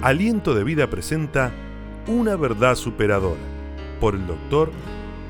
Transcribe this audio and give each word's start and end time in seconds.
Aliento 0.00 0.54
de 0.54 0.62
Vida 0.62 0.88
presenta 0.88 1.50
Una 2.06 2.36
verdad 2.36 2.76
superadora 2.76 3.40
por 3.98 4.14
el 4.14 4.28
doctor 4.28 4.70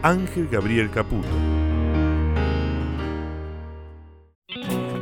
Ángel 0.03 0.46
Gabriel 0.48 0.91
Caputo. 0.91 1.27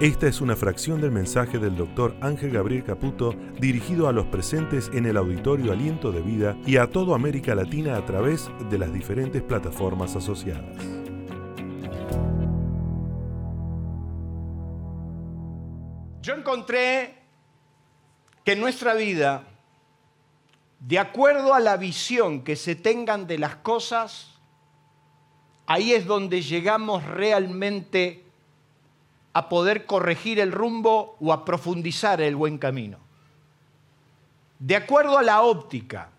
Esta 0.01 0.29
es 0.29 0.41
una 0.41 0.55
fracción 0.55 1.01
del 1.01 1.11
mensaje 1.11 1.59
del 1.59 1.75
doctor 1.75 2.15
Ángel 2.21 2.53
Gabriel 2.53 2.85
Caputo 2.85 3.35
dirigido 3.59 4.07
a 4.07 4.13
los 4.13 4.27
presentes 4.27 4.89
en 4.95 5.05
el 5.05 5.17
auditorio 5.17 5.73
Aliento 5.73 6.13
de 6.13 6.21
Vida 6.21 6.57
y 6.65 6.77
a 6.77 6.89
toda 6.89 7.17
América 7.17 7.57
Latina 7.57 7.97
a 7.97 8.05
través 8.05 8.49
de 8.71 8.79
las 8.79 8.93
diferentes 8.93 9.43
plataformas 9.43 10.15
asociadas. 10.15 10.77
Yo 16.23 16.35
encontré 16.35 17.15
que 18.45 18.53
en 18.53 18.61
nuestra 18.61 18.95
vida, 18.95 19.56
de 20.81 20.99
acuerdo 20.99 21.55
a 21.55 21.61
la 21.61 21.77
visión 21.77 22.43
que 22.43 22.57
se 22.57 22.75
tengan 22.75 23.27
de 23.27 23.39
las 23.39 23.57
cosas, 23.57 24.29
ahí 25.67 25.93
es 25.93 26.07
donde 26.07 26.43
llegamos 26.43 27.05
realmente 27.05 28.25
a 29.33 29.49
poder 29.49 29.87
corregir 29.87 30.41
el 30.41 30.53
rumbo 30.53 31.17
o 31.21 31.33
a 31.33 31.45
profundizar 31.45 32.21
el 32.21 32.37
buen 32.37 32.59
camino. 32.59 32.99
De 34.59 34.77
acuerdo 34.77 35.19
a 35.19 35.23
la 35.23 35.43
óptica, 35.43 36.11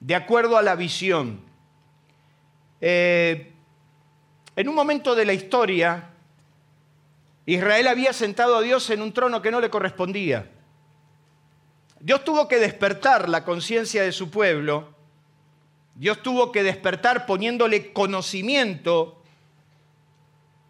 de 0.00 0.14
acuerdo 0.14 0.56
a 0.56 0.62
la 0.62 0.76
visión. 0.76 1.40
Eh, 2.80 3.52
en 4.54 4.68
un 4.68 4.74
momento 4.74 5.14
de 5.14 5.24
la 5.24 5.32
historia, 5.32 6.10
Israel 7.46 7.88
había 7.88 8.12
sentado 8.12 8.56
a 8.56 8.62
Dios 8.62 8.88
en 8.90 9.02
un 9.02 9.12
trono 9.12 9.42
que 9.42 9.50
no 9.50 9.60
le 9.60 9.70
correspondía. 9.70 10.50
Dios 12.00 12.24
tuvo 12.24 12.46
que 12.48 12.58
despertar 12.58 13.28
la 13.28 13.44
conciencia 13.44 14.02
de 14.02 14.12
su 14.12 14.30
pueblo. 14.30 14.94
Dios 15.94 16.22
tuvo 16.22 16.52
que 16.52 16.62
despertar 16.62 17.26
poniéndole 17.26 17.92
conocimiento 17.92 19.22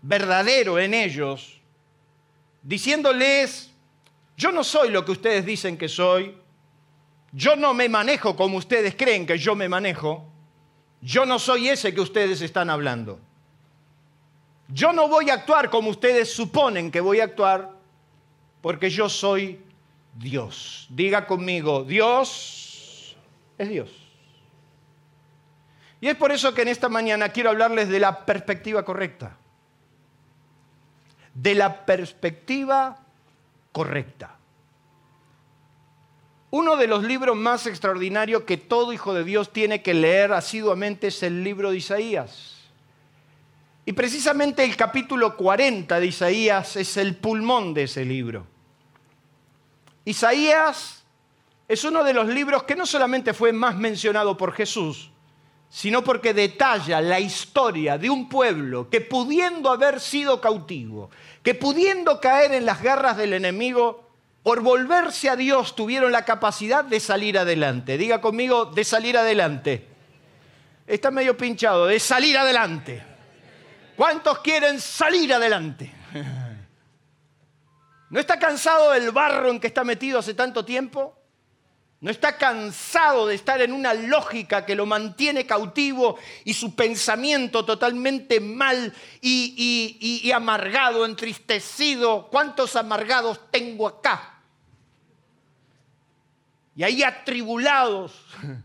verdadero 0.02 0.78
en 0.78 0.94
ellos, 0.94 1.60
diciéndoles, 2.62 3.72
yo 4.36 4.52
no 4.52 4.62
soy 4.62 4.90
lo 4.90 5.04
que 5.04 5.12
ustedes 5.12 5.44
dicen 5.44 5.76
que 5.76 5.88
soy, 5.88 6.36
yo 7.32 7.56
no 7.56 7.74
me 7.74 7.88
manejo 7.88 8.36
como 8.36 8.58
ustedes 8.58 8.94
creen 8.94 9.26
que 9.26 9.36
yo 9.36 9.56
me 9.56 9.68
manejo, 9.68 10.24
yo 11.00 11.26
no 11.26 11.40
soy 11.40 11.68
ese 11.68 11.92
que 11.92 12.00
ustedes 12.00 12.40
están 12.40 12.70
hablando. 12.70 13.18
Yo 14.68 14.92
no 14.92 15.08
voy 15.08 15.30
a 15.30 15.34
actuar 15.34 15.70
como 15.70 15.90
ustedes 15.90 16.32
suponen 16.32 16.90
que 16.90 17.00
voy 17.00 17.20
a 17.20 17.24
actuar, 17.24 17.72
porque 18.60 18.90
yo 18.90 19.08
soy 19.08 19.60
Dios. 20.18 20.86
Diga 20.90 21.26
conmigo, 21.26 21.84
Dios 21.84 23.16
es 23.58 23.68
Dios. 23.68 23.90
Y 26.00 26.08
es 26.08 26.16
por 26.16 26.32
eso 26.32 26.54
que 26.54 26.62
en 26.62 26.68
esta 26.68 26.88
mañana 26.88 27.30
quiero 27.30 27.50
hablarles 27.50 27.88
de 27.88 28.00
la 28.00 28.24
perspectiva 28.26 28.84
correcta. 28.84 29.36
De 31.34 31.54
la 31.54 31.84
perspectiva 31.84 32.98
correcta. 33.72 34.36
Uno 36.50 36.76
de 36.76 36.86
los 36.86 37.02
libros 37.02 37.36
más 37.36 37.66
extraordinarios 37.66 38.42
que 38.42 38.56
todo 38.56 38.92
hijo 38.92 39.12
de 39.12 39.24
Dios 39.24 39.52
tiene 39.52 39.82
que 39.82 39.94
leer 39.94 40.32
asiduamente 40.32 41.08
es 41.08 41.22
el 41.22 41.42
libro 41.42 41.70
de 41.70 41.78
Isaías. 41.78 42.56
Y 43.84 43.92
precisamente 43.92 44.64
el 44.64 44.76
capítulo 44.76 45.36
40 45.36 46.00
de 46.00 46.06
Isaías 46.06 46.76
es 46.76 46.96
el 46.96 47.16
pulmón 47.16 47.74
de 47.74 47.84
ese 47.84 48.04
libro. 48.04 48.46
Isaías 50.06 51.02
es 51.68 51.82
uno 51.82 52.04
de 52.04 52.14
los 52.14 52.28
libros 52.28 52.62
que 52.62 52.76
no 52.76 52.86
solamente 52.86 53.34
fue 53.34 53.52
más 53.52 53.76
mencionado 53.76 54.36
por 54.36 54.52
Jesús, 54.52 55.10
sino 55.68 56.04
porque 56.04 56.32
detalla 56.32 57.00
la 57.00 57.18
historia 57.18 57.98
de 57.98 58.08
un 58.08 58.28
pueblo 58.28 58.88
que 58.88 59.00
pudiendo 59.00 59.70
haber 59.70 59.98
sido 59.98 60.40
cautivo, 60.40 61.10
que 61.42 61.56
pudiendo 61.56 62.20
caer 62.20 62.54
en 62.54 62.64
las 62.64 62.80
garras 62.80 63.16
del 63.16 63.32
enemigo, 63.32 64.08
por 64.44 64.60
volverse 64.60 65.28
a 65.28 65.34
Dios 65.34 65.74
tuvieron 65.74 66.12
la 66.12 66.24
capacidad 66.24 66.84
de 66.84 67.00
salir 67.00 67.36
adelante. 67.36 67.98
Diga 67.98 68.20
conmigo, 68.20 68.66
de 68.66 68.84
salir 68.84 69.18
adelante. 69.18 69.88
Está 70.86 71.10
medio 71.10 71.36
pinchado, 71.36 71.86
de 71.86 71.98
salir 71.98 72.38
adelante. 72.38 73.02
¿Cuántos 73.96 74.38
quieren 74.38 74.80
salir 74.80 75.34
adelante? 75.34 75.92
¿No 78.16 78.20
está 78.20 78.38
cansado 78.38 78.92
del 78.92 79.10
barro 79.10 79.50
en 79.50 79.60
que 79.60 79.66
está 79.66 79.84
metido 79.84 80.18
hace 80.18 80.32
tanto 80.32 80.64
tiempo? 80.64 81.14
¿No 82.00 82.10
está 82.10 82.38
cansado 82.38 83.26
de 83.26 83.34
estar 83.34 83.60
en 83.60 83.74
una 83.74 83.92
lógica 83.92 84.64
que 84.64 84.74
lo 84.74 84.86
mantiene 84.86 85.44
cautivo 85.44 86.16
y 86.42 86.54
su 86.54 86.74
pensamiento 86.74 87.66
totalmente 87.66 88.40
mal 88.40 88.94
y, 89.20 90.32
amargado, 90.34 91.04
entristecido? 91.04 92.28
¿Cuántos 92.30 92.74
amargados 92.74 93.38
tengo 93.50 93.86
acá? 93.86 94.40
Y 96.74 96.84
ahí 96.84 97.02
atribulados. 97.02 98.14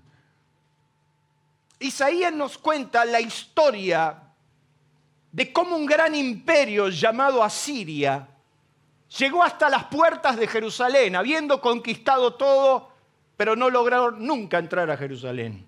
Isaías 1.80 2.32
nos 2.32 2.58
cuenta 2.58 3.04
la 3.04 3.20
historia 3.20 4.18
de 5.30 5.52
cómo 5.52 5.76
un 5.76 5.86
gran 5.86 6.16
imperio 6.16 6.88
llamado 6.88 7.44
Asiria 7.44 8.30
llegó 9.18 9.44
hasta 9.44 9.70
las 9.70 9.86
puertas 9.86 10.38
de 10.38 10.48
Jerusalén, 10.48 11.16
habiendo 11.16 11.60
conquistado 11.60 12.36
todo, 12.36 12.92
pero 13.38 13.56
no 13.56 13.70
lograron 13.70 14.26
nunca 14.26 14.58
entrar 14.60 14.90
a 14.90 14.98
Jerusalén. 14.98 15.66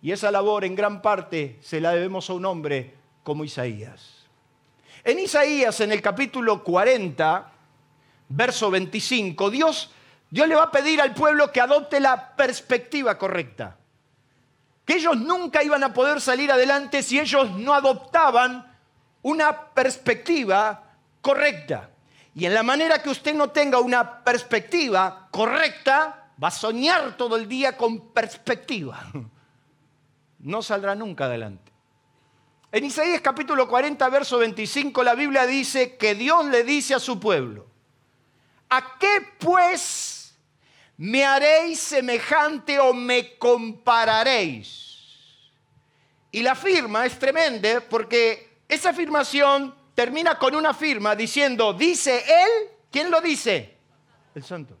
Y 0.00 0.12
esa 0.12 0.30
labor 0.30 0.64
en 0.64 0.74
gran 0.74 1.02
parte 1.02 1.58
se 1.60 1.80
la 1.80 1.92
debemos 1.92 2.28
a 2.30 2.34
un 2.34 2.44
hombre 2.44 2.94
como 3.22 3.44
Isaías. 3.44 4.26
En 5.04 5.18
Isaías, 5.18 5.80
en 5.80 5.92
el 5.92 6.02
capítulo 6.02 6.62
40, 6.62 7.52
verso 8.28 8.70
25, 8.70 9.50
Dios, 9.50 9.90
Dios 10.30 10.48
le 10.48 10.54
va 10.54 10.64
a 10.64 10.70
pedir 10.70 11.00
al 11.00 11.14
pueblo 11.14 11.50
que 11.52 11.60
adopte 11.60 12.00
la 12.00 12.36
perspectiva 12.36 13.16
correcta. 13.18 13.76
Que 14.84 14.94
ellos 14.94 15.16
nunca 15.16 15.62
iban 15.62 15.84
a 15.84 15.92
poder 15.92 16.20
salir 16.20 16.50
adelante 16.50 17.02
si 17.02 17.18
ellos 17.18 17.50
no 17.52 17.74
adoptaban 17.74 18.76
una 19.22 19.66
perspectiva 19.74 20.84
correcta. 21.20 21.90
Y 22.38 22.46
en 22.46 22.54
la 22.54 22.62
manera 22.62 23.02
que 23.02 23.10
usted 23.10 23.34
no 23.34 23.50
tenga 23.50 23.80
una 23.80 24.22
perspectiva 24.22 25.26
correcta, 25.28 26.30
va 26.40 26.46
a 26.46 26.52
soñar 26.52 27.16
todo 27.16 27.34
el 27.34 27.48
día 27.48 27.76
con 27.76 28.12
perspectiva. 28.12 29.04
No 30.40 30.62
saldrá 30.62 30.94
nunca 30.94 31.24
adelante. 31.24 31.72
En 32.70 32.84
Isaías 32.84 33.20
capítulo 33.20 33.66
40, 33.66 34.08
verso 34.08 34.38
25, 34.38 35.02
la 35.02 35.16
Biblia 35.16 35.46
dice 35.46 35.96
que 35.96 36.14
Dios 36.14 36.46
le 36.46 36.62
dice 36.62 36.94
a 36.94 37.00
su 37.00 37.18
pueblo, 37.18 37.66
¿a 38.70 38.98
qué 39.00 39.32
pues 39.40 40.38
me 40.96 41.24
haréis 41.24 41.80
semejante 41.80 42.78
o 42.78 42.94
me 42.94 43.36
compararéis? 43.36 44.94
Y 46.30 46.42
la 46.42 46.54
firma 46.54 47.04
es 47.04 47.18
tremenda 47.18 47.80
porque 47.80 48.60
esa 48.68 48.90
afirmación 48.90 49.74
termina 49.98 50.38
con 50.38 50.54
una 50.54 50.74
firma 50.74 51.16
diciendo, 51.16 51.72
dice 51.72 52.18
él, 52.18 52.70
¿quién 52.88 53.10
lo 53.10 53.20
dice? 53.20 53.78
El 54.32 54.44
santo. 54.44 54.78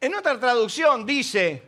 En 0.00 0.12
otra 0.16 0.40
traducción 0.40 1.06
dice, 1.06 1.62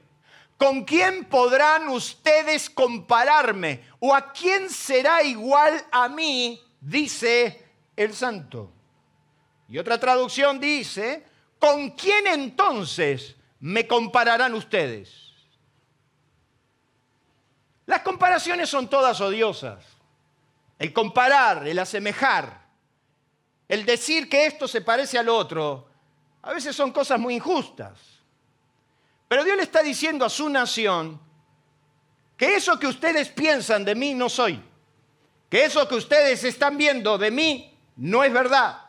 ¿con 0.57 0.83
quién 0.83 1.27
podrán 1.27 1.89
ustedes 1.89 2.69
compararme? 2.69 3.85
¿O 4.01 4.13
a 4.13 4.33
quién 4.33 4.69
será 4.69 5.23
igual 5.23 5.87
a 5.93 6.09
mí? 6.09 6.61
Dice 6.81 7.65
el 7.95 8.15
santo. 8.15 8.73
Y 9.69 9.79
otra 9.79 9.97
traducción 10.01 10.59
dice, 10.59 11.25
¿con 11.61 11.91
quién 11.91 12.27
entonces 12.27 13.37
me 13.61 13.87
compararán 13.87 14.55
ustedes? 14.55 15.13
Las 17.87 18.01
comparaciones 18.01 18.69
son 18.69 18.91
todas 18.91 19.21
odiosas 19.21 19.90
el 20.81 20.95
comparar, 20.95 21.69
el 21.69 21.79
asemejar, 21.79 22.59
el 23.69 23.85
decir 23.85 24.31
que 24.31 24.47
esto 24.47 24.67
se 24.67 24.81
parece 24.81 25.19
al 25.19 25.29
otro, 25.29 25.87
a 26.41 26.55
veces 26.55 26.75
son 26.75 26.91
cosas 26.91 27.21
muy 27.21 27.35
injustas. 27.35 27.99
Pero 29.29 29.45
Dios 29.45 29.59
le 29.59 29.63
está 29.63 29.83
diciendo 29.83 30.25
a 30.25 30.31
su 30.31 30.49
nación 30.49 31.21
que 32.35 32.55
eso 32.55 32.79
que 32.79 32.87
ustedes 32.87 33.29
piensan 33.29 33.85
de 33.85 33.95
mí 33.95 34.15
no 34.15 34.31
soy, 34.31 34.59
que 35.51 35.67
eso 35.67 35.87
que 35.87 35.97
ustedes 35.97 36.43
están 36.45 36.79
viendo 36.79 37.19
de 37.19 37.31
mí 37.31 37.79
no 37.97 38.25
es 38.25 38.33
verdad, 38.33 38.81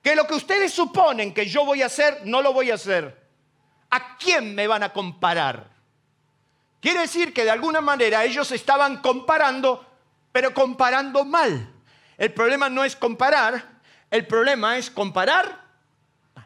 que 0.00 0.14
lo 0.14 0.28
que 0.28 0.34
ustedes 0.34 0.72
suponen 0.72 1.34
que 1.34 1.46
yo 1.46 1.64
voy 1.64 1.82
a 1.82 1.86
hacer, 1.86 2.20
no 2.24 2.42
lo 2.42 2.52
voy 2.52 2.70
a 2.70 2.74
hacer. 2.74 3.24
¿A 3.90 4.16
quién 4.18 4.54
me 4.54 4.68
van 4.68 4.84
a 4.84 4.92
comparar? 4.92 5.68
Quiere 6.80 7.00
decir 7.00 7.34
que 7.34 7.42
de 7.42 7.50
alguna 7.50 7.80
manera 7.80 8.24
ellos 8.24 8.52
estaban 8.52 9.02
comparando 9.02 9.93
pero 10.34 10.52
comparando 10.52 11.24
mal. 11.24 11.72
El 12.18 12.32
problema 12.32 12.68
no 12.68 12.82
es 12.82 12.96
comparar, 12.96 13.78
el 14.10 14.26
problema 14.26 14.76
es 14.76 14.90
comparar 14.90 15.46
mal. 16.34 16.44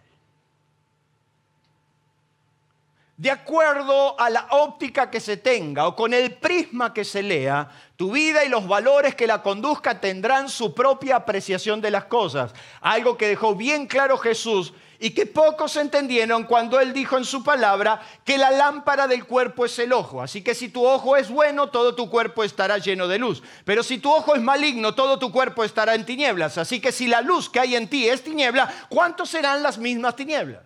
de 3.16 3.30
acuerdo 3.30 4.20
a 4.20 4.28
la 4.28 4.46
óptica 4.50 5.10
que 5.10 5.20
se 5.20 5.38
tenga 5.38 5.86
o 5.86 5.96
con 5.96 6.12
el 6.12 6.34
prisma 6.34 6.92
que 6.92 7.02
se 7.02 7.22
lea, 7.22 7.66
tu 7.96 8.12
vida 8.12 8.44
y 8.44 8.50
los 8.50 8.68
valores 8.68 9.14
que 9.14 9.26
la 9.26 9.40
conduzca 9.40 9.98
tendrán 9.98 10.50
su 10.50 10.74
propia 10.74 11.16
apreciación 11.16 11.80
de 11.80 11.90
las 11.90 12.04
cosas. 12.04 12.52
Algo 12.82 13.16
que 13.16 13.28
dejó 13.28 13.54
bien 13.54 13.86
claro 13.86 14.18
Jesús 14.18 14.74
y 15.00 15.10
que 15.10 15.26
pocos 15.26 15.76
entendieron 15.76 16.44
cuando 16.44 16.80
él 16.80 16.92
dijo 16.92 17.16
en 17.16 17.24
su 17.24 17.44
palabra 17.44 18.00
que 18.24 18.36
la 18.36 18.50
lámpara 18.50 19.06
del 19.06 19.26
cuerpo 19.26 19.64
es 19.64 19.78
el 19.78 19.92
ojo. 19.92 20.20
Así 20.20 20.42
que 20.42 20.56
si 20.56 20.70
tu 20.70 20.84
ojo 20.84 21.16
es 21.16 21.30
bueno, 21.30 21.68
todo 21.68 21.94
tu 21.94 22.10
cuerpo 22.10 22.42
estará 22.42 22.78
lleno 22.78 23.06
de 23.06 23.18
luz. 23.18 23.42
Pero 23.64 23.84
si 23.84 23.98
tu 23.98 24.12
ojo 24.12 24.34
es 24.34 24.42
maligno, 24.42 24.94
todo 24.96 25.18
tu 25.18 25.30
cuerpo 25.30 25.62
estará 25.62 25.94
en 25.94 26.04
tinieblas. 26.04 26.58
Así 26.58 26.80
que 26.80 26.90
si 26.90 27.06
la 27.06 27.20
luz 27.20 27.48
que 27.48 27.60
hay 27.60 27.76
en 27.76 27.88
ti 27.88 28.08
es 28.08 28.24
tiniebla, 28.24 28.72
¿cuántos 28.88 29.28
serán 29.28 29.62
las 29.62 29.78
mismas 29.78 30.16
tinieblas? 30.16 30.64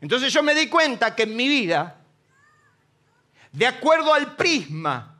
Entonces 0.00 0.32
yo 0.32 0.42
me 0.42 0.54
di 0.54 0.68
cuenta 0.68 1.14
que 1.14 1.24
en 1.24 1.36
mi 1.36 1.46
vida, 1.46 1.96
de 3.52 3.66
acuerdo 3.66 4.14
al 4.14 4.34
prisma, 4.34 5.16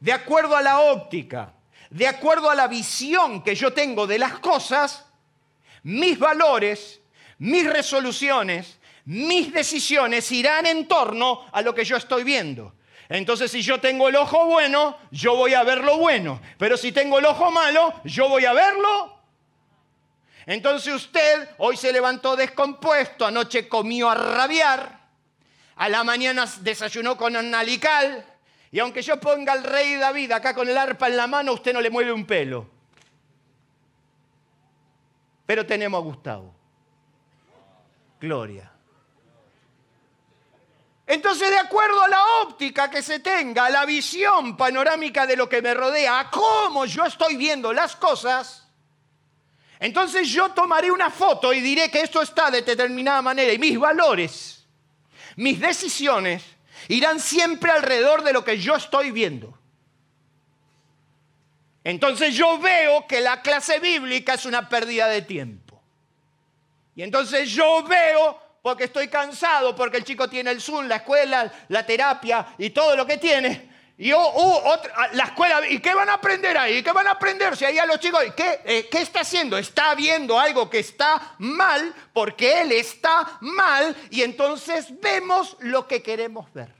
de 0.00 0.12
acuerdo 0.12 0.56
a 0.56 0.62
la 0.62 0.80
óptica, 0.80 1.52
de 1.90 2.08
acuerdo 2.08 2.50
a 2.50 2.56
la 2.56 2.66
visión 2.66 3.42
que 3.42 3.54
yo 3.54 3.72
tengo 3.72 4.08
de 4.08 4.18
las 4.18 4.40
cosas, 4.40 5.05
mis 5.86 6.18
valores, 6.18 7.00
mis 7.38 7.66
resoluciones, 7.66 8.78
mis 9.06 9.52
decisiones 9.52 10.30
irán 10.32 10.66
en 10.66 10.86
torno 10.86 11.46
a 11.52 11.62
lo 11.62 11.74
que 11.74 11.84
yo 11.84 11.96
estoy 11.96 12.24
viendo. 12.24 12.74
Entonces, 13.08 13.50
si 13.50 13.62
yo 13.62 13.80
tengo 13.80 14.08
el 14.08 14.16
ojo 14.16 14.46
bueno, 14.46 14.98
yo 15.10 15.36
voy 15.36 15.54
a 15.54 15.62
ver 15.62 15.84
lo 15.84 15.98
bueno. 15.98 16.40
Pero 16.58 16.76
si 16.76 16.92
tengo 16.92 17.18
el 17.18 17.24
ojo 17.24 17.50
malo, 17.50 17.94
yo 18.04 18.28
voy 18.28 18.44
a 18.44 18.52
verlo 18.52 19.16
entonces 20.46 20.94
usted 20.94 21.48
hoy 21.58 21.76
se 21.76 21.92
levantó 21.92 22.36
descompuesto, 22.36 23.26
anoche 23.26 23.68
comió 23.68 24.08
a 24.08 24.14
rabiar, 24.14 25.00
a 25.74 25.88
la 25.88 26.04
mañana 26.04 26.46
desayunó 26.60 27.16
con 27.16 27.34
analical, 27.34 28.24
y 28.70 28.78
aunque 28.78 29.02
yo 29.02 29.18
ponga 29.18 29.52
al 29.52 29.64
rey 29.64 29.96
David 29.96 30.30
acá 30.30 30.54
con 30.54 30.68
el 30.68 30.78
arpa 30.78 31.08
en 31.08 31.16
la 31.16 31.26
mano, 31.26 31.52
usted 31.52 31.72
no 31.72 31.80
le 31.80 31.90
mueve 31.90 32.12
un 32.12 32.24
pelo. 32.24 32.75
Pero 35.46 35.64
tenemos 35.64 35.98
a 35.98 36.02
Gustavo. 36.02 36.54
Gloria. 38.20 38.72
Entonces, 41.06 41.50
de 41.50 41.58
acuerdo 41.58 42.02
a 42.02 42.08
la 42.08 42.24
óptica 42.42 42.90
que 42.90 43.00
se 43.00 43.20
tenga, 43.20 43.66
a 43.66 43.70
la 43.70 43.86
visión 43.86 44.56
panorámica 44.56 45.24
de 45.24 45.36
lo 45.36 45.48
que 45.48 45.62
me 45.62 45.72
rodea, 45.72 46.18
a 46.18 46.30
cómo 46.30 46.84
yo 46.84 47.04
estoy 47.04 47.36
viendo 47.36 47.72
las 47.72 47.94
cosas, 47.94 48.66
entonces 49.78 50.28
yo 50.28 50.50
tomaré 50.50 50.90
una 50.90 51.10
foto 51.10 51.52
y 51.52 51.60
diré 51.60 51.90
que 51.90 52.00
esto 52.00 52.22
está 52.22 52.50
de 52.50 52.62
determinada 52.62 53.22
manera 53.22 53.52
y 53.52 53.58
mis 53.58 53.78
valores, 53.78 54.66
mis 55.36 55.60
decisiones 55.60 56.42
irán 56.88 57.20
siempre 57.20 57.70
alrededor 57.70 58.24
de 58.24 58.32
lo 58.32 58.44
que 58.44 58.58
yo 58.58 58.74
estoy 58.74 59.12
viendo. 59.12 59.56
Entonces 61.86 62.34
yo 62.34 62.58
veo 62.58 63.06
que 63.06 63.20
la 63.20 63.40
clase 63.40 63.78
bíblica 63.78 64.34
es 64.34 64.44
una 64.44 64.68
pérdida 64.68 65.06
de 65.06 65.22
tiempo. 65.22 65.80
Y 66.96 67.02
entonces 67.04 67.48
yo 67.48 67.84
veo, 67.84 68.36
porque 68.60 68.84
estoy 68.84 69.06
cansado, 69.06 69.76
porque 69.76 69.98
el 69.98 70.02
chico 70.02 70.28
tiene 70.28 70.50
el 70.50 70.60
Zoom, 70.60 70.88
la 70.88 70.96
escuela, 70.96 71.48
la 71.68 71.86
terapia 71.86 72.44
y 72.58 72.70
todo 72.70 72.96
lo 72.96 73.06
que 73.06 73.18
tiene, 73.18 73.70
y 73.98 74.10
la 74.10 75.24
escuela, 75.26 75.60
¿y 75.68 75.78
qué 75.78 75.94
van 75.94 76.08
a 76.08 76.14
aprender 76.14 76.58
ahí? 76.58 76.82
¿Qué 76.82 76.90
van 76.90 77.06
a 77.06 77.12
aprender 77.12 77.56
si 77.56 77.64
ahí 77.64 77.78
a 77.78 77.86
los 77.86 78.00
chicos? 78.00 78.20
¿qué, 78.36 78.62
eh, 78.64 78.88
¿Qué 78.90 79.02
está 79.02 79.20
haciendo? 79.20 79.56
Está 79.56 79.94
viendo 79.94 80.40
algo 80.40 80.68
que 80.68 80.80
está 80.80 81.36
mal 81.38 81.94
porque 82.12 82.62
él 82.62 82.72
está 82.72 83.38
mal 83.42 83.94
y 84.10 84.22
entonces 84.22 84.88
vemos 85.00 85.56
lo 85.60 85.86
que 85.86 86.02
queremos 86.02 86.52
ver. 86.52 86.74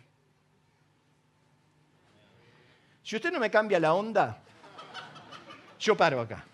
Si 3.05 3.15
usted 3.15 3.31
no 3.31 3.39
me 3.39 3.53
cambia 3.53 3.79
la 3.79 3.95
onda, 3.95 4.43
yo 5.79 5.97
paro 5.97 6.21
acá. 6.21 6.45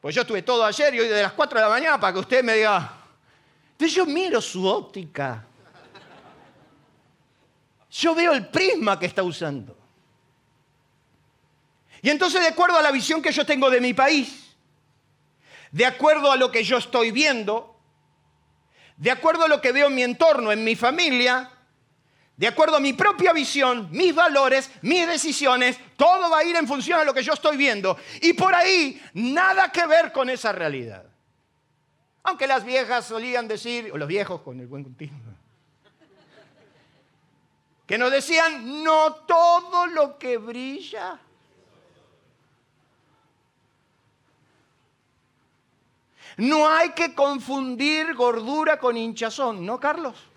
Pues 0.00 0.14
yo 0.14 0.22
estuve 0.22 0.42
todo 0.42 0.64
ayer 0.64 0.94
y 0.94 1.00
hoy 1.00 1.08
de 1.08 1.22
las 1.22 1.32
4 1.32 1.58
de 1.58 1.64
la 1.64 1.70
mañana 1.70 2.00
para 2.00 2.12
que 2.12 2.18
usted 2.18 2.42
me 2.42 2.54
diga. 2.54 2.92
Entonces 3.72 3.94
yo 3.94 4.04
miro 4.04 4.40
su 4.40 4.66
óptica. 4.66 5.44
Yo 7.90 8.14
veo 8.14 8.32
el 8.32 8.48
prisma 8.48 8.98
que 8.98 9.06
está 9.06 9.22
usando. 9.22 9.76
Y 12.00 12.10
entonces, 12.10 12.40
de 12.40 12.48
acuerdo 12.48 12.76
a 12.76 12.82
la 12.82 12.90
visión 12.90 13.22
que 13.22 13.30
yo 13.30 13.46
tengo 13.46 13.70
de 13.70 13.80
mi 13.80 13.94
país, 13.94 14.56
de 15.70 15.86
acuerdo 15.86 16.32
a 16.32 16.36
lo 16.36 16.50
que 16.50 16.64
yo 16.64 16.78
estoy 16.78 17.12
viendo, 17.12 17.78
de 18.96 19.12
acuerdo 19.12 19.44
a 19.44 19.48
lo 19.48 19.60
que 19.60 19.70
veo 19.70 19.86
en 19.86 19.94
mi 19.94 20.02
entorno, 20.02 20.50
en 20.50 20.64
mi 20.64 20.74
familia, 20.74 21.51
de 22.42 22.48
acuerdo 22.48 22.74
a 22.74 22.80
mi 22.80 22.92
propia 22.92 23.32
visión, 23.32 23.86
mis 23.92 24.12
valores, 24.12 24.68
mis 24.82 25.06
decisiones, 25.06 25.78
todo 25.96 26.28
va 26.28 26.38
a 26.38 26.44
ir 26.44 26.56
en 26.56 26.66
función 26.66 26.98
a 26.98 27.04
lo 27.04 27.14
que 27.14 27.22
yo 27.22 27.34
estoy 27.34 27.56
viendo. 27.56 27.96
Y 28.20 28.32
por 28.32 28.52
ahí, 28.52 29.00
nada 29.14 29.70
que 29.70 29.86
ver 29.86 30.10
con 30.10 30.28
esa 30.28 30.50
realidad. 30.50 31.04
Aunque 32.24 32.48
las 32.48 32.64
viejas 32.64 33.06
solían 33.06 33.46
decir, 33.46 33.92
o 33.92 33.96
los 33.96 34.08
viejos 34.08 34.40
con 34.40 34.58
el 34.58 34.66
buen 34.66 34.82
continuo, 34.82 35.20
que 37.86 37.96
nos 37.96 38.10
decían, 38.10 38.82
no 38.82 39.14
todo 39.14 39.86
lo 39.86 40.18
que 40.18 40.36
brilla. 40.38 41.20
No 46.38 46.68
hay 46.68 46.90
que 46.90 47.14
confundir 47.14 48.14
gordura 48.14 48.80
con 48.80 48.96
hinchazón, 48.96 49.64
¿no, 49.64 49.78
Carlos? 49.78 50.31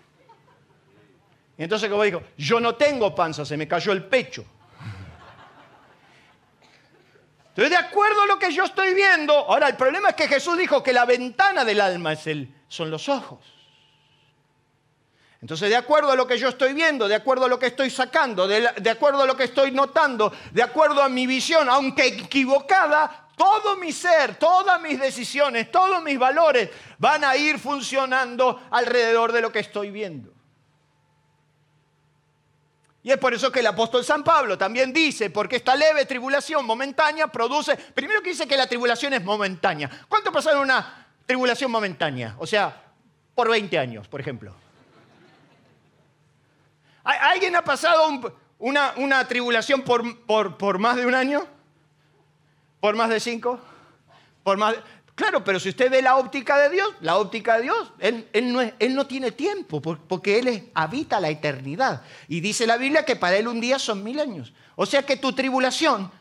Y 1.58 1.62
entonces, 1.62 1.88
como 1.88 2.02
dijo, 2.02 2.22
yo 2.36 2.60
no 2.60 2.74
tengo 2.74 3.14
panza, 3.14 3.44
se 3.44 3.56
me 3.56 3.66
cayó 3.66 3.92
el 3.92 4.04
pecho. 4.04 4.44
Entonces, 7.48 7.70
de 7.70 7.86
acuerdo 7.86 8.22
a 8.22 8.26
lo 8.26 8.38
que 8.38 8.52
yo 8.52 8.64
estoy 8.64 8.92
viendo, 8.92 9.32
ahora 9.32 9.68
el 9.68 9.76
problema 9.76 10.10
es 10.10 10.14
que 10.14 10.28
Jesús 10.28 10.58
dijo 10.58 10.82
que 10.82 10.92
la 10.92 11.06
ventana 11.06 11.64
del 11.64 11.80
alma 11.80 12.12
es 12.12 12.26
el, 12.26 12.54
son 12.68 12.90
los 12.90 13.08
ojos. 13.08 13.38
Entonces, 15.40 15.70
de 15.70 15.76
acuerdo 15.76 16.10
a 16.10 16.16
lo 16.16 16.26
que 16.26 16.36
yo 16.36 16.48
estoy 16.48 16.74
viendo, 16.74 17.08
de 17.08 17.14
acuerdo 17.14 17.46
a 17.46 17.48
lo 17.48 17.58
que 17.58 17.68
estoy 17.68 17.88
sacando, 17.88 18.46
de, 18.46 18.90
acuerdo 18.90 19.22
a 19.22 19.26
lo 19.26 19.36
que 19.36 19.44
estoy 19.44 19.70
notando, 19.70 20.32
de 20.50 20.62
acuerdo 20.62 21.02
a 21.02 21.08
mi 21.08 21.26
visión, 21.26 21.70
aunque 21.70 22.06
equivocada, 22.06 23.28
todo 23.36 23.76
mi 23.76 23.90
ser, 23.90 24.36
todas 24.36 24.78
mis 24.82 25.00
decisiones, 25.00 25.70
todos 25.70 26.02
mis 26.02 26.18
valores 26.18 26.68
van 26.98 27.24
a 27.24 27.36
ir 27.36 27.58
funcionando 27.58 28.66
alrededor 28.70 29.32
de 29.32 29.40
lo 29.40 29.50
que 29.50 29.60
estoy 29.60 29.90
viendo. 29.90 30.35
Y 33.06 33.12
es 33.12 33.18
por 33.18 33.32
eso 33.32 33.52
que 33.52 33.60
el 33.60 33.66
apóstol 33.68 34.04
San 34.04 34.24
Pablo 34.24 34.58
también 34.58 34.92
dice, 34.92 35.30
porque 35.30 35.54
esta 35.54 35.76
leve 35.76 36.06
tribulación 36.06 36.66
momentánea 36.66 37.28
produce, 37.28 37.76
primero 37.76 38.20
que 38.20 38.30
dice 38.30 38.48
que 38.48 38.56
la 38.56 38.66
tribulación 38.66 39.12
es 39.12 39.22
momentánea. 39.22 39.88
¿Cuánto 40.08 40.32
pasaron 40.32 40.62
una 40.62 41.06
tribulación 41.24 41.70
momentánea? 41.70 42.34
O 42.36 42.48
sea, 42.48 42.82
por 43.32 43.48
20 43.48 43.78
años, 43.78 44.08
por 44.08 44.20
ejemplo. 44.20 44.56
¿Alguien 47.04 47.54
ha 47.54 47.62
pasado 47.62 48.08
una, 48.58 49.28
tribulación 49.28 49.82
por, 49.82 50.78
más 50.80 50.96
de 50.96 51.06
un 51.06 51.14
año? 51.14 51.46
¿Por 52.80 52.96
más 52.96 53.08
de 53.08 53.20
cinco? 53.20 53.60
¿Por 54.42 54.56
más 54.56 54.74
Claro, 55.16 55.42
pero 55.42 55.58
si 55.58 55.70
usted 55.70 55.90
ve 55.90 56.02
la 56.02 56.16
óptica 56.16 56.58
de 56.58 56.68
Dios, 56.68 56.90
la 57.00 57.16
óptica 57.16 57.56
de 57.56 57.62
Dios, 57.62 57.90
Él, 57.98 58.28
no, 58.94 59.06
tiene 59.06 59.32
tiempo 59.32 59.80
porque 59.80 60.38
Él 60.38 60.70
habita 60.74 61.18
la 61.20 61.30
eternidad. 61.30 62.02
Y 62.28 62.40
dice 62.40 62.66
la 62.66 62.76
Biblia 62.76 63.06
que 63.06 63.16
para 63.16 63.38
Él 63.38 63.48
un 63.48 63.58
día 63.58 63.78
son 63.78 64.04
mil 64.04 64.20
años. 64.20 64.52
O 64.74 64.84
sea 64.84 65.04
que 65.04 65.16
tu 65.16 65.32
tribulación, 65.32 66.12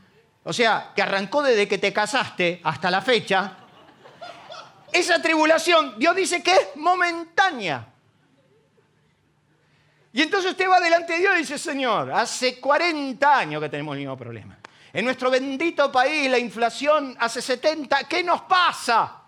o 0.46 0.54
sea, 0.54 0.94
que 0.96 1.02
arrancó 1.02 1.44
desde 1.44 1.68
que 1.68 1.78
te 1.78 1.92
casaste 1.92 2.62
hasta 2.64 2.90
la 2.90 3.02
fecha, 3.02 3.58
esa 4.94 5.22
tribulación, 5.22 6.00
Dios 6.00 6.16
dice 6.16 6.42
que 6.42 6.54
es 6.54 6.68
momentánea. 6.75 7.86
Y 10.14 10.22
entonces 10.22 10.52
usted 10.52 10.70
va 10.70 10.80
delante 10.80 11.12
de 11.12 11.20
Dios 11.20 11.34
y 11.36 11.40
dice, 11.40 11.58
Señor, 11.58 12.14
hace 12.14 12.62
40 12.62 13.38
años 13.38 13.62
que 13.62 13.68
tenemos 13.68 13.96
el 13.96 14.00
mismo 14.00 14.16
problema. 14.16 14.58
En 14.96 15.04
nuestro 15.04 15.30
bendito 15.30 15.92
país 15.92 16.32
la 16.32 16.40
inflación 16.40 17.18
hace 17.20 17.42
70, 17.42 18.06
¿qué 18.06 18.24
nos 18.24 18.44
pasa? 18.44 19.24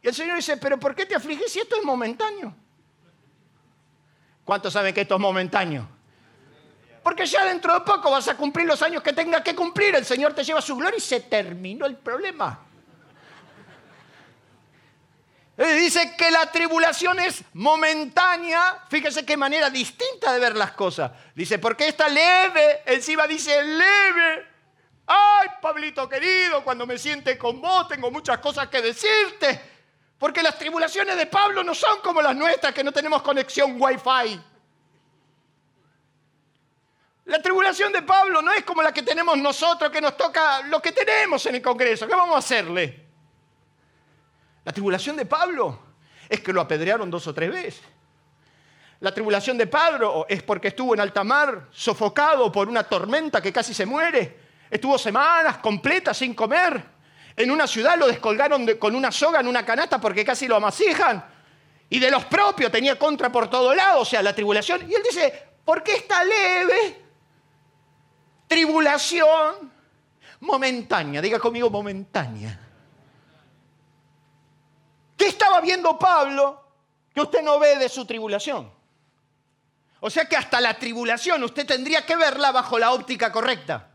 Y 0.00 0.08
el 0.08 0.14
Señor 0.14 0.36
dice, 0.36 0.56
pero 0.56 0.80
¿por 0.80 0.94
qué 0.94 1.04
te 1.04 1.14
afliges 1.14 1.52
si 1.52 1.60
esto 1.60 1.76
es 1.76 1.84
momentáneo? 1.84 2.54
¿Cuántos 4.42 4.72
saben 4.72 4.94
que 4.94 5.02
esto 5.02 5.16
es 5.16 5.20
momentáneo? 5.20 5.86
Porque 7.02 7.26
ya 7.26 7.44
dentro 7.44 7.74
de 7.74 7.80
poco 7.80 8.10
vas 8.10 8.26
a 8.28 8.38
cumplir 8.38 8.64
los 8.64 8.80
años 8.80 9.02
que 9.02 9.12
tenga 9.12 9.42
que 9.42 9.54
cumplir. 9.54 9.94
El 9.94 10.06
Señor 10.06 10.32
te 10.32 10.44
lleva 10.44 10.62
su 10.62 10.76
gloria 10.76 10.96
y 10.96 11.02
se 11.02 11.20
terminó 11.20 11.84
el 11.84 11.98
problema. 11.98 12.60
Dice 15.58 16.16
que 16.16 16.30
la 16.30 16.50
tribulación 16.50 17.20
es 17.20 17.44
momentánea. 17.52 18.82
Fíjese 18.88 19.26
qué 19.26 19.36
manera 19.36 19.68
distinta 19.68 20.32
de 20.32 20.40
ver 20.40 20.56
las 20.56 20.72
cosas. 20.72 21.12
Dice, 21.34 21.58
porque 21.58 21.86
está 21.88 22.08
leve. 22.08 22.80
Encima 22.86 23.26
dice 23.26 23.62
leve. 23.62 24.51
Ay, 25.14 25.48
Pablito 25.60 26.08
querido, 26.08 26.64
cuando 26.64 26.86
me 26.86 26.96
siente 26.96 27.36
con 27.36 27.60
vos 27.60 27.86
tengo 27.86 28.10
muchas 28.10 28.38
cosas 28.38 28.68
que 28.68 28.80
decirte. 28.80 29.60
Porque 30.18 30.42
las 30.42 30.56
tribulaciones 30.56 31.16
de 31.16 31.26
Pablo 31.26 31.62
no 31.62 31.74
son 31.74 32.00
como 32.00 32.22
las 32.22 32.34
nuestras, 32.34 32.72
que 32.72 32.82
no 32.82 32.92
tenemos 32.92 33.20
conexión 33.20 33.76
Wi-Fi. 33.78 34.40
La 37.26 37.42
tribulación 37.42 37.92
de 37.92 38.02
Pablo 38.02 38.40
no 38.40 38.52
es 38.52 38.64
como 38.64 38.82
la 38.82 38.92
que 38.92 39.02
tenemos 39.02 39.36
nosotros, 39.36 39.90
que 39.90 40.00
nos 40.00 40.16
toca 40.16 40.62
lo 40.62 40.80
que 40.80 40.92
tenemos 40.92 41.44
en 41.44 41.56
el 41.56 41.62
Congreso. 41.62 42.06
¿Qué 42.06 42.14
vamos 42.14 42.34
a 42.34 42.38
hacerle? 42.38 43.04
La 44.64 44.72
tribulación 44.72 45.16
de 45.16 45.26
Pablo 45.26 45.78
es 46.26 46.40
que 46.40 46.52
lo 46.54 46.60
apedrearon 46.62 47.10
dos 47.10 47.26
o 47.26 47.34
tres 47.34 47.50
veces. 47.50 47.82
La 49.00 49.12
tribulación 49.12 49.58
de 49.58 49.66
Pablo 49.66 50.24
es 50.28 50.42
porque 50.42 50.68
estuvo 50.68 50.94
en 50.94 51.00
alta 51.00 51.22
mar, 51.22 51.68
sofocado 51.70 52.50
por 52.50 52.68
una 52.68 52.84
tormenta 52.84 53.42
que 53.42 53.52
casi 53.52 53.74
se 53.74 53.84
muere. 53.84 54.41
Estuvo 54.72 54.96
semanas 54.96 55.58
completas 55.58 56.16
sin 56.16 56.32
comer. 56.32 56.82
En 57.36 57.50
una 57.50 57.66
ciudad 57.66 57.98
lo 57.98 58.06
descolgaron 58.06 58.66
con 58.78 58.94
una 58.94 59.12
soga 59.12 59.40
en 59.40 59.46
una 59.46 59.66
canasta 59.66 60.00
porque 60.00 60.24
casi 60.24 60.48
lo 60.48 60.56
amasijan. 60.56 61.22
Y 61.90 61.98
de 61.98 62.10
los 62.10 62.24
propios 62.24 62.72
tenía 62.72 62.98
contra 62.98 63.30
por 63.30 63.50
todo 63.50 63.74
lado, 63.74 64.00
o 64.00 64.04
sea, 64.06 64.22
la 64.22 64.34
tribulación. 64.34 64.90
Y 64.90 64.94
él 64.94 65.02
dice, 65.06 65.46
¿por 65.62 65.82
qué 65.82 65.96
está 65.96 66.24
leve? 66.24 67.02
tribulación 68.48 69.70
momentánea. 70.40 71.20
Diga 71.20 71.38
conmigo 71.38 71.68
momentánea. 71.68 72.58
¿Qué 75.18 75.26
estaba 75.26 75.60
viendo 75.60 75.98
Pablo 75.98 76.64
que 77.14 77.20
usted 77.20 77.42
no 77.42 77.58
ve 77.58 77.76
de 77.76 77.90
su 77.90 78.06
tribulación? 78.06 78.72
O 80.00 80.08
sea 80.08 80.24
que 80.24 80.34
hasta 80.34 80.62
la 80.62 80.78
tribulación 80.78 81.44
usted 81.44 81.66
tendría 81.66 82.06
que 82.06 82.16
verla 82.16 82.52
bajo 82.52 82.78
la 82.78 82.92
óptica 82.92 83.30
correcta. 83.30 83.91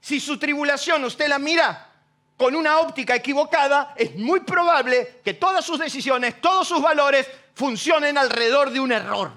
Si 0.00 0.20
su 0.20 0.38
tribulación 0.38 1.04
usted 1.04 1.28
la 1.28 1.38
mira 1.38 1.88
con 2.36 2.54
una 2.54 2.78
óptica 2.78 3.14
equivocada, 3.14 3.94
es 3.96 4.16
muy 4.16 4.40
probable 4.40 5.20
que 5.24 5.34
todas 5.34 5.64
sus 5.64 5.78
decisiones, 5.78 6.40
todos 6.40 6.66
sus 6.66 6.80
valores 6.80 7.28
funcionen 7.54 8.16
alrededor 8.16 8.70
de 8.70 8.80
un 8.80 8.92
error. 8.92 9.32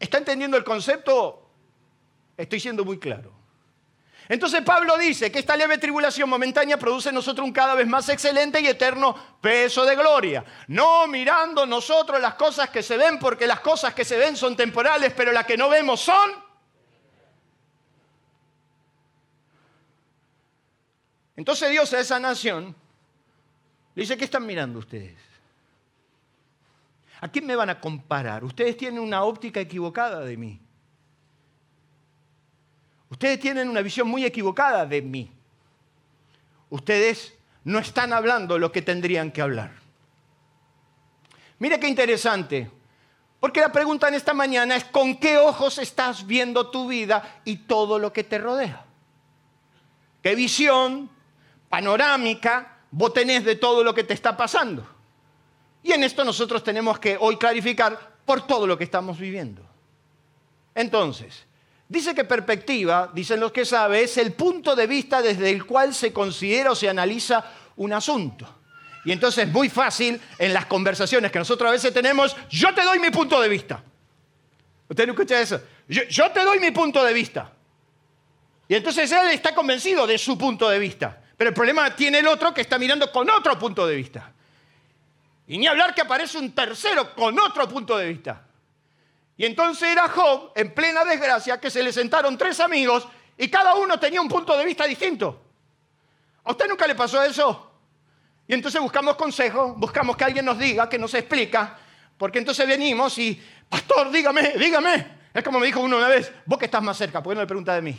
¿Está 0.00 0.18
entendiendo 0.18 0.56
el 0.56 0.64
concepto 0.64 1.48
Estoy 2.38 2.60
siendo 2.60 2.84
muy 2.84 2.98
claro. 2.98 3.32
Entonces 4.28 4.62
Pablo 4.62 4.96
dice 4.96 5.32
que 5.32 5.40
esta 5.40 5.56
leve 5.56 5.76
tribulación 5.78 6.30
momentánea 6.30 6.78
produce 6.78 7.08
en 7.08 7.16
nosotros 7.16 7.44
un 7.44 7.52
cada 7.52 7.74
vez 7.74 7.86
más 7.86 8.08
excelente 8.08 8.60
y 8.60 8.68
eterno 8.68 9.14
peso 9.40 9.84
de 9.84 9.96
gloria. 9.96 10.44
No 10.68 11.08
mirando 11.08 11.66
nosotros 11.66 12.20
las 12.20 12.34
cosas 12.34 12.70
que 12.70 12.82
se 12.82 12.96
ven, 12.96 13.18
porque 13.18 13.46
las 13.46 13.60
cosas 13.60 13.92
que 13.92 14.04
se 14.04 14.16
ven 14.16 14.36
son 14.36 14.54
temporales, 14.54 15.12
pero 15.16 15.32
las 15.32 15.44
que 15.44 15.56
no 15.56 15.68
vemos 15.68 16.00
son... 16.00 16.47
Entonces 21.38 21.70
Dios 21.70 21.92
a 21.92 22.00
esa 22.00 22.18
nación 22.18 22.74
le 23.94 24.02
dice, 24.02 24.16
¿qué 24.16 24.24
están 24.24 24.44
mirando 24.44 24.80
ustedes? 24.80 25.16
¿A 27.20 27.28
quién 27.28 27.46
me 27.46 27.54
van 27.54 27.70
a 27.70 27.80
comparar? 27.80 28.42
Ustedes 28.42 28.76
tienen 28.76 28.98
una 28.98 29.22
óptica 29.22 29.60
equivocada 29.60 30.18
de 30.24 30.36
mí. 30.36 30.60
Ustedes 33.08 33.38
tienen 33.38 33.68
una 33.68 33.82
visión 33.82 34.08
muy 34.08 34.24
equivocada 34.24 34.84
de 34.84 35.00
mí. 35.00 35.30
Ustedes 36.70 37.32
no 37.62 37.78
están 37.78 38.12
hablando 38.12 38.58
lo 38.58 38.72
que 38.72 38.82
tendrían 38.82 39.30
que 39.30 39.40
hablar. 39.40 39.70
Mire 41.60 41.78
qué 41.78 41.86
interesante, 41.86 42.68
porque 43.38 43.60
la 43.60 43.70
pregunta 43.70 44.08
en 44.08 44.14
esta 44.14 44.34
mañana 44.34 44.74
es 44.74 44.84
¿con 44.86 45.16
qué 45.16 45.38
ojos 45.38 45.78
estás 45.78 46.26
viendo 46.26 46.68
tu 46.72 46.88
vida 46.88 47.40
y 47.44 47.58
todo 47.58 48.00
lo 48.00 48.12
que 48.12 48.24
te 48.24 48.38
rodea? 48.38 48.84
¿Qué 50.20 50.34
visión 50.34 51.16
panorámica 51.68 52.78
vos 52.90 53.12
tenés 53.12 53.44
de 53.44 53.56
todo 53.56 53.84
lo 53.84 53.94
que 53.94 54.04
te 54.04 54.14
está 54.14 54.36
pasando? 54.36 54.86
Y 55.82 55.92
en 55.92 56.04
esto 56.04 56.24
nosotros 56.24 56.62
tenemos 56.64 56.98
que 56.98 57.16
hoy 57.18 57.36
clarificar 57.36 58.16
por 58.24 58.46
todo 58.46 58.66
lo 58.66 58.76
que 58.76 58.84
estamos 58.84 59.18
viviendo. 59.18 59.62
Entonces, 60.74 61.46
Dice 61.88 62.14
que 62.14 62.24
perspectiva, 62.24 63.10
dicen 63.14 63.40
los 63.40 63.50
que 63.50 63.64
saben, 63.64 64.04
es 64.04 64.18
el 64.18 64.34
punto 64.34 64.76
de 64.76 64.86
vista 64.86 65.22
desde 65.22 65.50
el 65.50 65.64
cual 65.64 65.94
se 65.94 66.12
considera 66.12 66.72
o 66.72 66.74
se 66.74 66.88
analiza 66.88 67.42
un 67.76 67.94
asunto. 67.94 68.46
Y 69.06 69.12
entonces 69.12 69.46
es 69.46 69.52
muy 69.52 69.70
fácil 69.70 70.20
en 70.38 70.52
las 70.52 70.66
conversaciones 70.66 71.32
que 71.32 71.38
nosotros 71.38 71.66
a 71.66 71.72
veces 71.72 71.94
tenemos, 71.94 72.36
yo 72.50 72.74
te 72.74 72.82
doy 72.82 72.98
mi 72.98 73.10
punto 73.10 73.40
de 73.40 73.48
vista. 73.48 73.82
¿Usted 74.86 75.06
no 75.06 75.12
escucha 75.12 75.40
eso? 75.40 75.62
Yo, 75.88 76.02
yo 76.10 76.30
te 76.30 76.44
doy 76.44 76.58
mi 76.58 76.72
punto 76.72 77.02
de 77.02 77.14
vista. 77.14 77.50
Y 78.68 78.74
entonces 78.74 79.10
él 79.10 79.28
está 79.30 79.54
convencido 79.54 80.06
de 80.06 80.18
su 80.18 80.36
punto 80.36 80.68
de 80.68 80.78
vista. 80.78 81.22
Pero 81.38 81.50
el 81.50 81.54
problema 81.54 81.94
tiene 81.94 82.18
el 82.18 82.26
otro 82.26 82.52
que 82.52 82.60
está 82.60 82.78
mirando 82.78 83.10
con 83.12 83.30
otro 83.30 83.56
punto 83.56 83.86
de 83.86 83.94
vista. 83.94 84.32
Y 85.46 85.56
ni 85.56 85.68
hablar 85.68 85.94
que 85.94 86.00
aparece 86.02 86.36
un 86.36 86.52
tercero 86.52 87.14
con 87.14 87.38
otro 87.38 87.68
punto 87.68 87.96
de 87.96 88.08
vista. 88.08 88.42
Y 89.36 89.46
entonces 89.46 89.88
era 89.88 90.08
Job, 90.08 90.50
en 90.56 90.74
plena 90.74 91.04
desgracia, 91.04 91.60
que 91.60 91.70
se 91.70 91.80
le 91.80 91.92
sentaron 91.92 92.36
tres 92.36 92.58
amigos 92.58 93.06
y 93.36 93.48
cada 93.48 93.76
uno 93.76 94.00
tenía 94.00 94.20
un 94.20 94.28
punto 94.28 94.58
de 94.58 94.64
vista 94.64 94.84
distinto. 94.84 95.40
¿A 96.42 96.50
usted 96.50 96.68
nunca 96.68 96.88
le 96.88 96.96
pasó 96.96 97.22
eso? 97.22 97.70
Y 98.48 98.54
entonces 98.54 98.80
buscamos 98.80 99.14
consejo, 99.14 99.74
buscamos 99.76 100.16
que 100.16 100.24
alguien 100.24 100.44
nos 100.44 100.58
diga, 100.58 100.88
que 100.88 100.98
nos 100.98 101.14
explica, 101.14 101.78
porque 102.16 102.40
entonces 102.40 102.66
venimos 102.66 103.16
y, 103.18 103.40
pastor, 103.68 104.10
dígame, 104.10 104.54
dígame. 104.58 105.18
Es 105.32 105.44
como 105.44 105.60
me 105.60 105.66
dijo 105.66 105.78
uno 105.78 105.98
una 105.98 106.08
vez, 106.08 106.32
vos 106.46 106.58
que 106.58 106.64
estás 106.64 106.82
más 106.82 106.96
cerca, 106.96 107.22
¿por 107.22 107.30
qué 107.30 107.36
no 107.36 107.42
le 107.42 107.46
pregunta 107.46 107.74
de 107.76 107.82
mí? 107.82 107.96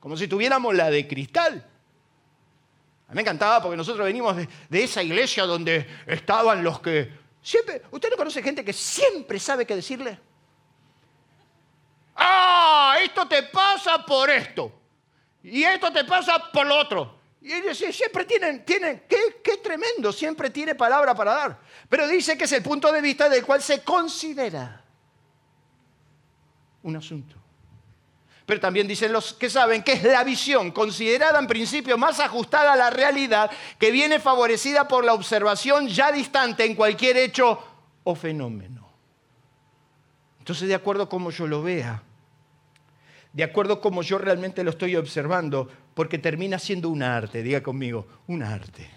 Como 0.00 0.16
si 0.16 0.28
tuviéramos 0.28 0.74
la 0.74 0.90
de 0.90 1.06
cristal. 1.06 1.66
A 3.08 3.10
mí 3.10 3.16
me 3.16 3.22
encantaba 3.22 3.62
porque 3.62 3.76
nosotros 3.76 4.04
venimos 4.04 4.36
de, 4.36 4.84
esa 4.84 5.02
iglesia 5.02 5.44
donde 5.44 5.86
estaban 6.06 6.62
los 6.62 6.80
que 6.80 7.28
Siempre, 7.40 7.82
¿usted 7.90 8.10
no 8.10 8.16
conoce 8.16 8.42
gente 8.42 8.64
que 8.64 8.72
siempre 8.72 9.38
sabe 9.38 9.64
qué 9.64 9.74
decirle? 9.74 10.18
Ah, 12.14 12.96
esto 13.00 13.26
te 13.26 13.44
pasa 13.44 14.04
por 14.04 14.28
esto. 14.28 14.72
Y 15.42 15.62
esto 15.62 15.90
te 15.92 16.04
pasa 16.04 16.50
por 16.52 16.66
lo 16.66 16.76
otro. 16.76 17.18
Y 17.40 17.52
ellos 17.52 17.78
siempre 17.78 18.24
tienen, 18.24 18.64
tienen 18.64 19.04
qué, 19.08 19.40
qué 19.42 19.58
tremendo, 19.58 20.12
siempre 20.12 20.50
tiene 20.50 20.74
palabra 20.74 21.14
para 21.14 21.32
dar. 21.32 21.60
Pero 21.88 22.06
dice 22.08 22.36
que 22.36 22.44
es 22.44 22.52
el 22.52 22.62
punto 22.62 22.92
de 22.92 23.00
vista 23.00 23.28
del 23.28 23.44
cual 23.46 23.62
se 23.62 23.82
considera 23.82 24.84
un 26.82 26.96
asunto 26.96 27.36
pero 28.48 28.60
también 28.60 28.88
dicen 28.88 29.12
los 29.12 29.34
que 29.34 29.50
saben 29.50 29.82
que 29.82 29.92
es 29.92 30.02
la 30.04 30.24
visión 30.24 30.70
considerada 30.70 31.38
en 31.38 31.46
principio 31.46 31.98
más 31.98 32.18
ajustada 32.18 32.72
a 32.72 32.76
la 32.76 32.88
realidad 32.88 33.50
que 33.78 33.90
viene 33.90 34.20
favorecida 34.20 34.88
por 34.88 35.04
la 35.04 35.12
observación 35.12 35.86
ya 35.86 36.10
distante 36.10 36.64
en 36.64 36.74
cualquier 36.74 37.18
hecho 37.18 37.62
o 38.04 38.14
fenómeno. 38.14 38.88
Entonces, 40.38 40.66
de 40.66 40.74
acuerdo 40.74 41.02
a 41.02 41.08
cómo 41.10 41.30
yo 41.30 41.46
lo 41.46 41.62
vea, 41.62 42.02
de 43.34 43.44
acuerdo 43.44 43.74
a 43.74 43.80
cómo 43.82 44.00
yo 44.00 44.16
realmente 44.16 44.64
lo 44.64 44.70
estoy 44.70 44.96
observando, 44.96 45.70
porque 45.92 46.16
termina 46.16 46.58
siendo 46.58 46.88
un 46.88 47.02
arte, 47.02 47.42
diga 47.42 47.62
conmigo, 47.62 48.06
un 48.28 48.42
arte. 48.42 48.88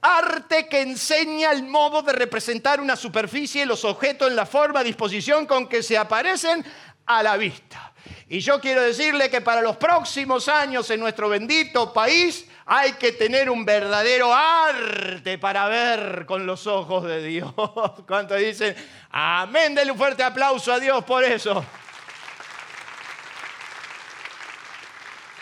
Arte 0.00 0.66
que 0.66 0.82
enseña 0.82 1.52
el 1.52 1.62
modo 1.62 2.02
de 2.02 2.12
representar 2.12 2.80
una 2.80 2.96
superficie, 2.96 3.64
los 3.64 3.84
objetos 3.84 4.28
en 4.28 4.34
la 4.34 4.44
forma, 4.44 4.82
disposición 4.82 5.46
con 5.46 5.68
que 5.68 5.84
se 5.84 5.96
aparecen 5.96 6.64
a 7.06 7.22
la 7.22 7.36
vista. 7.36 7.93
Y 8.28 8.40
yo 8.40 8.60
quiero 8.60 8.80
decirle 8.80 9.28
que 9.28 9.42
para 9.42 9.60
los 9.60 9.76
próximos 9.76 10.48
años 10.48 10.88
en 10.90 11.00
nuestro 11.00 11.28
bendito 11.28 11.92
país 11.92 12.46
hay 12.64 12.94
que 12.94 13.12
tener 13.12 13.50
un 13.50 13.64
verdadero 13.66 14.34
arte 14.34 15.36
para 15.36 15.68
ver 15.68 16.24
con 16.26 16.46
los 16.46 16.66
ojos 16.66 17.04
de 17.04 17.22
Dios. 17.22 17.52
¿Cuántos 18.06 18.38
dicen? 18.38 18.74
Amén, 19.10 19.74
denle 19.74 19.92
un 19.92 19.98
fuerte 19.98 20.22
aplauso 20.22 20.72
a 20.72 20.80
Dios 20.80 21.04
por 21.04 21.22
eso. 21.22 21.64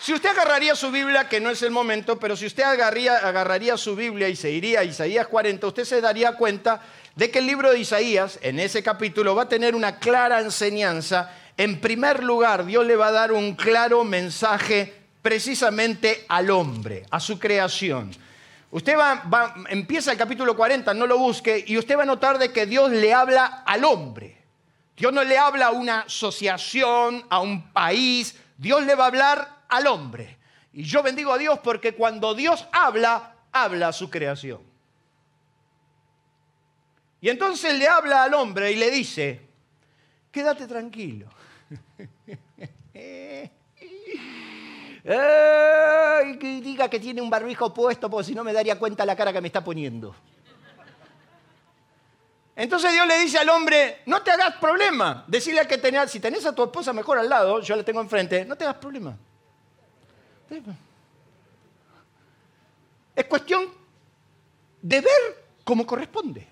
Si 0.00 0.12
usted 0.12 0.30
agarraría 0.30 0.74
su 0.74 0.90
Biblia, 0.90 1.28
que 1.28 1.40
no 1.40 1.48
es 1.50 1.62
el 1.62 1.70
momento, 1.70 2.18
pero 2.18 2.36
si 2.36 2.46
usted 2.46 2.64
agarraría, 2.64 3.18
agarraría 3.18 3.76
su 3.76 3.94
Biblia 3.94 4.28
y 4.28 4.34
se 4.34 4.50
iría 4.50 4.80
a 4.80 4.84
Isaías 4.84 5.28
40, 5.28 5.64
usted 5.64 5.84
se 5.84 6.00
daría 6.00 6.32
cuenta 6.32 6.82
de 7.14 7.30
que 7.30 7.38
el 7.38 7.46
libro 7.46 7.70
de 7.70 7.78
Isaías, 7.78 8.40
en 8.42 8.58
ese 8.58 8.82
capítulo, 8.82 9.36
va 9.36 9.42
a 9.42 9.48
tener 9.48 9.76
una 9.76 10.00
clara 10.00 10.40
enseñanza 10.40 11.30
en 11.62 11.80
primer 11.80 12.24
lugar, 12.24 12.66
Dios 12.66 12.84
le 12.84 12.96
va 12.96 13.06
a 13.06 13.12
dar 13.12 13.30
un 13.30 13.54
claro 13.54 14.02
mensaje 14.02 14.92
precisamente 15.22 16.26
al 16.28 16.50
hombre, 16.50 17.06
a 17.08 17.20
su 17.20 17.38
creación. 17.38 18.10
Usted 18.72 18.98
va, 18.98 19.54
empieza 19.68 20.10
el 20.10 20.18
capítulo 20.18 20.56
40, 20.56 20.92
no 20.92 21.06
lo 21.06 21.18
busque, 21.18 21.64
y 21.64 21.78
usted 21.78 21.96
va 21.96 22.02
a 22.02 22.06
notar 22.06 22.38
de 22.38 22.52
que 22.52 22.66
Dios 22.66 22.90
le 22.90 23.14
habla 23.14 23.62
al 23.64 23.84
hombre. 23.84 24.42
Dios 24.96 25.12
no 25.12 25.22
le 25.22 25.38
habla 25.38 25.66
a 25.66 25.70
una 25.70 26.00
asociación, 26.00 27.24
a 27.30 27.38
un 27.38 27.72
país, 27.72 28.34
Dios 28.58 28.82
le 28.82 28.96
va 28.96 29.04
a 29.04 29.06
hablar 29.06 29.62
al 29.68 29.86
hombre. 29.86 30.38
Y 30.72 30.82
yo 30.82 31.00
bendigo 31.00 31.32
a 31.32 31.38
Dios 31.38 31.60
porque 31.62 31.94
cuando 31.94 32.34
Dios 32.34 32.66
habla, 32.72 33.36
habla 33.52 33.86
a 33.86 33.92
su 33.92 34.10
creación. 34.10 34.62
Y 37.20 37.28
entonces 37.28 37.78
le 37.78 37.86
habla 37.86 38.24
al 38.24 38.34
hombre 38.34 38.72
y 38.72 38.74
le 38.74 38.90
dice, 38.90 39.42
quédate 40.32 40.66
tranquilo. 40.66 41.28
Diga 46.62 46.88
que 46.88 47.00
tiene 47.00 47.20
un 47.20 47.30
barbijo 47.30 47.72
puesto, 47.72 48.08
porque 48.08 48.26
si 48.26 48.34
no 48.34 48.44
me 48.44 48.52
daría 48.52 48.78
cuenta 48.78 49.04
la 49.04 49.16
cara 49.16 49.32
que 49.32 49.40
me 49.40 49.48
está 49.48 49.62
poniendo. 49.62 50.14
Entonces 52.54 52.92
Dios 52.92 53.06
le 53.06 53.18
dice 53.18 53.38
al 53.38 53.48
hombre, 53.48 54.02
no 54.06 54.22
te 54.22 54.30
hagas 54.30 54.56
problema. 54.56 55.24
Decirle 55.26 55.60
al 55.60 55.66
que 55.66 55.78
tenés, 55.78 56.10
si 56.10 56.20
tenés 56.20 56.44
a 56.44 56.54
tu 56.54 56.62
esposa 56.62 56.92
mejor 56.92 57.18
al 57.18 57.28
lado, 57.28 57.60
yo 57.60 57.74
la 57.74 57.82
tengo 57.82 58.00
enfrente, 58.00 58.44
no 58.44 58.56
te 58.56 58.64
hagas 58.64 58.76
problema. 58.76 59.16
Es 63.16 63.24
cuestión 63.24 63.68
de 64.82 65.00
ver 65.00 65.44
cómo 65.64 65.86
corresponde. 65.86 66.51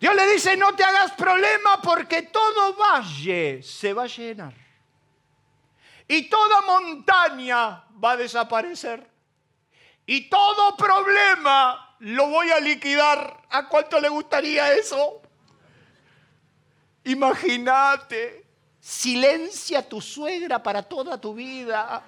Dios 0.00 0.14
le 0.14 0.32
dice, 0.32 0.56
no 0.56 0.74
te 0.74 0.82
hagas 0.82 1.12
problema 1.12 1.82
porque 1.82 2.22
todo 2.22 2.74
valle 2.74 3.62
se 3.62 3.92
va 3.92 4.04
a 4.04 4.06
llenar. 4.06 4.54
Y 6.08 6.22
toda 6.30 6.62
montaña 6.62 7.84
va 8.02 8.12
a 8.12 8.16
desaparecer. 8.16 9.06
Y 10.06 10.30
todo 10.30 10.74
problema 10.74 11.96
lo 11.98 12.28
voy 12.28 12.50
a 12.50 12.58
liquidar. 12.60 13.42
¿A 13.50 13.68
cuánto 13.68 14.00
le 14.00 14.08
gustaría 14.08 14.72
eso? 14.72 15.20
Imagínate, 17.04 18.46
silencia 18.80 19.80
a 19.80 19.82
tu 19.82 20.00
suegra 20.00 20.62
para 20.62 20.82
toda 20.82 21.20
tu 21.20 21.34
vida. 21.34 22.02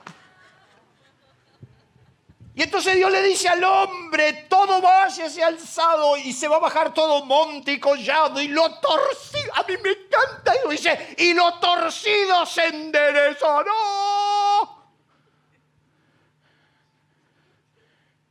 Y 2.54 2.62
entonces 2.62 2.96
Dios 2.96 3.10
le 3.10 3.22
dice 3.22 3.48
al 3.48 3.64
hombre, 3.64 4.46
todo 4.48 4.82
valle 4.82 5.30
se 5.30 5.42
alzado 5.42 6.18
y 6.18 6.34
se 6.34 6.48
va 6.48 6.56
a 6.56 6.60
bajar 6.60 6.92
todo 6.92 7.24
monte 7.24 7.72
y 7.72 7.80
collado 7.80 8.42
y 8.42 8.48
lo 8.48 8.78
torcido, 8.78 9.54
a 9.54 9.62
mí 9.62 9.74
me 9.82 9.90
encanta, 9.90 10.52
y 10.54 10.70
dice, 10.70 11.14
y 11.16 11.32
lo 11.32 11.58
torcido 11.58 12.44
se 12.44 12.66
enderezará. 12.66 13.72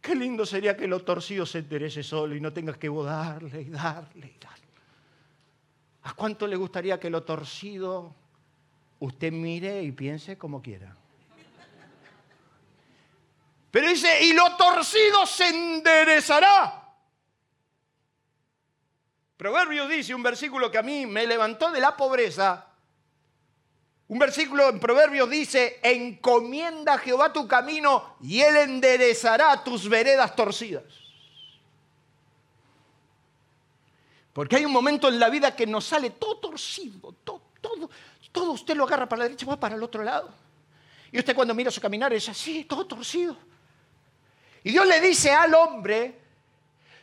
Qué 0.01 0.15
lindo 0.15 0.45
sería 0.45 0.77
que 0.77 0.87
lo 0.87 1.03
torcido 1.03 1.45
se 1.45 1.59
enderece 1.59 2.03
solo 2.03 2.35
y 2.35 2.41
no 2.41 2.53
tengas 2.53 2.77
que 2.77 2.89
darle 2.89 3.61
y 3.61 3.69
darle 3.69 4.27
y 4.27 4.39
darle. 4.39 4.67
¿A 6.03 6.13
cuánto 6.13 6.45
le 6.45 6.55
gustaría 6.55 6.99
que 6.99 7.09
lo 7.09 7.23
torcido 7.23 8.13
usted 8.99 9.31
mire 9.31 9.81
y 9.81 9.91
piense 9.91 10.37
como 10.37 10.61
quiera? 10.61 10.95
Pero 13.71 13.87
dice, 13.87 14.23
y 14.25 14.33
lo 14.33 14.57
torcido 14.57 15.25
se 15.25 15.47
enderezará. 15.47 16.77
Proverbios 19.37 19.89
dice 19.89 20.13
un 20.13 20.21
versículo 20.21 20.69
que 20.69 20.77
a 20.77 20.83
mí 20.83 21.05
me 21.05 21.25
levantó 21.25 21.71
de 21.71 21.79
la 21.79 21.95
pobreza. 21.95 22.67
Un 24.09 24.19
versículo 24.19 24.67
en 24.67 24.79
Proverbios 24.79 25.29
dice, 25.29 25.79
encomienda 25.81 26.95
a 26.95 26.97
Jehová 26.97 27.31
tu 27.31 27.47
camino 27.47 28.17
y 28.21 28.41
él 28.41 28.57
enderezará 28.57 29.63
tus 29.63 29.87
veredas 29.87 30.35
torcidas. 30.35 30.83
Porque 34.33 34.57
hay 34.57 34.65
un 34.65 34.71
momento 34.73 35.07
en 35.07 35.17
la 35.17 35.29
vida 35.29 35.55
que 35.55 35.65
nos 35.65 35.85
sale 35.85 36.09
todo 36.11 36.37
torcido, 36.37 37.13
todo, 37.23 37.41
todo, 37.61 37.89
todo 38.33 38.51
usted 38.51 38.75
lo 38.75 38.83
agarra 38.83 39.07
para 39.07 39.19
la 39.19 39.23
derecha 39.25 39.45
va 39.45 39.57
para 39.57 39.75
el 39.75 39.83
otro 39.83 40.03
lado. 40.03 40.29
Y 41.09 41.19
usted 41.19 41.33
cuando 41.33 41.53
mira 41.53 41.71
su 41.71 41.79
caminar 41.79 42.13
es 42.13 42.27
así, 42.27 42.65
todo 42.65 42.85
torcido. 42.85 43.37
Y 44.63 44.71
Dios 44.71 44.85
le 44.85 45.01
dice 45.01 45.31
al 45.31 45.53
hombre, 45.53 46.19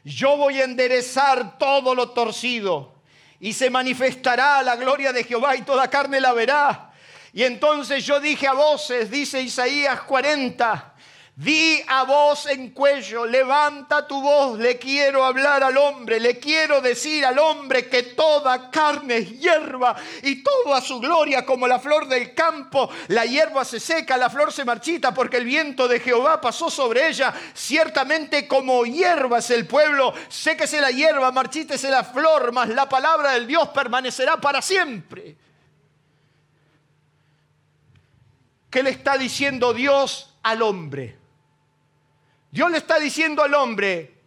yo 0.04 0.36
voy 0.36 0.60
a 0.60 0.64
enderezar 0.64 1.58
todo 1.58 1.94
lo 1.94 2.10
torcido 2.10 2.94
y 3.40 3.52
se 3.52 3.70
manifestará 3.70 4.62
la 4.62 4.76
gloria 4.76 5.12
de 5.12 5.24
Jehová 5.24 5.56
y 5.56 5.62
toda 5.62 5.88
carne 5.88 6.20
la 6.20 6.32
verá. 6.32 6.92
Y 7.32 7.44
entonces 7.44 8.04
yo 8.04 8.20
dije 8.20 8.46
a 8.46 8.52
voces, 8.52 9.10
dice 9.10 9.40
Isaías 9.40 10.00
40, 10.02 10.94
Di 11.38 11.80
a 11.86 12.02
voz 12.02 12.46
en 12.46 12.70
cuello, 12.70 13.24
levanta 13.24 14.04
tu 14.04 14.20
voz, 14.20 14.58
le 14.58 14.76
quiero 14.76 15.24
hablar 15.24 15.62
al 15.62 15.76
hombre, 15.76 16.18
le 16.18 16.36
quiero 16.40 16.80
decir 16.80 17.24
al 17.24 17.38
hombre 17.38 17.88
que 17.88 18.02
toda 18.02 18.68
carne 18.72 19.18
es 19.18 19.38
hierba 19.38 19.94
y 20.24 20.42
toda 20.42 20.80
su 20.80 20.98
gloria 20.98 21.46
como 21.46 21.68
la 21.68 21.78
flor 21.78 22.08
del 22.08 22.34
campo. 22.34 22.90
La 23.06 23.24
hierba 23.24 23.64
se 23.64 23.78
seca, 23.78 24.16
la 24.16 24.28
flor 24.28 24.52
se 24.52 24.64
marchita 24.64 25.14
porque 25.14 25.36
el 25.36 25.44
viento 25.44 25.86
de 25.86 26.00
Jehová 26.00 26.40
pasó 26.40 26.70
sobre 26.70 27.06
ella. 27.06 27.32
Ciertamente 27.54 28.48
como 28.48 28.84
hierba 28.84 29.38
es 29.38 29.50
el 29.50 29.64
pueblo, 29.64 30.12
séquese 30.28 30.80
la 30.80 30.90
hierba, 30.90 31.30
marchítese 31.30 31.88
la 31.88 32.02
flor, 32.02 32.50
mas 32.50 32.68
la 32.70 32.88
palabra 32.88 33.34
del 33.34 33.46
Dios 33.46 33.68
permanecerá 33.68 34.38
para 34.38 34.60
siempre. 34.60 35.36
¿Qué 38.68 38.82
le 38.82 38.90
está 38.90 39.16
diciendo 39.16 39.72
Dios 39.72 40.34
al 40.42 40.62
hombre? 40.62 41.17
Dios 42.58 42.72
le 42.72 42.78
está 42.78 42.98
diciendo 42.98 43.44
al 43.44 43.54
hombre 43.54 44.18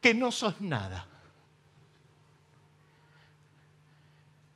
que 0.00 0.14
no 0.14 0.32
sos 0.32 0.58
nada. 0.62 1.06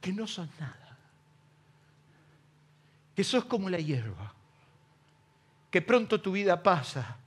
Que 0.00 0.10
no 0.14 0.26
sos 0.26 0.48
nada. 0.58 0.96
Que 3.14 3.22
sos 3.22 3.44
como 3.44 3.68
la 3.68 3.76
hierba. 3.76 4.32
Que 5.70 5.82
pronto 5.82 6.22
tu 6.22 6.32
vida 6.32 6.62
pasa 6.62 7.18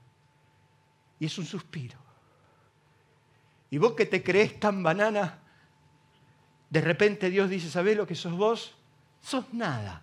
y 1.20 1.26
es 1.26 1.38
un 1.38 1.46
suspiro. 1.46 1.98
Y 3.70 3.78
vos 3.78 3.92
que 3.92 4.06
te 4.06 4.24
crees 4.24 4.58
tan 4.58 4.82
banana, 4.82 5.38
de 6.68 6.80
repente 6.80 7.30
Dios 7.30 7.48
dice, 7.48 7.70
¿sabés 7.70 7.96
lo 7.96 8.08
que 8.08 8.16
sos 8.16 8.32
vos? 8.32 8.74
Sos 9.20 9.54
nada. 9.54 10.02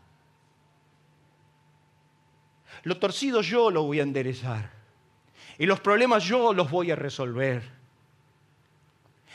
Lo 2.83 2.97
torcido 2.97 3.41
yo 3.41 3.69
lo 3.69 3.83
voy 3.83 3.99
a 3.99 4.03
enderezar. 4.03 4.74
Y 5.57 5.65
los 5.65 5.79
problemas 5.79 6.23
yo 6.23 6.53
los 6.53 6.69
voy 6.69 6.91
a 6.91 6.95
resolver. 6.95 7.75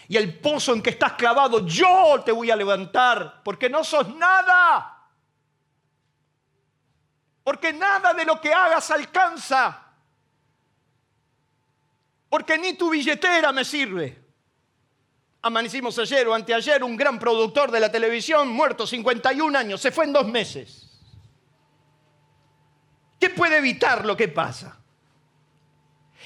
Y 0.08 0.16
el 0.16 0.38
pozo 0.38 0.74
en 0.74 0.82
que 0.82 0.90
estás 0.90 1.12
clavado 1.12 1.66
yo 1.66 2.20
te 2.24 2.32
voy 2.32 2.50
a 2.50 2.56
levantar, 2.56 3.42
porque 3.44 3.70
no 3.70 3.84
sos 3.84 4.14
nada. 4.16 5.06
Porque 7.44 7.72
nada 7.72 8.12
de 8.12 8.24
lo 8.24 8.40
que 8.40 8.52
hagas 8.52 8.90
alcanza. 8.90 9.86
Porque 12.28 12.58
ni 12.58 12.74
tu 12.74 12.90
billetera 12.90 13.52
me 13.52 13.64
sirve. 13.64 14.20
Amanecimos 15.42 15.98
ayer 15.98 16.28
o 16.28 16.34
anteayer 16.34 16.84
un 16.84 16.96
gran 16.96 17.18
productor 17.18 17.70
de 17.70 17.80
la 17.80 17.90
televisión 17.90 18.48
muerto, 18.48 18.86
51 18.86 19.58
años, 19.58 19.80
se 19.80 19.90
fue 19.90 20.04
en 20.04 20.12
dos 20.12 20.26
meses. 20.26 20.86
¿Qué 23.18 23.30
puede 23.30 23.58
evitar 23.58 24.04
lo 24.04 24.16
que 24.16 24.28
pasa? 24.28 24.79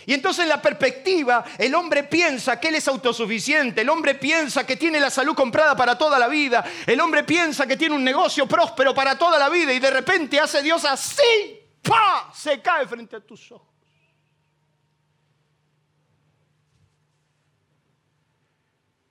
Y 0.06 0.14
entonces 0.14 0.42
en 0.44 0.48
la 0.48 0.60
perspectiva, 0.60 1.44
el 1.58 1.74
hombre 1.74 2.04
piensa 2.04 2.58
que 2.60 2.68
él 2.68 2.74
es 2.76 2.88
autosuficiente, 2.88 3.80
el 3.80 3.88
hombre 3.88 4.14
piensa 4.14 4.66
que 4.66 4.76
tiene 4.76 5.00
la 5.00 5.10
salud 5.10 5.34
comprada 5.34 5.76
para 5.76 5.96
toda 5.96 6.18
la 6.18 6.28
vida, 6.28 6.64
el 6.86 7.00
hombre 7.00 7.24
piensa 7.24 7.66
que 7.66 7.76
tiene 7.76 7.94
un 7.94 8.04
negocio 8.04 8.46
próspero 8.46 8.94
para 8.94 9.18
toda 9.18 9.38
la 9.38 9.48
vida 9.48 9.72
y 9.72 9.78
de 9.78 9.90
repente 9.90 10.38
hace 10.38 10.62
Dios 10.62 10.84
así, 10.84 11.60
¡pa! 11.82 12.30
Se 12.34 12.60
cae 12.60 12.86
frente 12.86 13.16
a 13.16 13.20
tus 13.20 13.52
ojos. 13.52 13.74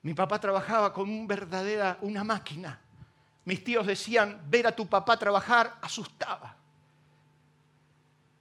Mi 0.02 0.12
papá 0.12 0.38
trabajaba 0.38 0.92
con 0.92 1.08
un 1.08 1.26
verdadera, 1.26 1.96
una 2.02 2.22
máquina. 2.22 2.78
Mis 3.46 3.64
tíos 3.64 3.86
decían, 3.86 4.42
ver 4.48 4.66
a 4.66 4.76
tu 4.76 4.86
papá 4.86 5.18
trabajar 5.18 5.78
asustaba. 5.80 6.63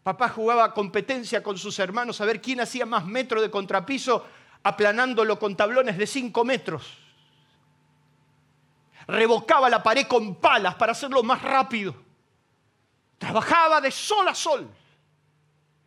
Papá 0.03 0.27
jugaba 0.27 0.73
competencia 0.73 1.41
con 1.41 1.57
sus 1.57 1.79
hermanos 1.79 2.19
a 2.19 2.25
ver 2.25 2.41
quién 2.41 2.59
hacía 2.59 2.85
más 2.85 3.05
metro 3.05 3.41
de 3.41 3.49
contrapiso 3.49 4.25
aplanándolo 4.61 5.39
con 5.39 5.55
tablones 5.55 5.97
de 5.97 6.05
5 6.05 6.43
metros. 6.43 6.97
Revocaba 9.07 9.69
la 9.69 9.81
pared 9.81 10.05
con 10.05 10.35
palas 10.35 10.75
para 10.75 10.91
hacerlo 10.91 11.23
más 11.23 11.41
rápido. 11.41 11.95
Trabajaba 13.17 13.79
de 13.79 13.91
sol 13.91 14.27
a 14.27 14.35
sol. 14.35 14.69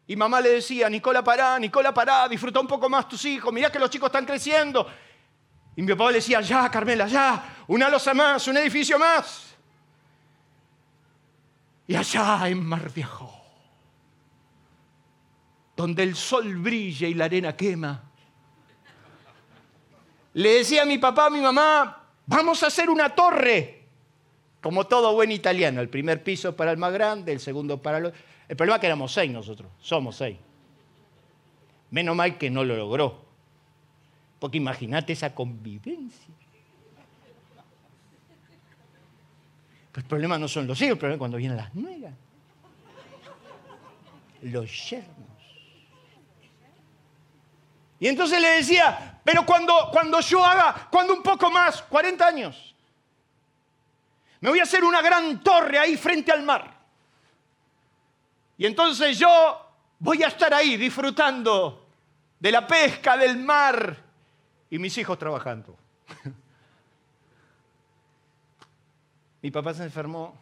Y 0.06 0.16
mamá 0.16 0.40
le 0.40 0.50
decía, 0.50 0.88
Nicola, 0.88 1.22
pará, 1.22 1.58
Nicola, 1.58 1.92
pará, 1.92 2.28
disfruta 2.28 2.60
un 2.60 2.66
poco 2.66 2.88
más 2.88 3.08
tus 3.08 3.24
hijos, 3.24 3.52
mirá 3.52 3.70
que 3.70 3.78
los 3.78 3.90
chicos 3.90 4.06
están 4.06 4.24
creciendo. 4.24 4.86
Y 5.74 5.82
mi 5.82 5.92
papá 5.92 6.10
le 6.10 6.18
decía, 6.18 6.40
ya, 6.40 6.70
Carmela, 6.70 7.06
ya, 7.06 7.56
una 7.66 7.90
losa 7.90 8.14
más, 8.14 8.46
un 8.48 8.56
edificio 8.56 8.98
más. 8.98 9.54
Y 11.88 11.96
allá 11.96 12.48
en 12.48 12.64
Mar 12.64 12.90
Viejo 12.92 13.35
donde 15.76 16.02
el 16.02 16.16
sol 16.16 16.56
brilla 16.56 17.06
y 17.06 17.14
la 17.14 17.26
arena 17.26 17.54
quema. 17.54 18.02
Le 20.34 20.54
decía 20.54 20.82
a 20.82 20.86
mi 20.86 20.98
papá, 20.98 21.26
a 21.26 21.30
mi 21.30 21.40
mamá, 21.40 22.04
vamos 22.26 22.62
a 22.62 22.68
hacer 22.68 22.88
una 22.90 23.14
torre, 23.14 23.84
como 24.60 24.86
todo 24.86 25.12
buen 25.12 25.30
italiano, 25.30 25.80
el 25.80 25.88
primer 25.88 26.22
piso 26.22 26.56
para 26.56 26.72
el 26.72 26.78
más 26.78 26.92
grande, 26.92 27.32
el 27.32 27.40
segundo 27.40 27.80
para 27.80 27.98
el... 27.98 28.12
El 28.48 28.56
problema 28.56 28.76
es 28.76 28.80
que 28.80 28.86
éramos 28.86 29.12
seis 29.12 29.30
nosotros, 29.30 29.70
somos 29.80 30.16
seis. 30.16 30.38
Menos 31.90 32.14
mal 32.16 32.38
que 32.38 32.50
no 32.50 32.64
lo 32.64 32.76
logró, 32.76 33.24
porque 34.38 34.56
imagínate 34.58 35.12
esa 35.12 35.34
convivencia. 35.34 36.34
el 39.96 40.04
problema 40.04 40.38
no 40.38 40.46
son 40.46 40.66
los 40.66 40.78
hijos, 40.82 40.92
el 40.92 40.98
problema 40.98 41.14
es 41.14 41.18
cuando 41.18 41.38
vienen 41.38 41.56
las 41.56 41.74
nueras, 41.74 42.12
los 44.42 44.90
yernos. 44.90 45.35
Y 47.98 48.08
entonces 48.08 48.40
le 48.40 48.50
decía, 48.50 49.20
pero 49.24 49.44
cuando, 49.46 49.88
cuando 49.90 50.20
yo 50.20 50.44
haga, 50.44 50.88
cuando 50.90 51.14
un 51.14 51.22
poco 51.22 51.50
más, 51.50 51.82
40 51.82 52.26
años, 52.26 52.74
me 54.40 54.50
voy 54.50 54.60
a 54.60 54.64
hacer 54.64 54.84
una 54.84 55.00
gran 55.00 55.42
torre 55.42 55.78
ahí 55.78 55.96
frente 55.96 56.30
al 56.30 56.42
mar. 56.42 56.76
Y 58.58 58.66
entonces 58.66 59.18
yo 59.18 59.66
voy 59.98 60.22
a 60.22 60.28
estar 60.28 60.52
ahí 60.52 60.76
disfrutando 60.76 61.86
de 62.38 62.52
la 62.52 62.66
pesca, 62.66 63.16
del 63.16 63.38
mar 63.38 63.96
y 64.70 64.78
mis 64.78 64.96
hijos 64.98 65.18
trabajando. 65.18 65.76
Mi 69.42 69.50
papá 69.50 69.74
se 69.74 69.84
enfermó 69.84 70.36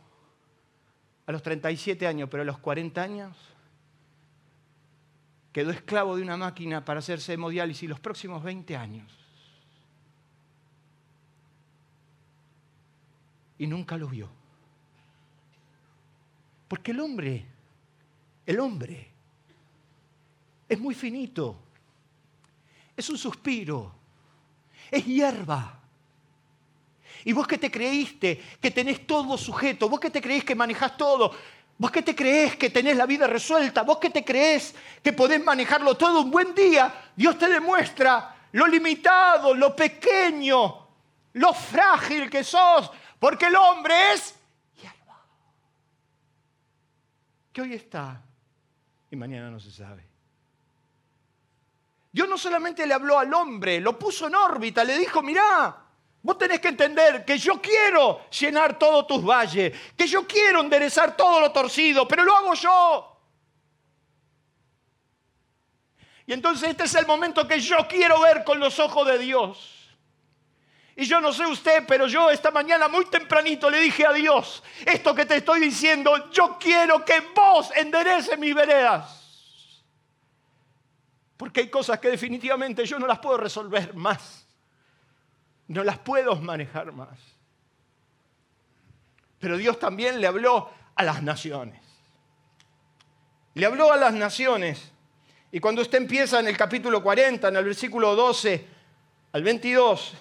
a 1.27 1.33
los 1.33 1.43
37 1.43 2.07
años, 2.07 2.29
pero 2.31 2.43
a 2.43 2.47
los 2.47 2.59
40 2.59 3.01
años 3.01 3.37
quedó 5.55 5.71
esclavo 5.71 6.17
de 6.17 6.23
una 6.23 6.37
máquina 6.37 6.85
para 6.85 6.99
hacerse 6.99 7.33
hemodiálisis 7.33 7.89
los 7.89 8.01
próximos 8.01 8.43
20 8.43 8.77
años. 8.77 9.09
Y 13.57 13.69
nunca 13.69 13.97
lo 13.97 14.09
vio. 14.09 14.29
Porque 16.67 16.91
el 16.91 16.99
hombre, 16.99 17.47
el 18.45 18.59
hombre, 18.59 19.13
es 20.69 20.81
muy 20.81 20.93
finito. 20.93 21.57
Es 22.97 23.09
un 23.09 23.17
suspiro. 23.17 23.95
Es 24.91 25.07
hierba. 25.07 25.79
Y 27.25 27.33
vos 27.33 27.47
que 27.47 27.59
te 27.59 27.71
creíste 27.71 28.43
que 28.61 28.73
tenés 28.73 29.07
todo 29.07 29.39
sujeto, 29.39 29.89
vos 29.89 30.01
que 30.01 30.11
te 30.11 30.21
creís 30.21 30.43
que 30.43 30.57
manejás 30.57 30.97
todo, 30.97 31.33
vos 31.79 31.91
que 31.91 32.03
te 32.03 32.15
creés 32.15 32.57
que 32.57 32.71
tenés 32.71 32.97
la 32.97 33.07
vida 33.07 33.27
resuelta, 33.27 33.83
vos 33.83 33.99
que 33.99 34.11
te 34.11 34.25
creés 34.25 34.75
que 35.03 35.13
podés 35.13 35.43
manejarlo 35.43 35.97
todo, 35.97 36.23
un 36.23 36.31
buen 36.31 36.55
día 36.55 37.11
Dios 37.17 37.39
te 37.39 37.49
demuestra 37.49 38.35
lo 38.53 38.67
limitado, 38.67 39.53
lo 39.55 39.75
pequeño, 39.75 40.89
lo 41.33 41.53
frágil 41.53 42.31
que 42.31 42.45
sos, 42.45 42.91
porque 43.19 43.47
el 43.47 43.57
hombre 43.57 44.13
es 44.13 44.35
hierba. 44.77 45.21
Que 47.53 47.63
hoy 47.63 47.75
está 47.75 48.23
y 49.11 49.17
mañana 49.17 49.51
no 49.51 49.59
se 49.59 49.73
sabe. 49.73 50.07
Dios 52.13 52.29
no 52.29 52.39
solamente 52.39 52.87
le 52.87 52.95
habló 52.95 53.19
al 53.19 53.35
hombre, 53.35 53.81
lo 53.81 53.99
puso 53.99 54.29
en 54.29 54.37
órbita, 54.37 54.85
le 54.85 54.97
dijo, 54.97 55.21
mirá, 55.21 55.84
Vos 56.25 56.39
tenés 56.39 56.59
que 56.59 56.69
entender 56.69 57.23
que 57.23 57.37
yo 57.37 57.61
quiero 57.61 58.31
llenar 58.31 58.79
todos 58.79 59.07
tus 59.07 59.23
valles, 59.23 59.79
que 59.95 60.07
yo 60.07 60.27
quiero 60.27 60.63
enderezar 60.63 61.15
todo 61.15 61.39
lo 61.39 61.53
torcido, 61.53 62.09
pero 62.09 62.25
lo 62.25 62.35
hago 62.35 62.55
yo. 62.55 63.21
Y 66.25 66.33
entonces 66.33 66.71
este 66.71 66.85
es 66.85 66.95
el 66.95 67.07
momento 67.07 67.47
que 67.47 67.61
yo 67.61 67.77
quiero 67.87 68.23
ver 68.23 68.43
con 68.43 68.59
los 68.59 68.79
ojos 68.79 69.07
de 69.07 69.19
Dios. 69.19 69.99
Y 70.97 71.05
yo 71.05 71.21
no 71.21 71.31
sé 71.31 71.45
usted, 71.45 71.85
pero 71.87 72.07
yo 72.07 72.31
esta 72.31 72.51
mañana 72.51 72.89
muy 72.89 73.05
tempranito 73.05 73.69
le 73.69 73.81
dije 73.81 74.07
a 74.07 74.13
Dios, 74.15 74.63
esto 74.87 75.15
que 75.15 75.27
te 75.27 75.37
estoy 75.37 75.61
diciendo, 75.61 76.31
yo 76.31 76.57
quiero 76.59 77.05
que 77.05 77.21
vos 77.35 77.71
endereces 77.77 78.39
mis 78.39 78.55
veredas. 78.55 79.85
Porque 81.37 81.61
hay 81.61 81.69
cosas 81.69 81.99
que 82.01 82.09
definitivamente 82.09 82.87
yo 82.87 82.99
no 82.99 83.07
las 83.07 83.19
puedo 83.19 83.37
resolver 83.37 83.93
más. 83.93 84.44
No 85.69 85.83
las 85.85 85.99
puedo 85.99 86.37
manejar 86.37 86.93
más. 86.93 87.19
Pero 89.39 89.57
Dios 89.57 89.79
también 89.79 90.21
le 90.21 90.27
habló 90.27 90.71
a 90.95 91.03
las 91.03 91.23
naciones. 91.23 91.81
Le 93.55 93.67
habló 93.67 93.93
a 93.93 93.97
las 93.97 94.13
naciones. 94.15 94.91
Y 95.53 95.61
cuando 95.61 95.83
usted 95.83 95.99
empieza 95.99 96.41
en 96.41 96.49
el 96.49 96.57
capítulo 96.57 97.03
40, 97.03 97.49
en 97.49 97.57
el 97.57 97.65
versículo 97.65 98.17
12 98.17 98.67
al 99.33 99.43
22, 99.43 100.15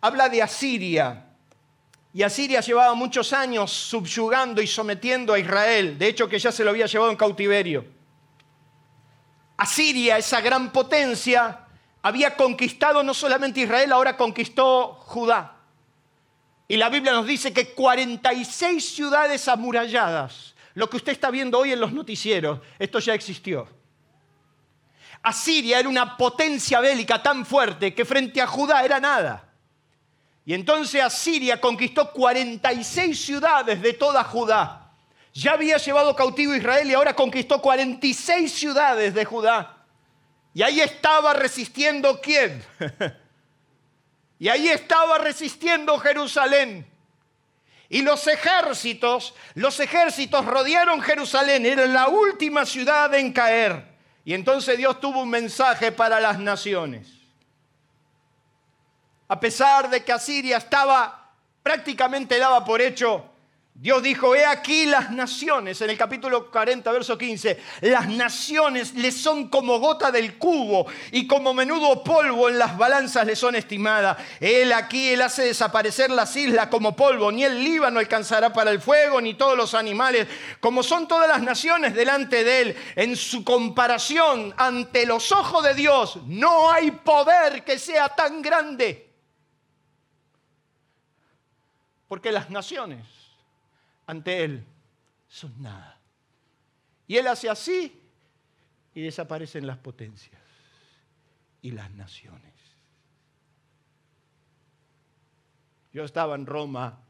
habla 0.00 0.28
de 0.28 0.42
Asiria. 0.42 1.24
Y 2.14 2.22
Asiria 2.22 2.60
llevaba 2.60 2.94
muchos 2.94 3.32
años 3.34 3.70
subyugando 3.70 4.62
y 4.62 4.66
sometiendo 4.66 5.34
a 5.34 5.38
Israel. 5.38 5.98
De 5.98 6.08
hecho, 6.08 6.28
que 6.28 6.38
ya 6.38 6.50
se 6.50 6.64
lo 6.64 6.70
había 6.70 6.86
llevado 6.86 7.10
en 7.10 7.16
cautiverio. 7.16 7.84
Asiria, 9.58 10.16
esa 10.16 10.40
gran 10.40 10.72
potencia, 10.72 11.65
había 12.06 12.36
conquistado 12.36 13.02
no 13.02 13.12
solamente 13.12 13.62
Israel, 13.62 13.92
ahora 13.92 14.16
conquistó 14.16 14.94
Judá. 15.06 15.56
Y 16.68 16.76
la 16.76 16.88
Biblia 16.88 17.12
nos 17.12 17.26
dice 17.26 17.52
que 17.52 17.74
46 17.74 18.94
ciudades 18.94 19.48
amuralladas, 19.48 20.54
lo 20.74 20.88
que 20.88 20.98
usted 20.98 21.10
está 21.10 21.32
viendo 21.32 21.58
hoy 21.58 21.72
en 21.72 21.80
los 21.80 21.92
noticieros, 21.92 22.60
esto 22.78 23.00
ya 23.00 23.12
existió. 23.12 23.68
Asiria 25.20 25.80
era 25.80 25.88
una 25.88 26.16
potencia 26.16 26.78
bélica 26.78 27.20
tan 27.20 27.44
fuerte 27.44 27.92
que 27.92 28.04
frente 28.04 28.40
a 28.40 28.46
Judá 28.46 28.84
era 28.84 29.00
nada. 29.00 29.48
Y 30.44 30.54
entonces 30.54 31.02
Asiria 31.02 31.60
conquistó 31.60 32.12
46 32.12 33.20
ciudades 33.20 33.82
de 33.82 33.94
toda 33.94 34.22
Judá. 34.22 34.92
Ya 35.32 35.54
había 35.54 35.76
llevado 35.78 36.14
cautivo 36.14 36.52
a 36.52 36.56
Israel 36.56 36.88
y 36.88 36.94
ahora 36.94 37.16
conquistó 37.16 37.60
46 37.60 38.52
ciudades 38.52 39.12
de 39.12 39.24
Judá. 39.24 39.75
Y 40.56 40.62
ahí 40.62 40.80
estaba 40.80 41.34
resistiendo 41.34 42.18
quién? 42.18 42.64
y 44.38 44.48
ahí 44.48 44.70
estaba 44.70 45.18
resistiendo 45.18 45.98
Jerusalén. 45.98 46.90
Y 47.90 48.00
los 48.00 48.26
ejércitos, 48.26 49.34
los 49.52 49.78
ejércitos 49.80 50.46
rodearon 50.46 51.02
Jerusalén, 51.02 51.66
era 51.66 51.84
la 51.84 52.08
última 52.08 52.64
ciudad 52.64 53.12
en 53.14 53.34
caer. 53.34 53.84
Y 54.24 54.32
entonces 54.32 54.78
Dios 54.78 54.98
tuvo 54.98 55.20
un 55.20 55.28
mensaje 55.28 55.92
para 55.92 56.20
las 56.20 56.38
naciones. 56.38 57.06
A 59.28 59.38
pesar 59.38 59.90
de 59.90 60.02
que 60.02 60.12
Asiria 60.12 60.56
estaba 60.56 61.32
prácticamente 61.62 62.38
daba 62.38 62.64
por 62.64 62.80
hecho 62.80 63.30
Dios 63.78 64.02
dijo, 64.02 64.34
he 64.34 64.46
aquí 64.46 64.86
las 64.86 65.10
naciones, 65.10 65.82
en 65.82 65.90
el 65.90 65.98
capítulo 65.98 66.50
40, 66.50 66.90
verso 66.92 67.18
15, 67.18 67.60
las 67.82 68.08
naciones 68.08 68.94
le 68.94 69.12
son 69.12 69.48
como 69.50 69.78
gota 69.78 70.10
del 70.10 70.38
cubo 70.38 70.86
y 71.12 71.26
como 71.26 71.52
menudo 71.52 72.02
polvo 72.02 72.48
en 72.48 72.58
las 72.58 72.78
balanzas 72.78 73.26
le 73.26 73.36
son 73.36 73.54
estimadas. 73.54 74.16
Él 74.40 74.72
aquí, 74.72 75.10
él 75.10 75.20
hace 75.20 75.42
desaparecer 75.42 76.08
las 76.10 76.34
islas 76.36 76.68
como 76.68 76.96
polvo, 76.96 77.30
ni 77.30 77.44
el 77.44 77.62
Líbano 77.62 78.00
alcanzará 78.00 78.50
para 78.50 78.70
el 78.70 78.80
fuego, 78.80 79.20
ni 79.20 79.34
todos 79.34 79.58
los 79.58 79.74
animales, 79.74 80.26
como 80.58 80.82
son 80.82 81.06
todas 81.06 81.28
las 81.28 81.42
naciones 81.42 81.94
delante 81.94 82.44
de 82.44 82.60
él. 82.62 82.76
En 82.94 83.14
su 83.14 83.44
comparación 83.44 84.54
ante 84.56 85.04
los 85.04 85.32
ojos 85.32 85.62
de 85.62 85.74
Dios, 85.74 86.18
no 86.24 86.70
hay 86.70 86.92
poder 86.92 87.62
que 87.62 87.78
sea 87.78 88.08
tan 88.08 88.40
grande. 88.40 89.12
Porque 92.08 92.32
las 92.32 92.48
naciones 92.48 93.15
ante 94.06 94.44
Él 94.44 94.64
son 95.28 95.60
nada. 95.60 96.00
Y 97.06 97.16
Él 97.16 97.26
hace 97.26 97.48
así 97.48 98.00
y 98.94 99.02
desaparecen 99.02 99.66
las 99.66 99.78
potencias 99.78 100.40
y 101.62 101.72
las 101.72 101.90
naciones. 101.92 102.54
Yo 105.92 106.04
estaba 106.04 106.34
en 106.34 106.46
Roma 106.46 107.00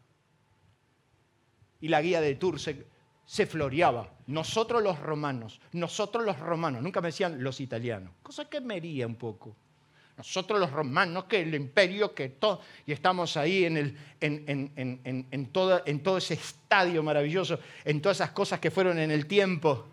y 1.81 1.89
la 1.89 2.01
guía 2.01 2.21
de 2.21 2.35
tour 2.37 2.59
se, 2.59 2.87
se, 3.25 3.47
floreaba. 3.47 4.13
Nosotros 4.27 4.83
los 4.83 4.99
romanos, 4.99 5.61
nosotros 5.73 6.25
los 6.25 6.39
romanos, 6.39 6.83
nunca 6.83 7.01
me 7.01 7.09
decían 7.09 7.43
los 7.43 7.61
italianos, 7.61 8.15
cosa 8.23 8.49
que 8.49 8.61
me 8.61 8.77
hería 8.77 9.07
un 9.07 9.17
poco. 9.17 9.57
Nosotros 10.17 10.59
los 10.59 10.71
romanos, 10.71 11.25
que 11.25 11.41
el 11.41 11.55
imperio, 11.55 12.15
que 12.15 12.31
todo, 12.31 12.63
y 12.87 12.93
estamos 12.93 13.37
ahí 13.37 13.67
en, 13.67 13.95
todo 15.53 16.17
ese 16.17 16.35
estadio 16.35 17.03
maravilloso, 17.03 17.59
en 17.85 18.01
todas 18.01 18.17
esas 18.19 18.31
cosas 18.31 18.59
que 18.59 18.71
fueron 18.71 18.99
en 18.99 19.11
el 19.11 19.27
tiempo, 19.27 19.89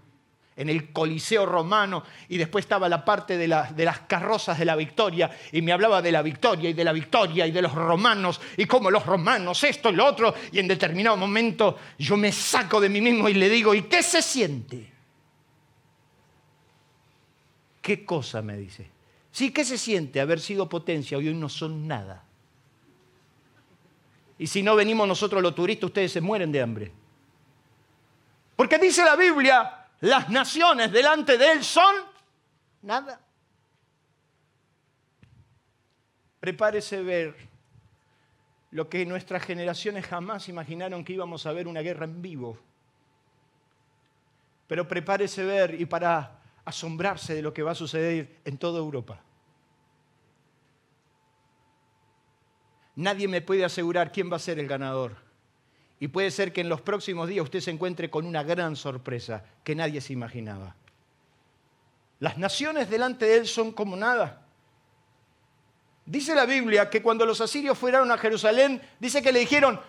en 0.55 0.69
el 0.69 0.93
Coliseo 0.93 1.45
romano, 1.45 2.05
y 2.29 2.37
después 2.37 2.63
estaba 2.63 2.87
la 2.87 3.03
parte 3.03 3.37
de, 3.37 3.53
de 3.75 3.85
las 3.85 3.99
carrozas 4.01 4.57
de 4.57 4.63
la 4.63 4.77
victoria, 4.77 5.29
y 5.51 5.61
me 5.61 5.73
hablaba 5.73 6.01
de 6.01 6.13
la 6.13 6.21
victoria 6.21 6.69
y 6.69 6.73
de 6.73 6.85
la 6.85 6.93
victoria 6.93 7.45
y 7.45 7.51
de 7.51 7.61
los 7.61 7.73
romanos, 7.73 8.39
y 8.55 8.65
cómo 8.65 8.89
los 8.89 9.05
romanos, 9.05 9.61
esto 9.65 9.89
y 9.89 9.95
lo 9.95 10.05
otro, 10.05 10.33
y 10.53 10.59
en 10.59 10.69
determinado 10.69 11.17
momento 11.17 11.77
yo 11.99 12.15
me 12.15 12.31
saco 12.31 12.79
de 12.79 12.87
mí 12.87 13.01
mismo 13.01 13.27
y 13.27 13.33
le 13.33 13.49
digo, 13.49 13.75
¿y 13.75 13.81
qué 13.83 14.01
se 14.01 14.21
siente? 14.21 14.89
¿Qué 17.81 18.05
cosa 18.05 18.41
me 18.41 18.55
dice? 18.55 18.92
Sí, 19.33 19.51
¿qué 19.51 19.65
se 19.65 19.79
siente 19.79 20.21
haber 20.21 20.39
sido 20.39 20.69
potencia 20.69 21.17
y 21.17 21.27
hoy 21.27 21.33
no 21.33 21.49
son 21.49 21.87
nada? 21.87 22.23
Y 24.37 24.45
si 24.45 24.61
no 24.61 24.75
venimos 24.75 25.07
nosotros 25.07 25.41
los 25.41 25.55
turistas, 25.55 25.87
ustedes 25.87 26.11
se 26.11 26.21
mueren 26.21 26.51
de 26.51 26.61
hambre. 26.61 26.91
Porque 28.55 28.77
dice 28.77 29.03
la 29.03 29.15
Biblia, 29.15 29.87
las 30.01 30.29
naciones 30.29 30.91
delante 30.91 31.39
de 31.39 31.51
Él 31.51 31.63
son 31.63 31.95
nada. 32.83 33.19
Prepárese 36.39 37.01
ver 37.01 37.35
lo 38.69 38.87
que 38.87 39.03
nuestras 39.03 39.43
generaciones 39.43 40.05
jamás 40.05 40.47
imaginaron 40.47 41.03
que 41.03 41.13
íbamos 41.13 41.47
a 41.47 41.53
ver 41.53 41.67
una 41.67 41.81
guerra 41.81 42.05
en 42.05 42.21
vivo. 42.21 42.59
Pero 44.67 44.87
prepárese 44.87 45.43
ver 45.43 45.81
y 45.81 45.87
para 45.87 46.42
asombrarse 46.65 47.35
de 47.35 47.41
lo 47.41 47.53
que 47.53 47.63
va 47.63 47.71
a 47.71 47.75
suceder 47.75 48.39
en 48.45 48.57
toda 48.57 48.79
Europa. 48.79 49.21
Nadie 52.95 53.27
me 53.27 53.41
puede 53.41 53.65
asegurar 53.65 54.11
quién 54.11 54.31
va 54.31 54.37
a 54.37 54.39
ser 54.39 54.59
el 54.59 54.67
ganador. 54.67 55.15
Y 55.99 56.09
puede 56.09 56.31
ser 56.31 56.53
que 56.53 56.61
en 56.61 56.69
los 56.69 56.81
próximos 56.81 57.27
días 57.27 57.43
usted 57.43 57.61
se 57.61 57.71
encuentre 57.71 58.09
con 58.09 58.25
una 58.25 58.43
gran 58.43 58.75
sorpresa 58.75 59.43
que 59.63 59.75
nadie 59.75 60.01
se 60.01 60.13
imaginaba. 60.13 60.75
Las 62.19 62.37
naciones 62.37 62.89
delante 62.89 63.25
de 63.25 63.37
él 63.37 63.47
son 63.47 63.71
como 63.71 63.95
nada. 63.95 64.45
Dice 66.05 66.35
la 66.35 66.45
Biblia 66.45 66.89
que 66.89 67.01
cuando 67.01 67.25
los 67.25 67.39
asirios 67.41 67.77
fueron 67.77 68.11
a 68.11 68.17
Jerusalén, 68.17 68.81
dice 68.99 69.21
que 69.21 69.31
le 69.31 69.39
dijeron, 69.39 69.79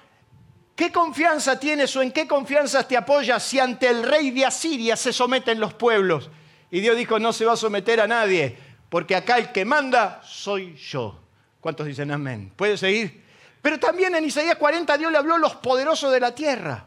¿qué 0.76 0.92
confianza 0.92 1.58
tienes 1.58 1.94
o 1.96 2.02
en 2.02 2.12
qué 2.12 2.26
confianza 2.26 2.86
te 2.86 2.96
apoyas 2.96 3.42
si 3.42 3.58
ante 3.58 3.88
el 3.88 4.04
rey 4.04 4.30
de 4.30 4.46
Asiria 4.46 4.96
se 4.96 5.12
someten 5.12 5.58
los 5.58 5.74
pueblos? 5.74 6.30
Y 6.74 6.80
Dios 6.80 6.96
dijo, 6.96 7.20
no 7.20 7.32
se 7.32 7.44
va 7.44 7.52
a 7.52 7.56
someter 7.56 8.00
a 8.00 8.08
nadie, 8.08 8.58
porque 8.88 9.14
acá 9.14 9.38
el 9.38 9.52
que 9.52 9.64
manda 9.64 10.20
soy 10.24 10.74
yo. 10.74 11.20
¿Cuántos 11.60 11.86
dicen 11.86 12.10
amén? 12.10 12.50
¿Puede 12.56 12.76
seguir? 12.76 13.22
Pero 13.62 13.78
también 13.78 14.12
en 14.16 14.24
Isaías 14.24 14.56
40 14.56 14.98
Dios 14.98 15.12
le 15.12 15.18
habló 15.18 15.36
a 15.36 15.38
los 15.38 15.54
poderosos 15.54 16.10
de 16.10 16.18
la 16.18 16.34
tierra. 16.34 16.84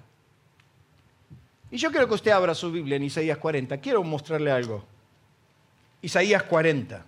Y 1.71 1.77
yo 1.77 1.89
quiero 1.89 2.05
que 2.05 2.15
usted 2.15 2.31
abra 2.31 2.53
su 2.53 2.69
Biblia 2.69 2.97
en 2.97 3.03
Isaías 3.03 3.37
40. 3.37 3.77
Quiero 3.77 4.03
mostrarle 4.03 4.51
algo. 4.51 4.83
Isaías 6.01 6.43
40. 6.43 7.05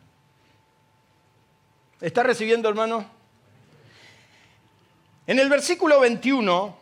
¿Está 2.00 2.24
recibiendo, 2.24 2.70
hermano? 2.70 3.06
En 5.28 5.38
el 5.38 5.50
versículo 5.50 6.00
21 6.00 6.78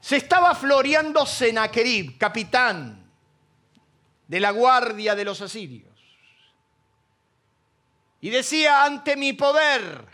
se 0.00 0.16
estaba 0.16 0.54
floreando 0.54 1.26
Senaquerib, 1.26 2.16
capitán 2.16 2.99
de 4.30 4.38
la 4.38 4.52
guardia 4.52 5.16
de 5.16 5.24
los 5.24 5.40
asirios. 5.40 5.90
Y 8.20 8.30
decía, 8.30 8.84
ante 8.84 9.16
mi 9.16 9.32
poder, 9.32 10.04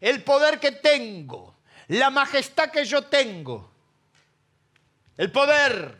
el 0.00 0.22
poder 0.22 0.58
que 0.58 0.72
tengo, 0.72 1.56
la 1.88 2.08
majestad 2.08 2.70
que 2.70 2.86
yo 2.86 3.02
tengo, 3.02 3.70
el 5.18 5.30
poder, 5.30 5.98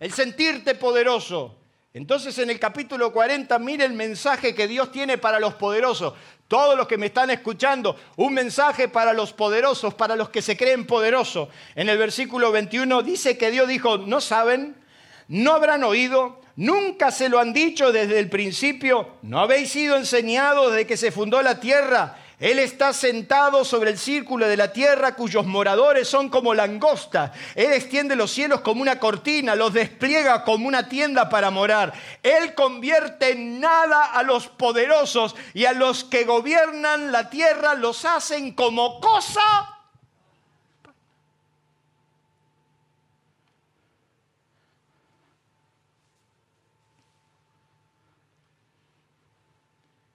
el 0.00 0.12
sentirte 0.12 0.74
poderoso. 0.74 1.56
Entonces 1.92 2.36
en 2.38 2.50
el 2.50 2.58
capítulo 2.58 3.12
40, 3.12 3.60
mire 3.60 3.84
el 3.84 3.92
mensaje 3.92 4.52
que 4.52 4.66
Dios 4.66 4.90
tiene 4.90 5.16
para 5.16 5.38
los 5.38 5.54
poderosos. 5.54 6.14
Todos 6.48 6.76
los 6.76 6.88
que 6.88 6.98
me 6.98 7.06
están 7.06 7.30
escuchando, 7.30 7.96
un 8.16 8.34
mensaje 8.34 8.88
para 8.88 9.12
los 9.12 9.32
poderosos, 9.32 9.94
para 9.94 10.16
los 10.16 10.30
que 10.30 10.42
se 10.42 10.56
creen 10.56 10.84
poderosos. 10.84 11.48
En 11.76 11.88
el 11.88 11.96
versículo 11.96 12.50
21 12.50 13.02
dice 13.02 13.38
que 13.38 13.52
Dios 13.52 13.68
dijo, 13.68 13.98
no 13.98 14.20
saben, 14.20 14.74
no 15.28 15.52
habrán 15.52 15.84
oído, 15.84 16.42
nunca 16.56 17.10
se 17.10 17.28
lo 17.28 17.38
han 17.38 17.52
dicho 17.52 17.92
desde 17.92 18.18
el 18.18 18.28
principio, 18.28 19.08
no 19.22 19.40
habéis 19.40 19.70
sido 19.70 19.96
enseñados 19.96 20.72
desde 20.72 20.86
que 20.86 20.96
se 20.96 21.12
fundó 21.12 21.42
la 21.42 21.60
tierra. 21.60 22.18
Él 22.40 22.58
está 22.58 22.92
sentado 22.92 23.64
sobre 23.64 23.90
el 23.90 23.98
círculo 23.98 24.48
de 24.48 24.56
la 24.56 24.72
tierra 24.72 25.14
cuyos 25.14 25.46
moradores 25.46 26.08
son 26.08 26.28
como 26.28 26.52
langosta. 26.52 27.32
Él 27.54 27.72
extiende 27.72 28.16
los 28.16 28.32
cielos 28.32 28.60
como 28.60 28.82
una 28.82 28.98
cortina, 28.98 29.54
los 29.54 29.72
despliega 29.72 30.44
como 30.44 30.66
una 30.66 30.88
tienda 30.88 31.28
para 31.28 31.50
morar. 31.50 31.92
Él 32.22 32.54
convierte 32.54 33.32
en 33.32 33.60
nada 33.60 34.06
a 34.06 34.22
los 34.24 34.48
poderosos 34.48 35.36
y 35.54 35.64
a 35.64 35.72
los 35.72 36.04
que 36.04 36.24
gobiernan 36.24 37.12
la 37.12 37.30
tierra 37.30 37.74
los 37.74 38.04
hacen 38.04 38.52
como 38.52 39.00
cosa 39.00 39.73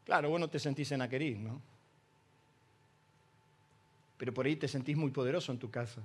Claro, 0.09 0.31
vos 0.31 0.39
no 0.39 0.49
te 0.49 0.57
sentís 0.57 0.91
en 0.91 1.03
Aquerí, 1.03 1.35
¿no? 1.35 1.61
Pero 4.17 4.33
por 4.33 4.43
ahí 4.43 4.55
te 4.55 4.67
sentís 4.67 4.97
muy 4.97 5.11
poderoso 5.11 5.51
en 5.51 5.59
tu 5.59 5.69
casa. 5.69 6.01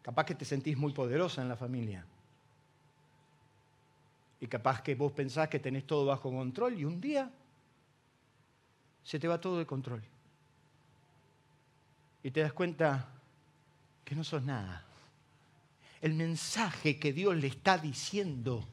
Capaz 0.00 0.26
que 0.26 0.36
te 0.36 0.44
sentís 0.44 0.76
muy 0.76 0.92
poderosa 0.92 1.42
en 1.42 1.48
la 1.48 1.56
familia. 1.56 2.06
Y 4.38 4.46
capaz 4.46 4.80
que 4.80 4.94
vos 4.94 5.10
pensás 5.10 5.48
que 5.48 5.58
tenés 5.58 5.84
todo 5.88 6.06
bajo 6.06 6.30
control 6.30 6.78
y 6.78 6.84
un 6.84 7.00
día 7.00 7.32
se 9.02 9.18
te 9.18 9.26
va 9.26 9.40
todo 9.40 9.58
de 9.58 9.66
control. 9.66 10.04
Y 12.22 12.30
te 12.30 12.42
das 12.42 12.52
cuenta 12.52 13.08
que 14.04 14.14
no 14.14 14.22
sos 14.22 14.44
nada. 14.44 14.84
El 16.00 16.14
mensaje 16.14 16.96
que 17.00 17.12
Dios 17.12 17.34
le 17.34 17.48
está 17.48 17.76
diciendo 17.76 18.68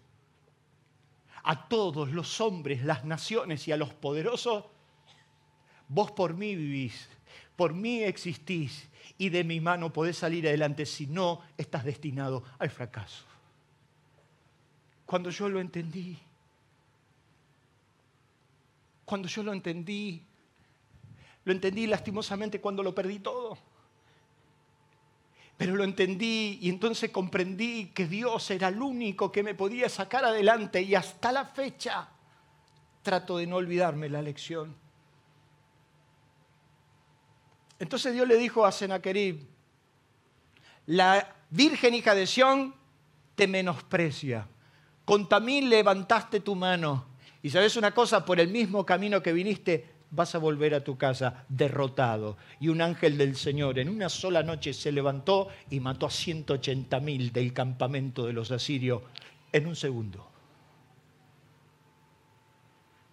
a 1.43 1.67
todos 1.67 2.11
los 2.11 2.39
hombres, 2.41 2.83
las 2.83 3.03
naciones 3.03 3.67
y 3.67 3.71
a 3.71 3.77
los 3.77 3.93
poderosos, 3.93 4.65
vos 5.87 6.11
por 6.11 6.33
mí 6.33 6.55
vivís, 6.55 7.09
por 7.55 7.73
mí 7.73 8.03
existís 8.03 8.89
y 9.17 9.29
de 9.29 9.43
mi 9.43 9.59
mano 9.59 9.91
podés 9.91 10.17
salir 10.17 10.47
adelante, 10.47 10.85
si 10.85 11.07
no 11.07 11.41
estás 11.57 11.83
destinado 11.83 12.43
al 12.59 12.69
fracaso. 12.69 13.25
Cuando 15.05 15.29
yo 15.29 15.49
lo 15.49 15.59
entendí, 15.59 16.17
cuando 19.05 19.27
yo 19.27 19.43
lo 19.43 19.53
entendí, 19.53 20.25
lo 21.43 21.51
entendí 21.51 21.87
lastimosamente 21.87 22.61
cuando 22.61 22.81
lo 22.81 22.95
perdí 22.95 23.19
todo. 23.19 23.57
Pero 25.57 25.75
lo 25.75 25.83
entendí 25.83 26.59
y 26.61 26.69
entonces 26.69 27.11
comprendí 27.11 27.87
que 27.87 28.07
Dios 28.07 28.49
era 28.51 28.69
el 28.69 28.81
único 28.81 29.31
que 29.31 29.43
me 29.43 29.53
podía 29.53 29.87
sacar 29.87 30.25
adelante 30.25 30.81
y 30.81 30.95
hasta 30.95 31.31
la 31.31 31.45
fecha 31.45 32.09
trato 33.03 33.37
de 33.37 33.45
no 33.45 33.57
olvidarme 33.57 34.09
la 34.09 34.21
lección. 34.21 34.75
Entonces 37.79 38.13
Dios 38.13 38.27
le 38.27 38.37
dijo 38.37 38.65
a 38.65 38.71
Sennacherib, 38.71 39.45
la 40.87 41.35
virgen 41.49 41.93
hija 41.93 42.15
de 42.15 42.25
Sión 42.25 42.73
te 43.35 43.47
menosprecia. 43.47 44.47
Contra 45.05 45.39
mí 45.39 45.61
levantaste 45.61 46.39
tu 46.39 46.55
mano. 46.55 47.07
Y 47.41 47.49
sabes 47.49 47.75
una 47.75 47.91
cosa, 47.91 48.23
por 48.23 48.39
el 48.39 48.47
mismo 48.47 48.85
camino 48.85 49.21
que 49.21 49.33
viniste, 49.33 49.92
vas 50.13 50.35
a 50.35 50.37
volver 50.37 50.75
a 50.75 50.83
tu 50.83 50.97
casa 50.97 51.45
derrotado. 51.49 52.37
Y 52.59 52.69
un 52.69 52.81
ángel 52.81 53.17
del 53.17 53.35
Señor 53.35 53.79
en 53.79 53.89
una 53.89 54.09
sola 54.09 54.43
noche 54.43 54.73
se 54.73 54.91
levantó 54.91 55.49
y 55.69 55.79
mató 55.79 56.05
a 56.05 56.11
180 56.11 56.99
mil 56.99 57.33
del 57.33 57.51
campamento 57.51 58.25
de 58.25 58.33
los 58.33 58.51
asirios 58.51 59.01
en 59.51 59.67
un 59.67 59.75
segundo. 59.75 60.29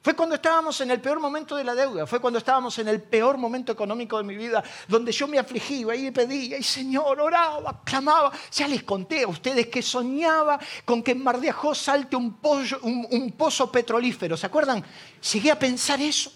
Fue 0.02 0.14
cuando 0.14 0.34
estábamos 0.34 0.80
en 0.80 0.90
el 0.90 1.00
peor 1.00 1.20
momento 1.20 1.56
de 1.56 1.64
la 1.64 1.74
deuda, 1.74 2.06
fue 2.06 2.20
cuando 2.20 2.38
estábamos 2.38 2.78
en 2.78 2.88
el 2.88 3.02
peor 3.02 3.36
momento 3.36 3.70
económico 3.70 4.16
de 4.16 4.24
mi 4.24 4.34
vida, 4.34 4.64
donde 4.88 5.12
yo 5.12 5.28
me 5.28 5.38
afligía 5.38 5.94
y 5.94 6.10
pedía, 6.10 6.56
y 6.56 6.62
Señor, 6.62 7.20
oraba, 7.20 7.82
clamaba. 7.84 8.32
Ya 8.50 8.66
les 8.66 8.82
conté 8.82 9.24
a 9.24 9.28
ustedes 9.28 9.66
que 9.66 9.82
soñaba 9.82 10.58
con 10.86 11.02
que 11.02 11.10
en 11.10 11.22
Mar 11.22 11.38
de 11.38 11.50
Ajó 11.50 11.74
salte 11.74 12.16
un, 12.16 12.38
un 12.82 13.32
pozo 13.32 13.70
petrolífero. 13.70 14.38
¿Se 14.38 14.46
acuerdan? 14.46 14.82
Llegué 15.32 15.50
a 15.50 15.58
pensar 15.58 16.00
eso. 16.00 16.32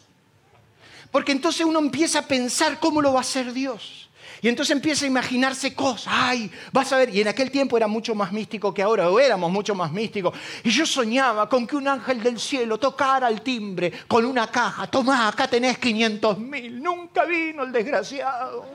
Porque 1.15 1.31
entonces 1.31 1.65
uno 1.65 1.79
empieza 1.79 2.19
a 2.19 2.23
pensar 2.23 2.81
cómo 2.81 3.01
lo 3.01 3.13
va 3.13 3.19
a 3.19 3.21
hacer 3.21 3.53
Dios. 3.53 4.11
Y 4.43 4.49
entonces 4.49 4.75
empieza 4.75 5.05
a 5.05 5.07
imaginarse 5.07 5.73
cosas. 5.73 6.13
Ay, 6.13 6.51
vas 6.73 6.93
a 6.93 6.97
ver. 6.97 7.15
Y 7.15 7.21
en 7.21 7.29
aquel 7.29 7.53
tiempo 7.53 7.77
era 7.77 7.87
mucho 7.87 8.17
más 8.17 8.33
místico 8.33 8.75
que 8.75 8.83
ahora, 8.83 9.09
o 9.09 9.21
éramos 9.21 9.49
mucho 9.53 9.77
más 9.77 9.93
místicos. 9.93 10.37
Y 10.65 10.71
yo 10.71 10.85
soñaba 10.85 11.49
con 11.49 11.69
que 11.69 11.77
un 11.77 11.87
ángel 11.87 12.21
del 12.21 12.41
cielo 12.41 12.79
tocara 12.79 13.29
el 13.29 13.43
timbre 13.43 13.93
con 14.09 14.25
una 14.25 14.49
caja. 14.51 14.89
Tomá, 14.89 15.29
acá 15.29 15.47
tenés 15.47 15.79
500 15.79 16.37
mil. 16.37 16.83
Nunca 16.83 17.25
vino 17.27 17.63
el 17.63 17.71
desgraciado. 17.71 18.67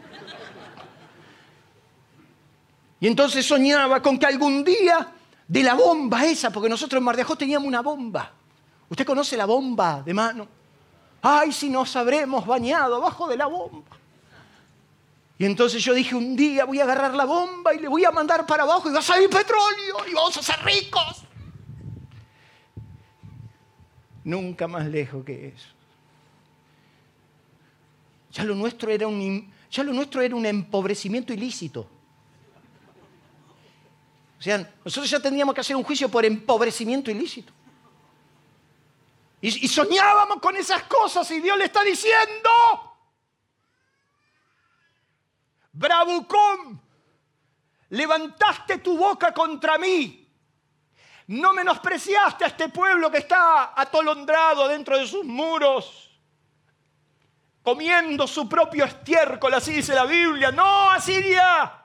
Y 3.02 3.08
entonces 3.08 3.46
soñaba 3.46 4.02
con 4.02 4.18
que 4.18 4.28
algún 4.28 4.64
día 4.64 5.12
de 5.46 5.62
la 5.62 5.74
bomba 5.74 6.26
esa, 6.26 6.52
porque 6.52 6.70
nosotros 6.70 7.00
en 7.00 7.04
Mar 7.04 7.18
teníamos 7.38 7.68
una 7.68 7.82
bomba. 7.82 8.32
¿Usted 8.88 9.06
conoce 9.06 9.36
la 9.36 9.44
bomba 9.44 10.02
de 10.04 10.14
mano? 10.14 10.59
Ay, 11.22 11.52
si 11.52 11.70
nos 11.70 11.96
habremos 11.96 12.46
bañado 12.46 12.96
abajo 12.96 13.28
de 13.28 13.38
la 13.38 13.48
bomba. 13.48 13.98
Y 15.38 15.46
entonces 15.46 15.82
yo 15.84 15.94
dije, 15.94 16.16
un 16.16 16.36
día 16.36 16.66
voy 16.66 16.80
a 16.82 16.84
agarrar 16.84 17.16
la 17.16 17.26
bomba 17.26 17.74
y 17.74 17.80
le 17.80 17.88
voy 17.88 18.04
a 18.04 18.12
mandar 18.12 18.46
para 18.46 18.64
abajo 18.64 18.90
y 18.90 18.94
va 18.94 19.00
a 19.00 19.02
salir 19.02 19.30
petróleo 19.30 20.06
y 20.10 20.14
vamos 20.14 20.36
a 20.36 20.44
ser 20.44 20.60
ricos. 20.66 21.24
Nunca 24.26 24.68
más 24.68 24.86
lejos 24.86 25.24
que 25.24 25.48
eso. 25.48 25.68
Ya 28.34 28.44
lo 28.44 28.54
nuestro 28.54 28.92
era 28.92 29.08
un, 29.08 29.52
ya 29.72 29.84
lo 29.84 29.94
nuestro 29.94 30.22
era 30.22 30.36
un 30.36 30.46
empobrecimiento 30.46 31.34
ilícito. 31.34 31.88
O 34.38 34.42
sea, 34.42 34.70
nosotros 34.86 35.10
ya 35.10 35.20
tendríamos 35.20 35.56
que 35.56 35.62
hacer 35.62 35.76
un 35.76 35.84
juicio 35.84 36.10
por 36.10 36.26
empobrecimiento 36.26 37.12
ilícito. 37.12 37.52
Y, 39.42 39.68
soñábamos 39.70 40.40
con 40.42 40.58
esas 40.58 40.84
cosas 40.84 41.30
y 41.32 41.40
Dios 41.40 41.58
le 41.58 41.66
está 41.66 41.82
diciendo, 41.82 42.50
bravucón, 45.72 46.82
levantaste 47.90 48.80
tu 48.80 48.98
boca 48.98 49.34
contra 49.34 49.78
mí, 49.78 50.28
No 51.28 51.54
menospreciaste 51.54 52.44
a 52.44 52.48
este 52.48 52.70
pueblo 52.70 53.12
que 53.12 53.20
está 53.20 53.80
atolondrado 53.80 54.68
dentro 54.68 54.98
de 54.98 55.08
sus 55.08 55.24
muros, 55.24 56.10
comiendo 57.62 58.28
su 58.28 58.50
propio 58.50 58.84
estiércol, 58.84 59.54
así 59.54 59.74
dice 59.74 59.94
la 59.94 60.06
Biblia. 60.06 60.52
No, 60.52 60.90
Asiria. 60.90 61.79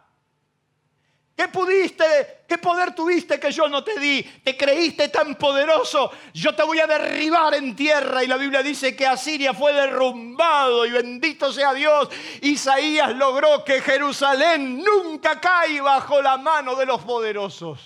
¿Qué 1.36 1.48
pudiste? 1.48 2.44
¿Qué 2.46 2.58
poder 2.58 2.94
tuviste 2.94 3.40
que 3.40 3.50
yo 3.50 3.68
no 3.68 3.82
te 3.82 3.98
di? 3.98 4.22
¿Te 4.22 4.56
creíste 4.56 5.08
tan 5.08 5.34
poderoso? 5.34 6.12
Yo 6.32 6.54
te 6.54 6.62
voy 6.62 6.78
a 6.78 6.86
derribar 6.86 7.54
en 7.54 7.74
tierra. 7.74 8.22
Y 8.22 8.28
la 8.28 8.36
Biblia 8.36 8.62
dice 8.62 8.94
que 8.94 9.04
Asiria 9.04 9.52
fue 9.52 9.72
derrumbado 9.72 10.86
y 10.86 10.92
bendito 10.92 11.52
sea 11.52 11.74
Dios. 11.74 12.08
Isaías 12.40 13.16
logró 13.16 13.64
que 13.64 13.80
Jerusalén 13.80 14.78
nunca 14.84 15.40
caiga 15.40 15.82
bajo 15.82 16.22
la 16.22 16.36
mano 16.36 16.76
de 16.76 16.86
los 16.86 17.02
poderosos. 17.02 17.80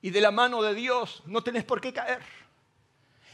Y 0.00 0.10
de 0.10 0.20
la 0.22 0.30
mano 0.30 0.62
de 0.62 0.74
Dios 0.74 1.22
no 1.26 1.42
tenés 1.42 1.64
por 1.64 1.82
qué 1.82 1.92
caer. 1.92 2.22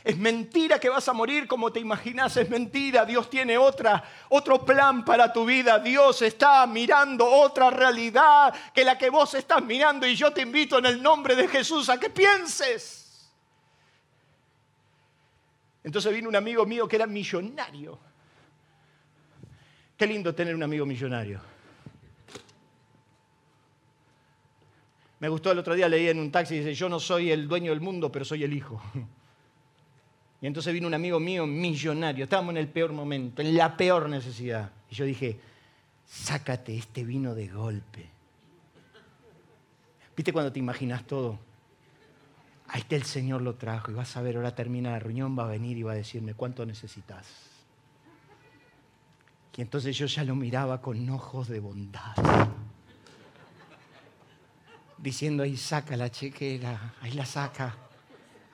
Es 0.03 0.17
mentira 0.17 0.79
que 0.79 0.89
vas 0.89 1.07
a 1.09 1.13
morir 1.13 1.47
como 1.47 1.71
te 1.71 1.79
imaginas, 1.79 2.37
es 2.37 2.49
mentira. 2.49 3.05
Dios 3.05 3.29
tiene 3.29 3.59
otra, 3.59 4.03
otro 4.31 4.65
plan 4.65 5.05
para 5.05 5.31
tu 5.31 5.45
vida. 5.45 5.79
Dios 5.79 6.23
está 6.23 6.67
mirando 6.67 7.27
otra 7.27 7.71
realidad 7.71 8.55
que 8.73 8.83
la 8.83 8.97
que 8.97 9.11
vos 9.11 9.35
estás 9.35 9.63
mirando 9.63 10.07
y 10.07 10.15
yo 10.15 10.33
te 10.33 10.41
invito 10.41 10.79
en 10.79 10.87
el 10.87 11.03
nombre 11.03 11.37
de 11.37 11.49
Jesús 11.49 11.91
a 11.91 12.01
que 12.01 12.09
pienses. 12.09 13.31
Entonces 15.85 16.13
vino 16.13 16.29
un 16.29 16.37
amigo 16.37 16.65
mío 16.65 16.89
que 16.89 16.97
era 16.97 17.07
millonario. 17.07 17.99
Qué 19.99 20.07
lindo 20.07 20.35
tener 20.35 20.55
un 20.55 20.63
amigo 20.63 20.87
millonario. 20.87 21.43
Me 25.19 25.29
gustó 25.29 25.53
el 25.53 25.59
otro 25.59 25.75
día, 25.75 25.87
leí 25.87 26.09
en 26.09 26.19
un 26.19 26.33
taxi, 26.33 26.59
dice, 26.59 26.73
yo 26.73 26.89
no 26.89 26.99
soy 26.99 27.31
el 27.31 27.47
dueño 27.47 27.73
del 27.73 27.83
mundo, 27.83 28.11
pero 28.11 28.25
soy 28.25 28.45
el 28.45 28.55
hijo. 28.55 28.83
Y 30.41 30.47
entonces 30.47 30.73
vino 30.73 30.87
un 30.87 30.95
amigo 30.95 31.21
mío 31.21 31.47
millonario, 31.47 32.25
estábamos 32.25 32.53
en 32.53 32.59
el 32.59 32.69
peor 32.69 32.93
momento, 32.93 33.43
en 33.43 33.55
la 33.55 33.77
peor 33.77 34.09
necesidad. 34.09 34.71
Y 34.91 34.95
yo 34.95 35.05
dije, 35.05 35.39
sácate 36.07 36.77
este 36.77 37.05
vino 37.05 37.35
de 37.35 37.49
golpe. 37.49 38.09
¿Viste 40.17 40.33
cuando 40.33 40.53
te 40.53 40.59
imaginas 40.59 41.07
todo? 41.07 41.39
Ahí 42.69 42.81
está 42.81 42.97
el 42.97 43.05
Señor 43.05 43.43
lo 43.43 43.55
trajo 43.55 43.91
y 43.91 43.95
vas 43.95 44.17
a 44.17 44.23
ver, 44.23 44.37
ahora 44.37 44.55
termina 44.55 44.93
la 44.93 44.99
reunión, 44.99 45.39
va 45.39 45.45
a 45.45 45.49
venir 45.49 45.77
y 45.77 45.83
va 45.83 45.93
a 45.93 45.97
decirme 45.97 46.35
cuánto 46.35 46.65
necesitas. 46.65 47.27
Y 49.61 49.63
entonces 49.63 49.95
yo 49.95 50.07
ya 50.07 50.25
lo 50.25 50.35
miraba 50.35 50.81
con 50.81 51.07
ojos 51.11 51.49
de 51.49 51.61
bondad. 51.61 52.15
Diciendo, 54.97 55.43
ahí 55.43 55.57
saca 55.59 55.99
la 55.99 56.11
chequera, 56.11 56.95
ahí 57.03 57.13
la 57.13 57.27
saca, 57.27 57.75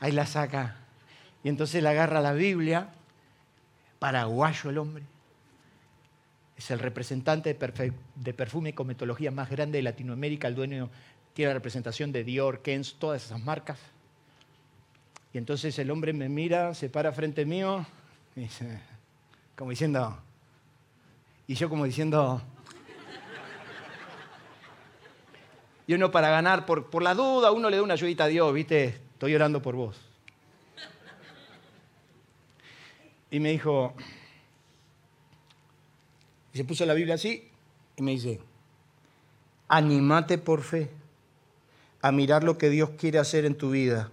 ahí 0.01 0.11
la 0.11 0.27
saca. 0.27 0.86
Y 1.47 1.49
entonces 1.49 1.81
le 1.81 1.89
agarra 1.89 2.21
la 2.21 2.33
Biblia, 2.33 2.89
paraguayo 4.01 4.69
el 4.69 4.79
hombre, 4.79 5.05
es 6.57 6.73
el 6.73 6.81
representante 6.81 7.55
de, 7.55 8.35
perfume 8.35 8.71
y 8.71 8.73
cometología 8.73 9.31
más 9.31 9.49
grande 9.49 9.79
de 9.79 9.83
Latinoamérica, 9.83 10.49
el 10.49 10.57
dueño 10.57 10.91
tiene 11.35 11.51
la 11.51 11.55
representación 11.55 12.11
de 12.11 12.25
Dior, 12.25 12.63
Kens, 12.63 12.97
todas 12.99 13.25
esas 13.25 13.41
marcas. 13.45 13.79
Y 15.33 15.39
entonces 15.39 15.79
el 15.79 15.93
hombre 15.93 16.13
me 16.13 16.29
mira, 16.29 16.75
se 16.75 16.89
para 16.89 17.13
frente 17.13 17.47
mío, 17.47 17.87
y 18.35 18.41
dice, 18.41 18.81
como 19.55 19.71
diciendo, 19.71 20.19
y 21.47 21.55
yo 21.55 21.69
como 21.69 21.85
diciendo, 21.85 22.43
y 25.87 25.95
uno 25.95 26.11
para 26.11 26.29
ganar, 26.29 26.67
por, 26.67 26.91
por 26.91 27.05
la 27.05 27.15
duda, 27.15 27.53
uno 27.53 27.71
le 27.71 27.77
da 27.77 27.85
una 27.85 27.95
ayudita 27.95 28.25
a 28.25 28.27
Dios, 28.27 28.53
¿viste? 28.53 29.01
Estoy 29.13 29.37
orando 29.37 29.63
por 29.63 29.77
vos. 29.77 30.06
Y 33.31 33.41
me 33.41 33.51
dijo, 33.51 33.95
y 36.53 36.57
se 36.57 36.65
puso 36.65 36.87
la 36.87 36.95
Biblia 36.95 37.17
así 37.17 37.49
y 37.97 38.03
me 38.03 38.13
dice, 38.13 38.41
animate 39.69 40.39
por 40.39 40.63
fe 40.63 40.91
a 42.03 42.13
mirar 42.13 42.45
lo 42.45 42.57
que 42.57 42.71
Dios 42.71 42.91
quiere 42.99 43.19
hacer 43.19 43.45
en 43.45 43.57
tu 43.57 43.71
vida. 43.71 44.11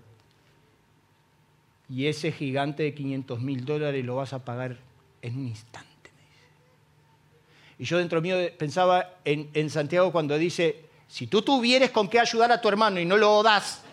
Y 1.89 2.07
ese 2.07 2.31
gigante 2.31 2.83
de 2.83 2.93
500 2.93 3.39
mil 3.41 3.65
dólares 3.65 4.03
lo 4.03 4.15
vas 4.15 4.33
a 4.33 4.43
pagar 4.43 4.77
en 5.21 5.37
un 5.37 5.47
instante. 5.47 5.89
Y 7.77 7.85
yo 7.85 7.97
dentro 7.97 8.21
mío 8.21 8.35
pensaba 8.57 9.17
en, 9.25 9.49
en 9.53 9.69
Santiago 9.69 10.11
cuando 10.11 10.37
dice, 10.37 10.85
si 11.07 11.27
tú 11.27 11.43
tuvieres 11.43 11.91
con 11.91 12.09
qué 12.09 12.19
ayudar 12.19 12.51
a 12.51 12.59
tu 12.59 12.67
hermano 12.67 12.99
y 12.99 13.05
no 13.05 13.17
lo 13.17 13.43
das, 13.43 13.83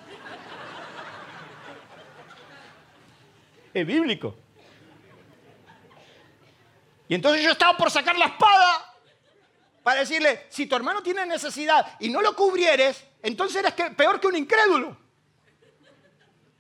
es 3.75 3.87
bíblico. 3.87 4.35
Y 7.11 7.17
entonces 7.17 7.43
yo 7.43 7.51
estaba 7.51 7.77
por 7.77 7.91
sacar 7.91 8.17
la 8.17 8.27
espada 8.27 8.95
para 9.83 9.99
decirle, 9.99 10.47
si 10.49 10.67
tu 10.67 10.77
hermano 10.77 11.03
tiene 11.03 11.27
necesidad 11.27 11.97
y 11.99 12.09
no 12.09 12.23
lo 12.23 12.37
cubrieres, 12.37 13.05
entonces 13.21 13.65
eres 13.65 13.75
peor 13.97 14.21
que 14.21 14.29
un 14.29 14.37
incrédulo. 14.37 14.97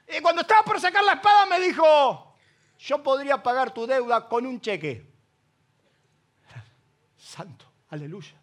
Y 0.09 0.21
cuando 0.21 0.43
estaba 0.43 0.65
por 0.65 0.81
sacar 0.81 1.05
la 1.05 1.13
espada 1.13 1.47
me 1.47 1.61
dijo, 1.61 2.37
yo 2.81 3.01
podría 3.01 3.41
pagar 3.41 3.73
tu 3.73 3.87
deuda 3.87 4.29
con 4.29 4.45
un 4.45 4.61
cheque. 4.61 5.07
Santo, 7.17 7.65
aleluya. 7.89 8.35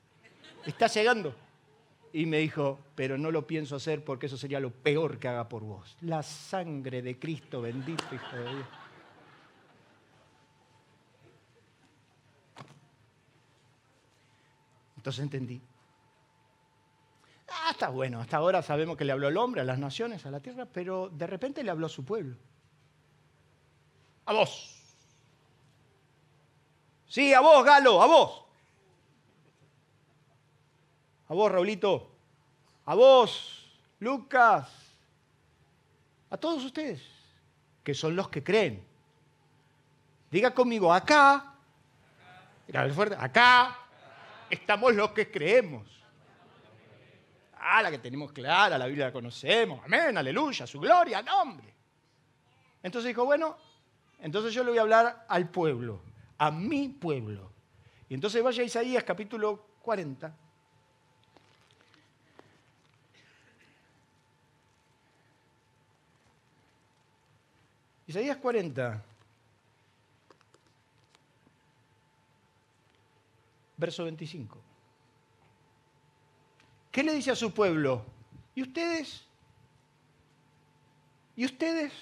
Está 0.66 0.88
llegando. 0.88 1.36
Y 2.14 2.26
me 2.26 2.38
dijo, 2.38 2.80
pero 2.96 3.18
no 3.18 3.32
lo 3.32 3.46
pienso 3.46 3.76
hacer 3.76 4.06
porque 4.06 4.28
eso 4.28 4.38
sería 4.38 4.62
lo 4.62 4.72
peor 4.72 5.20
que 5.20 5.28
haga 5.28 5.50
por 5.50 5.64
vos. 5.64 5.98
La 6.00 6.24
sangre 6.24 7.02
de 7.02 7.20
Cristo, 7.20 7.64
bendito 7.64 8.16
Hijo 8.16 8.38
de 8.38 8.50
Dios. 8.50 8.68
Entonces 15.08 15.24
entendí. 15.24 15.62
Ah, 17.48 17.70
está 17.72 17.88
bueno, 17.88 18.20
hasta 18.20 18.36
ahora 18.36 18.62
sabemos 18.62 18.98
que 18.98 19.06
le 19.06 19.14
habló 19.14 19.30
el 19.30 19.38
hombre, 19.38 19.62
a 19.62 19.64
las 19.64 19.80
naciones, 19.80 20.26
a 20.26 20.32
la 20.32 20.42
tierra, 20.42 20.66
pero 20.66 21.08
de 21.08 21.26
repente 21.26 21.64
le 21.64 21.72
habló 21.72 21.86
a 21.86 21.90
su 21.90 22.04
pueblo. 22.04 22.36
A 24.26 24.34
vos. 24.34 24.76
Sí, 27.08 27.34
a 27.34 27.40
vos, 27.40 27.64
Galo, 27.64 28.02
a 28.02 28.06
vos. 28.06 28.44
A 31.30 31.34
vos, 31.34 31.52
Raulito. 31.54 32.12
A 32.84 32.94
vos, 32.94 33.80
Lucas. 34.02 34.70
A 36.30 36.36
todos 36.36 36.66
ustedes, 36.66 37.02
que 37.82 37.94
son 37.94 38.14
los 38.14 38.28
que 38.28 38.44
creen. 38.44 38.86
Diga 40.30 40.54
conmigo, 40.54 40.94
acá. 40.94 41.54
fuerte, 42.94 43.16
acá 43.18 43.87
estamos 44.50 44.94
los 44.96 45.12
que 45.12 45.30
creemos. 45.30 45.88
Ah, 47.60 47.82
la 47.82 47.92
que 47.92 48.00
tenemos 48.00 48.32
clara, 48.32 48.78
la 48.78 48.86
Biblia 48.86 49.06
la 49.08 49.12
conocemos. 49.12 49.82
Amén, 49.84 50.18
aleluya, 50.18 50.66
su 50.68 50.80
gloria, 50.80 51.22
nombre. 51.22 51.74
Entonces 52.84 53.10
dijo, 53.10 53.26
bueno, 53.26 53.58
entonces 54.20 54.54
yo 54.54 54.64
le 54.64 54.70
voy 54.70 54.78
a 54.78 54.82
hablar 54.82 55.26
al 55.28 55.50
pueblo, 55.50 56.02
a 56.38 56.52
mi 56.52 56.90
pueblo. 56.90 57.52
Y 58.10 58.14
entonces 58.14 58.42
vaya 58.42 58.64
a 58.64 58.66
Isaías 58.66 59.04
capítulo 59.04 59.66
40. 59.82 60.34
Isaías 68.08 68.38
40. 68.38 69.04
Verso 73.78 74.04
25. 74.04 74.58
¿Qué 76.92 77.04
le 77.04 77.14
dice 77.14 77.32
a 77.32 77.36
su 77.36 77.54
pueblo? 77.54 78.04
¿Y 78.56 78.64
ustedes? 78.64 79.24
¿Y 81.36 81.46
ustedes? 81.46 81.94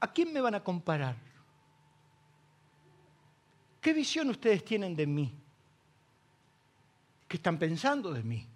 ¿A 0.00 0.12
quién 0.12 0.32
me 0.32 0.40
van 0.40 0.56
a 0.56 0.64
comparar? 0.64 1.16
¿Qué 3.80 3.92
visión 3.92 4.28
ustedes 4.30 4.64
tienen 4.64 4.96
de 4.96 5.06
mí? 5.06 5.32
¿Qué 7.28 7.36
están 7.36 7.58
pensando 7.58 8.12
de 8.12 8.22
mí? 8.22 8.46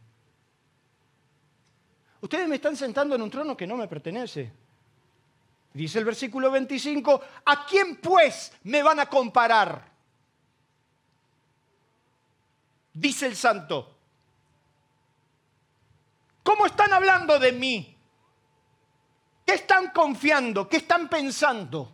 Ustedes 2.20 2.48
me 2.48 2.56
están 2.56 2.76
sentando 2.76 3.14
en 3.14 3.22
un 3.22 3.30
trono 3.30 3.56
que 3.56 3.66
no 3.66 3.76
me 3.76 3.86
pertenece. 3.86 4.50
Dice 5.72 6.00
el 6.00 6.04
versículo 6.04 6.50
25, 6.50 7.20
¿a 7.44 7.64
quién 7.64 7.96
pues 7.96 8.52
me 8.64 8.82
van 8.82 8.98
a 8.98 9.06
comparar? 9.06 9.97
Dice 13.00 13.26
el 13.26 13.36
santo. 13.36 13.96
¿Cómo 16.42 16.66
están 16.66 16.92
hablando 16.92 17.38
de 17.38 17.52
mí? 17.52 17.96
¿Qué 19.44 19.54
están 19.54 19.90
confiando? 19.90 20.68
¿Qué 20.68 20.78
están 20.78 21.08
pensando? 21.08 21.92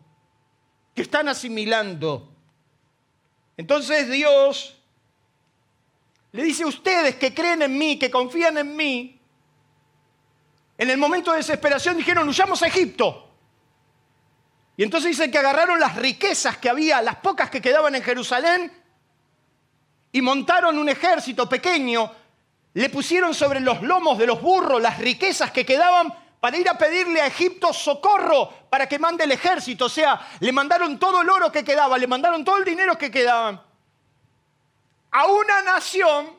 ¿Qué 0.95 1.03
están 1.03 1.29
asimilando? 1.29 2.33
Entonces 3.57 4.11
Dios 4.11 4.77
Le 6.35 6.43
dice, 6.43 6.65
ustedes 6.65 7.15
que 7.15 7.33
creen 7.33 7.63
en 7.63 7.79
mí, 7.79 7.97
que 7.97 8.11
confían 8.11 8.59
en 8.59 8.75
mí, 8.75 9.21
en 10.77 10.91
el 10.91 10.99
momento 10.99 11.31
de 11.31 11.37
desesperación 11.37 11.97
dijeron, 11.97 12.29
huyamos 12.29 12.61
a 12.61 12.67
Egipto. 12.67 13.31
Y 14.77 14.83
entonces 14.83 15.17
dice 15.17 15.31
que 15.31 15.39
agarraron 15.39 15.79
las 15.79 15.95
riquezas 15.95 16.59
que 16.59 16.69
había, 16.69 17.01
las 17.03 17.15
pocas 17.19 17.51
que 17.51 17.61
quedaban 17.61 17.95
en 17.95 18.03
Jerusalén, 18.03 18.84
y 20.15 20.23
montaron 20.23 20.79
un 20.79 20.89
ejército 20.89 21.49
pequeño, 21.49 22.11
le 22.73 22.89
pusieron 22.89 23.35
sobre 23.35 23.59
los 23.59 23.83
lomos 23.83 24.17
de 24.17 24.27
los 24.27 24.41
burros 24.41 24.81
las 24.81 24.99
riquezas 24.99 25.51
que 25.51 25.67
quedaban 25.67 26.15
para 26.39 26.57
ir 26.57 26.69
a 26.69 26.79
pedirle 26.79 27.21
a 27.21 27.27
Egipto 27.27 27.73
socorro 27.73 28.49
para 28.71 28.89
que 28.89 28.99
mande 28.99 29.25
el 29.25 29.33
ejército. 29.33 29.87
O 29.87 29.89
sea, 29.89 30.21
le 30.39 30.53
mandaron 30.53 31.01
todo 31.01 31.21
el 31.21 31.29
oro 31.29 31.51
que 31.51 31.65
quedaba, 31.65 31.99
le 31.99 32.07
mandaron 32.07 32.45
todo 32.45 32.59
el 32.59 32.65
dinero 32.65 32.97
que 32.97 33.11
quedaba 33.11 33.65
a 35.11 35.27
una 35.27 35.63
nación 35.63 36.39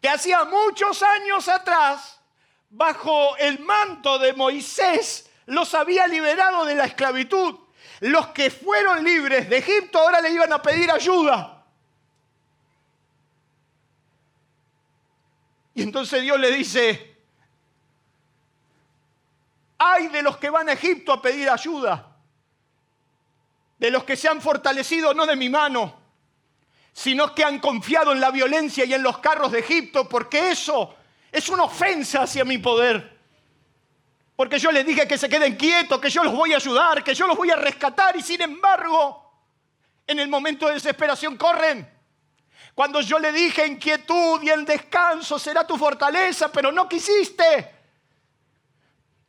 que 0.00 0.08
hacía 0.08 0.44
muchos 0.44 1.02
años 1.02 1.46
atrás, 1.46 2.20
bajo 2.70 3.36
el 3.36 3.58
manto 3.58 4.18
de 4.18 4.32
Moisés, 4.32 5.28
los 5.44 5.74
había 5.74 6.06
liberado 6.06 6.64
de 6.64 6.74
la 6.74 6.84
esclavitud. 6.84 7.54
Los 8.00 8.28
que 8.28 8.50
fueron 8.50 9.04
libres 9.04 9.50
de 9.50 9.58
Egipto 9.58 9.98
ahora 9.98 10.22
le 10.22 10.30
iban 10.30 10.52
a 10.54 10.62
pedir 10.62 10.90
ayuda. 10.90 11.59
Y 15.74 15.82
entonces 15.82 16.22
Dios 16.22 16.38
le 16.38 16.50
dice, 16.50 17.16
hay 19.78 20.08
de 20.08 20.22
los 20.22 20.36
que 20.36 20.50
van 20.50 20.68
a 20.68 20.72
Egipto 20.72 21.12
a 21.12 21.22
pedir 21.22 21.48
ayuda, 21.48 22.16
de 23.78 23.90
los 23.90 24.04
que 24.04 24.16
se 24.16 24.28
han 24.28 24.40
fortalecido 24.40 25.14
no 25.14 25.26
de 25.26 25.36
mi 25.36 25.48
mano, 25.48 25.98
sino 26.92 27.34
que 27.34 27.44
han 27.44 27.58
confiado 27.60 28.12
en 28.12 28.20
la 28.20 28.30
violencia 28.30 28.84
y 28.84 28.92
en 28.92 29.02
los 29.02 29.18
carros 29.18 29.52
de 29.52 29.60
Egipto, 29.60 30.08
porque 30.08 30.50
eso 30.50 30.96
es 31.32 31.48
una 31.48 31.64
ofensa 31.64 32.22
hacia 32.22 32.44
mi 32.44 32.58
poder. 32.58 33.18
Porque 34.36 34.58
yo 34.58 34.72
les 34.72 34.86
dije 34.86 35.06
que 35.06 35.18
se 35.18 35.28
queden 35.28 35.56
quietos, 35.56 36.00
que 36.00 36.10
yo 36.10 36.24
los 36.24 36.34
voy 36.34 36.52
a 36.52 36.56
ayudar, 36.56 37.04
que 37.04 37.14
yo 37.14 37.26
los 37.26 37.36
voy 37.36 37.50
a 37.50 37.56
rescatar 37.56 38.16
y 38.16 38.22
sin 38.22 38.40
embargo, 38.42 39.32
en 40.06 40.18
el 40.18 40.28
momento 40.28 40.66
de 40.66 40.74
desesperación 40.74 41.36
corren. 41.36 41.99
Cuando 42.74 43.00
yo 43.00 43.18
le 43.18 43.32
dije 43.32 43.64
en 43.64 43.76
quietud 43.76 44.42
y 44.42 44.50
en 44.50 44.64
descanso 44.64 45.38
será 45.38 45.66
tu 45.66 45.76
fortaleza, 45.76 46.50
pero 46.50 46.72
no 46.72 46.88
quisiste. 46.88 47.74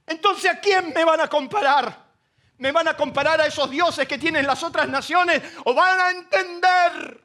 Entonces, 0.05 0.51
¿a 0.51 0.59
quién 0.59 0.93
me 0.93 1.03
van 1.03 1.21
a 1.21 1.27
comparar? 1.27 2.11
¿Me 2.57 2.71
van 2.71 2.87
a 2.87 2.95
comparar 2.95 3.41
a 3.41 3.47
esos 3.47 3.69
dioses 3.69 4.07
que 4.07 4.17
tienen 4.17 4.45
las 4.45 4.61
otras 4.63 4.87
naciones? 4.87 5.41
¿O 5.65 5.73
van 5.73 5.99
a 5.99 6.11
entender 6.11 7.21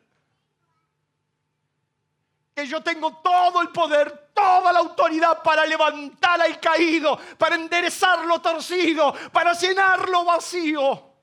que 2.57 2.67
yo 2.67 2.83
tengo 2.83 3.19
todo 3.19 3.61
el 3.61 3.69
poder, 3.69 4.31
toda 4.33 4.73
la 4.73 4.79
autoridad 4.79 5.43
para 5.43 5.67
levantar 5.67 6.41
al 6.41 6.59
caído, 6.59 7.21
para 7.37 7.55
enderezar 7.55 8.25
lo 8.25 8.41
torcido, 8.41 9.15
para 9.31 9.53
llenar 9.53 10.09
lo 10.09 10.25
vacío. 10.25 11.16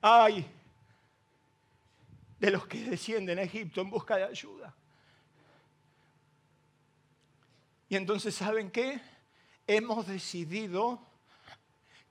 Ay, 0.00 0.46
de 2.38 2.50
los 2.50 2.66
que 2.66 2.84
descienden 2.84 3.38
a 3.38 3.42
Egipto 3.42 3.80
en 3.80 3.90
busca 3.90 4.16
de 4.16 4.24
ayuda. 4.24 4.74
Y 7.88 7.96
entonces, 7.96 8.34
¿saben 8.34 8.70
qué? 8.70 9.00
Hemos 9.66 10.06
decidido 10.06 11.00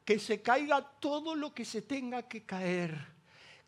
que 0.04 0.20
se 0.20 0.42
caiga 0.42 0.82
todo 1.00 1.36
lo 1.36 1.54
que 1.54 1.66
se 1.66 1.82
tenga 1.82 2.24
que 2.24 2.46
caer, 2.46 2.98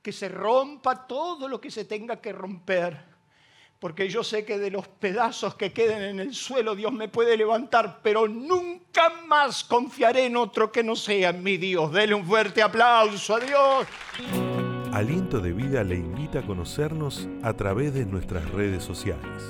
que 0.02 0.12
se 0.12 0.30
rompa 0.30 1.08
todo 1.08 1.48
lo 1.48 1.62
que 1.62 1.72
se 1.72 1.86
tenga 1.86 2.22
que 2.22 2.32
romper, 2.32 3.09
porque 3.80 4.10
yo 4.10 4.24
sé 4.24 4.44
que 4.44 4.58
de 4.58 4.72
los 4.72 4.88
pedazos 4.88 5.56
que 5.56 5.72
queden 5.72 6.04
en 6.04 6.20
el 6.20 6.34
suelo 6.34 6.76
Dios 6.76 6.92
me 6.92 7.08
puede 7.08 7.38
levantar, 7.38 8.00
pero 8.04 8.28
nunca 8.28 9.10
más 9.28 9.64
confiaré 9.64 10.26
en 10.26 10.36
otro 10.36 10.72
que 10.72 10.84
no 10.84 10.96
sea 10.96 11.32
mi 11.32 11.58
Dios. 11.58 11.92
Dele 11.94 12.14
un 12.14 12.26
fuerte 12.26 12.62
aplauso 12.62 13.36
a 13.36 13.40
Dios. 13.40 13.88
Aliento 14.92 15.40
de 15.40 15.54
Vida 15.54 15.84
le 15.84 15.96
invita 15.96 16.40
a 16.40 16.46
conocernos 16.46 17.30
a 17.44 17.54
través 17.54 17.94
de 17.94 18.06
nuestras 18.06 18.50
redes 18.52 18.84
sociales, 18.84 19.44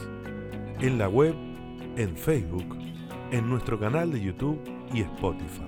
en 0.80 0.98
la 1.00 1.08
web, 1.08 1.34
en 1.96 2.16
Facebook, 2.16 2.78
en 3.32 3.50
nuestro 3.50 3.80
canal 3.80 4.12
de 4.12 4.22
YouTube 4.22 4.62
y 4.94 5.02
Spotify. 5.02 5.64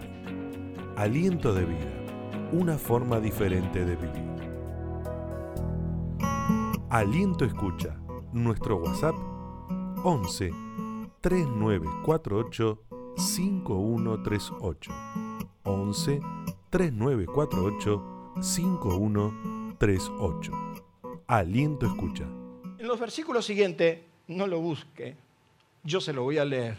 Aliento 0.97 1.53
de 1.53 1.66
vida, 1.66 2.03
una 2.51 2.78
forma 2.78 3.20
diferente 3.20 3.86
de 3.86 3.95
vivir. 3.95 4.32
Aliento 6.89 7.45
escucha, 7.45 7.95
nuestro 8.34 8.77
WhatsApp 8.77 9.15
11 10.03 10.51
3948 11.21 12.84
5138 13.17 14.91
11 15.63 16.21
3948 16.69 18.03
5138 18.41 20.51
Aliento 21.27 21.86
escucha. 21.86 22.23
En 22.23 22.88
los 22.88 22.99
versículos 22.99 23.45
siguientes, 23.45 23.99
no 24.27 24.47
lo 24.47 24.59
busque, 24.59 25.15
yo 25.84 26.01
se 26.01 26.13
lo 26.13 26.23
voy 26.23 26.38
a 26.38 26.45
leer. 26.45 26.77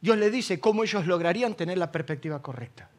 Dios 0.00 0.16
le 0.18 0.30
dice 0.30 0.60
cómo 0.60 0.82
ellos 0.82 1.06
lograrían 1.06 1.54
tener 1.54 1.78
la 1.78 1.92
perspectiva 1.92 2.42
correcta. 2.42 2.90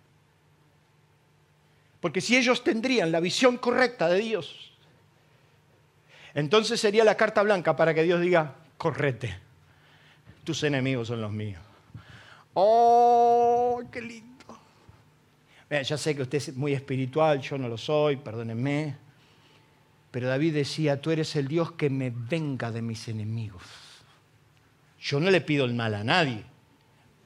Porque 1.99 2.21
si 2.21 2.37
ellos 2.37 2.63
tendrían 2.63 3.11
la 3.11 3.19
visión 3.19 3.57
correcta 3.57 4.07
de 4.07 4.19
Dios, 4.19 4.76
entonces 6.33 6.79
sería 6.79 7.03
la 7.03 7.15
carta 7.15 7.41
blanca 7.43 7.75
para 7.75 7.93
que 7.93 8.03
Dios 8.03 8.21
diga, 8.21 8.55
correte, 8.77 9.37
tus 10.43 10.63
enemigos 10.63 11.07
son 11.07 11.21
los 11.21 11.31
míos. 11.31 11.61
¡Oh, 12.53 13.81
qué 13.91 14.01
lindo! 14.01 14.27
ya 15.69 15.97
sé 15.97 16.15
que 16.15 16.21
usted 16.21 16.37
es 16.37 16.55
muy 16.55 16.73
espiritual, 16.73 17.41
yo 17.41 17.57
no 17.57 17.67
lo 17.67 17.77
soy, 17.77 18.15
perdónenme. 18.15 18.95
Pero 20.11 20.27
David 20.27 20.53
decía, 20.53 21.01
tú 21.01 21.11
eres 21.11 21.35
el 21.35 21.47
Dios 21.47 21.73
que 21.73 21.89
me 21.89 22.09
venga 22.09 22.71
de 22.71 22.81
mis 22.81 23.07
enemigos. 23.07 23.63
Yo 24.99 25.19
no 25.19 25.29
le 25.29 25.41
pido 25.41 25.65
el 25.65 25.73
mal 25.73 25.93
a 25.93 26.03
nadie 26.03 26.45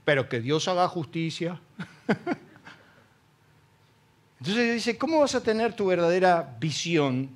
pero 0.04 0.28
que 0.28 0.41
Dios 0.41 0.68
haga 0.68 0.88
justicia. 0.88 1.60
Entonces 4.39 4.74
dice, 4.74 4.97
¿cómo 4.97 5.20
vas 5.20 5.36
a 5.36 5.43
tener 5.43 5.74
tu 5.74 5.86
verdadera 5.86 6.58
visión 6.60 7.30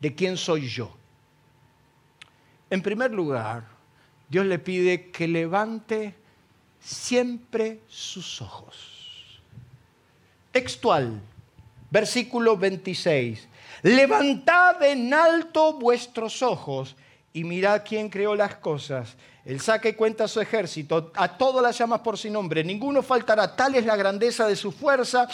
de 0.00 0.14
quién 0.14 0.36
soy 0.36 0.68
yo? 0.68 0.90
En 2.70 2.82
primer 2.82 3.10
lugar, 3.10 3.64
Dios 4.28 4.46
le 4.46 4.58
pide 4.58 5.10
que 5.10 5.26
levante 5.26 6.14
siempre 6.80 7.80
sus 7.88 8.42
ojos. 8.42 9.40
Textual, 10.52 11.20
versículo 11.90 12.56
26. 12.56 13.48
Levantad 13.82 14.82
en 14.82 15.14
alto 15.14 15.74
vuestros 15.74 16.42
ojos 16.42 16.96
y 17.32 17.44
mirad 17.44 17.82
quién 17.86 18.08
creó 18.08 18.34
las 18.34 18.56
cosas 18.56 19.16
él 19.48 19.62
y 19.82 19.92
cuenta 19.94 20.24
a 20.24 20.28
su 20.28 20.42
ejército, 20.42 21.10
a 21.14 21.38
todos 21.38 21.62
las 21.62 21.78
llamas 21.78 22.00
por 22.00 22.18
su 22.18 22.30
nombre, 22.30 22.62
ninguno 22.62 23.02
faltará, 23.02 23.56
tal 23.56 23.74
es 23.76 23.86
la 23.86 23.96
grandeza 23.96 24.46
de 24.46 24.54
su 24.54 24.70
fuerza 24.70 25.26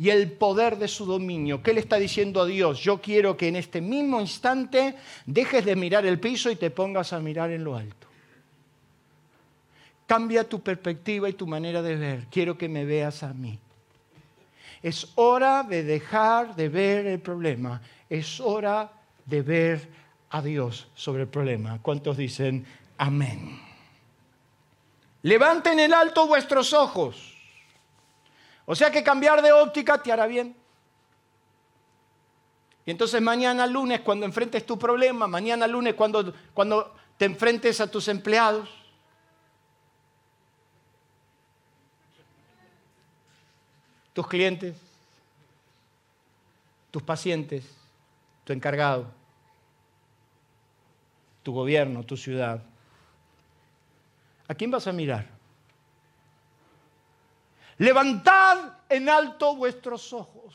y 0.00 0.08
el 0.08 0.32
poder 0.32 0.78
de 0.78 0.88
su 0.88 1.04
dominio. 1.04 1.62
¿Qué 1.62 1.74
le 1.74 1.80
está 1.80 1.96
diciendo 1.96 2.40
a 2.40 2.46
Dios? 2.46 2.80
Yo 2.80 3.02
quiero 3.02 3.36
que 3.36 3.48
en 3.48 3.56
este 3.56 3.82
mismo 3.82 4.18
instante 4.18 4.96
dejes 5.26 5.62
de 5.62 5.76
mirar 5.76 6.06
el 6.06 6.18
piso 6.18 6.50
y 6.50 6.56
te 6.56 6.70
pongas 6.70 7.12
a 7.12 7.20
mirar 7.20 7.50
en 7.50 7.62
lo 7.62 7.76
alto. 7.76 8.06
Cambia 10.06 10.48
tu 10.48 10.62
perspectiva 10.62 11.28
y 11.28 11.34
tu 11.34 11.46
manera 11.46 11.82
de 11.82 11.96
ver. 11.96 12.26
Quiero 12.30 12.56
que 12.56 12.66
me 12.66 12.86
veas 12.86 13.22
a 13.22 13.34
mí. 13.34 13.58
Es 14.82 15.06
hora 15.16 15.64
de 15.64 15.82
dejar 15.82 16.56
de 16.56 16.70
ver 16.70 17.06
el 17.06 17.20
problema. 17.20 17.82
Es 18.08 18.40
hora 18.40 18.90
de 19.26 19.42
ver 19.42 19.86
a 20.30 20.40
Dios 20.40 20.88
sobre 20.94 21.24
el 21.24 21.28
problema. 21.28 21.78
¿Cuántos 21.82 22.16
dicen 22.16 22.64
Amén. 22.96 23.60
Levanten 25.20 25.78
en 25.78 25.92
alto 25.92 26.26
vuestros 26.26 26.72
ojos. 26.72 27.39
O 28.66 28.74
sea 28.74 28.90
que 28.90 29.02
cambiar 29.02 29.42
de 29.42 29.52
óptica 29.52 30.02
te 30.02 30.12
hará 30.12 30.26
bien. 30.26 30.56
Y 32.86 32.90
entonces 32.90 33.20
mañana 33.20 33.66
lunes 33.66 34.00
cuando 34.00 34.26
enfrentes 34.26 34.64
tu 34.64 34.78
problema, 34.78 35.26
mañana 35.26 35.66
lunes 35.66 35.94
cuando, 35.94 36.34
cuando 36.54 36.94
te 37.16 37.26
enfrentes 37.26 37.80
a 37.80 37.90
tus 37.90 38.08
empleados, 38.08 38.68
tus 44.12 44.26
clientes, 44.26 44.76
tus 46.90 47.02
pacientes, 47.02 47.64
tu 48.44 48.52
encargado, 48.52 49.06
tu 51.42 51.52
gobierno, 51.52 52.02
tu 52.02 52.16
ciudad. 52.16 52.62
¿A 54.48 54.54
quién 54.54 54.70
vas 54.70 54.86
a 54.86 54.92
mirar? 54.92 55.39
Levantad 57.80 58.58
en 58.90 59.08
alto 59.08 59.56
vuestros 59.56 60.12
ojos. 60.12 60.54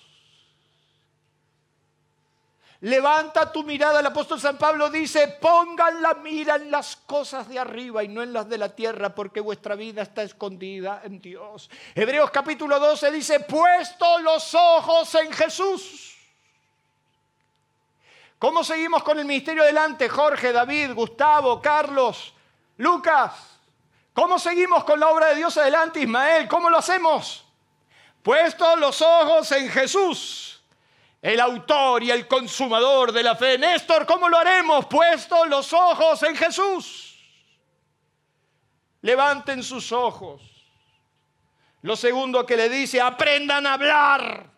Levanta 2.82 3.52
tu 3.52 3.64
mirada. 3.64 4.00
El 4.00 4.06
apóstol 4.06 4.40
San 4.40 4.60
Pablo 4.60 4.92
dice, 4.92 5.40
pongan 5.42 6.04
la 6.04 6.14
mira 6.14 6.58
en 6.58 6.70
las 6.70 6.96
cosas 6.96 7.50
de 7.50 7.58
arriba 7.58 8.04
y 8.04 8.10
no 8.10 8.22
en 8.22 8.32
las 8.32 8.48
de 8.48 8.60
la 8.60 8.76
tierra, 8.76 9.16
porque 9.16 9.40
vuestra 9.40 9.74
vida 9.74 10.04
está 10.04 10.22
escondida 10.22 11.02
en 11.04 11.20
Dios. 11.20 11.68
Hebreos 11.96 12.30
capítulo 12.30 12.80
12 12.80 13.10
dice, 13.10 13.40
puesto 13.40 14.20
los 14.20 14.54
ojos 14.54 15.16
en 15.16 15.34
Jesús. 15.34 16.16
¿Cómo 18.38 18.64
seguimos 18.64 19.02
con 19.02 19.18
el 19.18 19.26
ministerio 19.26 19.64
adelante? 19.64 20.08
Jorge, 20.10 20.52
David, 20.52 20.94
Gustavo, 20.94 21.60
Carlos, 21.60 22.36
Lucas. 22.78 23.55
¿Cómo 24.16 24.40
seguimos 24.40 24.84
con 24.84 25.00
la 25.00 25.10
obra 25.10 25.28
de 25.28 25.36
Dios 25.36 25.56
adelante, 25.58 26.00
Ismael? 26.00 26.48
¿Cómo 26.48 26.72
lo 26.72 26.80
hacemos? 26.80 27.46
Puesto 28.24 28.76
los 28.78 29.00
ojos 29.04 29.52
en 29.52 29.70
Jesús 29.70 30.56
el 31.26 31.40
autor 31.40 32.04
y 32.04 32.12
el 32.12 32.28
consumador 32.28 33.12
de 33.12 33.24
la 33.24 33.36
fe. 33.36 33.58
Néstor, 33.58 34.06
¿cómo 34.06 34.30
lo 34.30 34.38
haremos? 34.38 34.86
Puesto 34.86 35.44
los 35.46 35.74
ojos 35.74 36.22
en 36.22 36.36
Jesús. 36.36 37.20
Levanten 39.02 39.64
sus 39.64 39.92
ojos. 39.92 40.44
Lo 41.82 41.96
segundo 41.96 42.46
que 42.46 42.56
le 42.56 42.70
dice, 42.70 43.02
aprendan 43.02 43.66
a 43.66 43.74
hablar. 43.74 44.52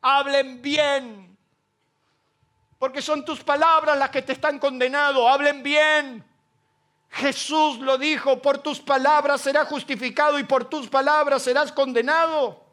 Hablen 0.00 0.62
bien. 0.62 1.36
Porque 2.78 3.02
son 3.02 3.22
tus 3.22 3.44
palabras 3.44 3.98
las 3.98 4.08
que 4.08 4.22
te 4.22 4.32
están 4.32 4.58
condenando. 4.58 5.28
Hablen 5.28 5.62
bien. 5.62 6.24
Jesús 7.12 7.78
lo 7.78 7.98
dijo, 7.98 8.40
por 8.40 8.58
tus 8.58 8.80
palabras 8.80 9.42
serás 9.42 9.68
justificado 9.68 10.38
y 10.38 10.44
por 10.44 10.64
tus 10.64 10.88
palabras 10.88 11.42
serás 11.42 11.70
condenado. 11.70 12.64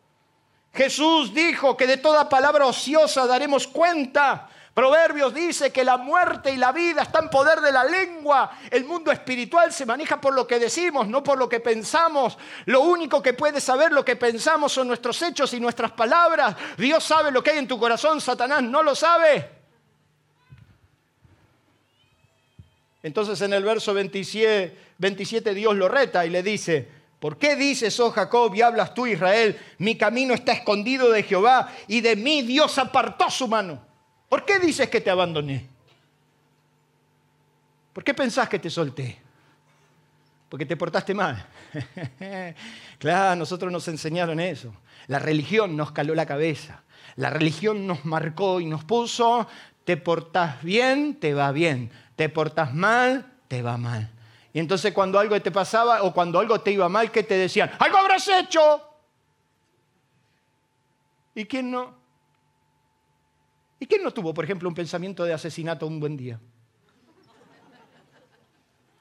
Jesús 0.74 1.34
dijo 1.34 1.76
que 1.76 1.86
de 1.86 1.98
toda 1.98 2.30
palabra 2.30 2.66
ociosa 2.66 3.28
daremos 3.28 3.68
cuenta. 3.68 4.50
Proverbios 4.74 5.34
dice 5.34 5.74
que 5.74 5.84
la 5.84 5.98
muerte 5.98 6.52
y 6.52 6.56
la 6.56 6.72
vida 6.72 7.02
están 7.02 7.26
en 7.26 7.30
poder 7.30 7.60
de 7.60 7.74
la 7.74 7.84
lengua. 7.84 8.52
El 8.72 8.86
mundo 8.86 9.12
espiritual 9.12 9.74
se 9.74 9.86
maneja 9.86 10.22
por 10.22 10.34
lo 10.34 10.48
que 10.48 10.58
decimos, 10.58 11.06
no 11.06 11.22
por 11.22 11.38
lo 11.38 11.50
que 11.50 11.60
pensamos. 11.60 12.38
Lo 12.66 12.80
único 12.80 13.22
que 13.22 13.34
puede 13.34 13.60
saber 13.60 13.92
lo 13.92 14.06
que 14.06 14.16
pensamos 14.16 14.72
son 14.72 14.88
nuestros 14.88 15.22
hechos 15.22 15.54
y 15.54 15.60
nuestras 15.60 15.92
palabras. 15.92 16.56
Dios 16.78 17.04
sabe 17.04 17.30
lo 17.30 17.44
que 17.44 17.52
hay 17.52 17.58
en 17.58 17.68
tu 17.68 17.78
corazón, 17.78 18.22
Satanás 18.22 18.64
no 18.64 18.84
lo 18.84 18.96
sabe. 18.96 19.59
Entonces 23.02 23.42
en 23.42 23.54
el 23.54 23.64
verso 23.64 23.94
27, 23.94 24.76
27 24.98 25.54
Dios 25.54 25.76
lo 25.76 25.88
reta 25.88 26.26
y 26.26 26.30
le 26.30 26.44
dice, 26.44 27.00
¿Por 27.20 27.38
qué 27.38 27.56
dices, 27.56 28.00
oh 28.00 28.12
Jacob, 28.12 28.56
y 28.56 28.62
hablas 28.62 28.94
tú, 28.94 29.06
Israel, 29.06 29.60
mi 29.78 29.98
camino 29.98 30.34
está 30.34 30.54
escondido 30.54 31.12
de 31.12 31.24
Jehová 31.24 31.70
y 31.88 32.00
de 32.00 32.16
mí 32.16 32.44
Dios 32.44 32.78
apartó 32.78 33.30
su 33.30 33.48
mano? 33.48 33.82
¿Por 34.30 34.46
qué 34.46 34.60
dices 34.60 34.90
que 34.90 35.02
te 35.02 35.10
abandoné? 35.10 35.68
¿Por 37.92 38.04
qué 38.04 38.14
pensás 38.14 38.48
que 38.48 38.60
te 38.60 38.70
solté? 38.70 39.20
Porque 40.48 40.66
te 40.66 40.78
portaste 40.78 41.14
mal. 41.14 41.46
claro, 42.98 43.36
nosotros 43.36 43.72
nos 43.72 43.88
enseñaron 43.90 44.40
eso. 44.40 44.74
La 45.08 45.20
religión 45.20 45.76
nos 45.76 45.92
caló 45.92 46.16
la 46.16 46.26
cabeza. 46.26 46.84
La 47.18 47.30
religión 47.30 47.86
nos 47.86 48.06
marcó 48.06 48.62
y 48.62 48.66
nos 48.66 48.86
puso, 48.86 49.46
te 49.84 49.98
portás 49.98 50.64
bien, 50.64 51.16
te 51.16 51.34
va 51.34 51.52
bien. 51.52 51.92
Te 52.20 52.28
portás 52.28 52.76
mal, 52.76 53.26
te 53.48 53.62
va 53.62 53.78
mal. 53.78 54.12
Y 54.52 54.60
entonces 54.60 54.92
cuando 54.92 55.18
algo 55.20 55.42
te 55.42 55.52
pasaba 55.52 56.04
o 56.04 56.14
cuando 56.14 56.38
algo 56.38 56.60
te 56.60 56.74
iba 56.74 56.90
mal, 56.90 57.10
¿qué 57.14 57.24
te 57.24 57.36
decían? 57.36 57.72
¡Algo 57.80 57.96
habrás 57.96 58.28
hecho! 58.28 58.60
¿Y 61.34 61.46
quién 61.46 61.72
no? 61.72 61.96
¿Y 63.80 63.86
quién 63.86 64.04
no 64.04 64.12
tuvo, 64.12 64.34
por 64.34 64.44
ejemplo, 64.44 64.68
un 64.68 64.76
pensamiento 64.76 65.24
de 65.24 65.32
asesinato 65.32 65.88
un 65.88 65.98
buen 65.98 66.18
día? 66.18 66.38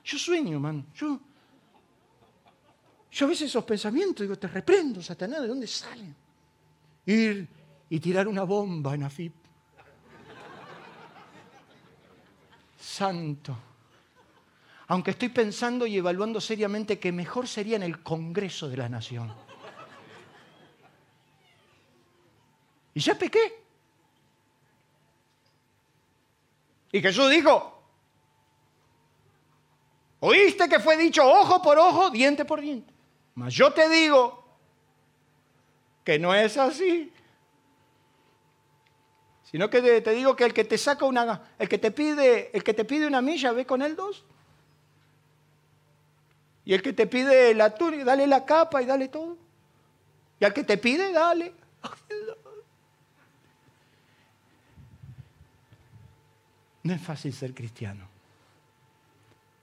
Yo 0.04 0.16
sueño, 0.16 0.60
man. 0.60 0.86
Yo, 0.94 1.18
yo 3.10 3.26
a 3.26 3.28
veces 3.30 3.48
esos 3.48 3.64
pensamientos 3.64 4.22
digo, 4.22 4.38
te 4.38 4.46
reprendo, 4.46 5.02
Satanás, 5.02 5.42
¿de 5.42 5.48
dónde 5.48 5.66
salen? 5.66 6.14
Ir 7.06 7.48
y 7.90 7.98
tirar 7.98 8.28
una 8.28 8.44
bomba 8.44 8.94
en 8.94 9.02
Afip. 9.02 9.34
Santo 12.78 13.56
aunque 14.88 15.10
estoy 15.10 15.28
pensando 15.28 15.86
y 15.86 15.98
evaluando 15.98 16.40
seriamente 16.40 16.98
que 16.98 17.12
mejor 17.12 17.46
sería 17.46 17.76
en 17.76 17.82
el 17.82 18.02
Congreso 18.02 18.70
de 18.70 18.76
la 18.78 18.88
Nación. 18.88 19.32
Y 22.94 23.00
ya 23.00 23.14
pequé. 23.16 23.64
Y 26.90 27.02
Jesús 27.02 27.28
dijo, 27.28 27.82
oíste 30.20 30.70
que 30.70 30.80
fue 30.80 30.96
dicho 30.96 31.22
ojo 31.22 31.60
por 31.60 31.78
ojo, 31.78 32.08
diente 32.08 32.46
por 32.46 32.62
diente. 32.62 32.92
Mas 33.34 33.52
yo 33.52 33.70
te 33.70 33.90
digo 33.90 34.42
que 36.02 36.18
no 36.18 36.34
es 36.34 36.56
así. 36.56 37.12
Sino 39.50 39.70
que 39.70 40.00
te, 40.02 40.10
digo 40.10 40.36
que 40.36 40.44
el 40.44 40.52
que 40.52 40.64
te 40.64 40.76
saca 40.76 41.06
una, 41.06 41.40
el 41.58 41.68
que 41.68 41.78
te 41.78 41.90
pide, 41.90 42.50
el 42.54 42.62
que 42.62 42.74
te 42.74 42.84
pide 42.84 43.06
una 43.06 43.22
milla, 43.22 43.52
ve 43.52 43.64
con 43.64 43.80
él 43.80 43.96
dos. 43.96 44.22
Y 46.66 46.74
el 46.74 46.82
que 46.82 46.92
te 46.92 47.06
pide 47.06 47.54
la 47.54 47.74
túnica, 47.74 48.04
dale 48.04 48.26
la 48.26 48.44
capa 48.44 48.82
y 48.82 48.86
dale 48.86 49.08
todo. 49.08 49.38
Y 50.38 50.44
al 50.44 50.52
que 50.52 50.64
te 50.64 50.76
pide, 50.76 51.12
dale. 51.12 51.52
No 56.80 56.94
es 56.94 57.02
fácil 57.02 57.34
ser 57.34 57.52
cristiano. 57.52 58.08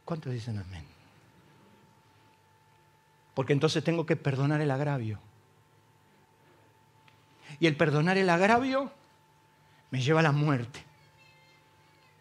¿Cuántos 0.03 0.31
dicen 0.31 0.59
amén? 0.59 0.85
Porque 3.33 3.53
entonces 3.53 3.83
tengo 3.83 4.05
que 4.05 4.15
perdonar 4.15 4.61
el 4.61 4.69
agravio. 4.69 5.19
Y 7.59 7.65
el 7.65 7.75
perdonar 7.77 8.17
el 8.19 8.29
agravio 8.29 8.91
me 9.91 10.01
lleva 10.01 10.19
a 10.19 10.23
la 10.23 10.31
muerte. 10.31 10.83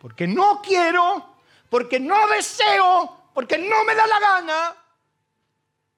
Porque 0.01 0.27
no 0.27 0.61
quiero, 0.63 1.37
porque 1.69 1.99
no 1.99 2.29
deseo 2.29 3.25
porque 3.35 3.59
no 3.59 3.85
me 3.85 3.95
da 3.95 4.07
la 4.07 4.21
gana 4.21 4.77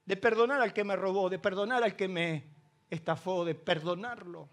de 0.06 0.16
perdonar 0.16 0.62
al 0.62 0.72
que 0.72 0.84
me 0.84 0.96
robó, 0.96 1.28
de 1.28 1.38
perdonar 1.38 1.84
al 1.84 1.94
que 1.94 2.08
me 2.08 2.44
estafó, 2.88 3.44
de 3.44 3.54
perdonarlo. 3.54 4.48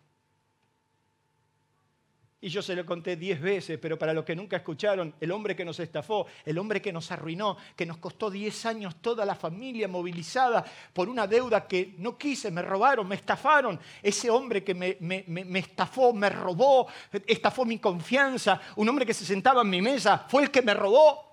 Y 2.43 2.49
yo 2.49 2.61
se 2.61 2.75
lo 2.75 2.85
conté 2.85 3.15
diez 3.15 3.39
veces, 3.39 3.79
pero 3.81 3.97
para 3.97 4.13
los 4.13 4.25
que 4.25 4.35
nunca 4.35 4.57
escucharon, 4.57 5.15
el 5.21 5.31
hombre 5.31 5.55
que 5.55 5.63
nos 5.63 5.79
estafó, 5.79 6.27
el 6.43 6.57
hombre 6.57 6.81
que 6.81 6.91
nos 6.91 7.09
arruinó, 7.09 7.55
que 7.73 7.85
nos 7.85 7.99
costó 7.99 8.29
diez 8.29 8.65
años 8.65 8.97
toda 8.97 9.25
la 9.25 9.33
familia 9.33 9.87
movilizada 9.87 10.61
por 10.91 11.07
una 11.07 11.25
deuda 11.25 11.65
que 11.65 11.95
no 11.99 12.17
quise, 12.17 12.51
me 12.51 12.61
robaron, 12.61 13.07
me 13.07 13.15
estafaron. 13.15 13.79
Ese 14.01 14.29
hombre 14.29 14.61
que 14.61 14.75
me, 14.75 14.97
me 14.99 15.59
estafó, 15.59 16.11
me 16.11 16.29
robó, 16.29 16.87
estafó 17.25 17.63
mi 17.63 17.79
confianza. 17.79 18.59
Un 18.75 18.89
hombre 18.89 19.05
que 19.05 19.13
se 19.13 19.23
sentaba 19.23 19.61
en 19.61 19.69
mi 19.69 19.81
mesa 19.81 20.25
fue 20.27 20.43
el 20.43 20.51
que 20.51 20.61
me 20.61 20.73
robó 20.73 21.32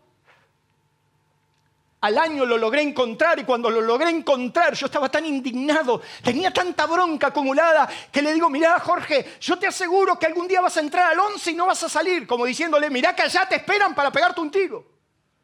al 2.03 2.17
año 2.17 2.47
lo 2.47 2.57
logré 2.57 2.81
encontrar 2.83 3.39
y 3.39 3.45
cuando 3.45 3.69
lo 3.69 3.81
logré 3.81 4.09
encontrar 4.09 4.75
yo 4.75 4.87
estaba 4.87 5.11
tan 5.11 5.27
indignado, 5.27 6.01
tenía 6.23 6.53
tanta 6.53 6.87
bronca 6.87 7.29
acumulada 7.29 7.89
que 8.11 8.23
le 8.23 8.33
digo, 8.33 8.49
mirá 8.49 8.81
Jorge, 8.81 9.37
yo 9.41 9.59
te 9.59 9.67
aseguro 9.67 10.19
que 10.19 10.27
algún 10.27 10.49
día 10.49 10.61
vas 10.61 10.77
a 10.77 10.81
entrar 10.81 11.13
al 11.13 11.19
11 11.19 11.51
y 11.51 11.55
no 11.55 11.67
vas 11.67 11.83
a 11.83 11.89
salir, 11.89 12.27
como 12.27 12.47
diciéndole, 12.47 12.89
mirá 12.89 13.15
que 13.15 13.23
allá 13.23 13.47
te 13.47 13.57
esperan 13.57 13.95
para 13.95 14.11
pegarte 14.11 14.41
un 14.41 14.51
tiro. 14.51 14.85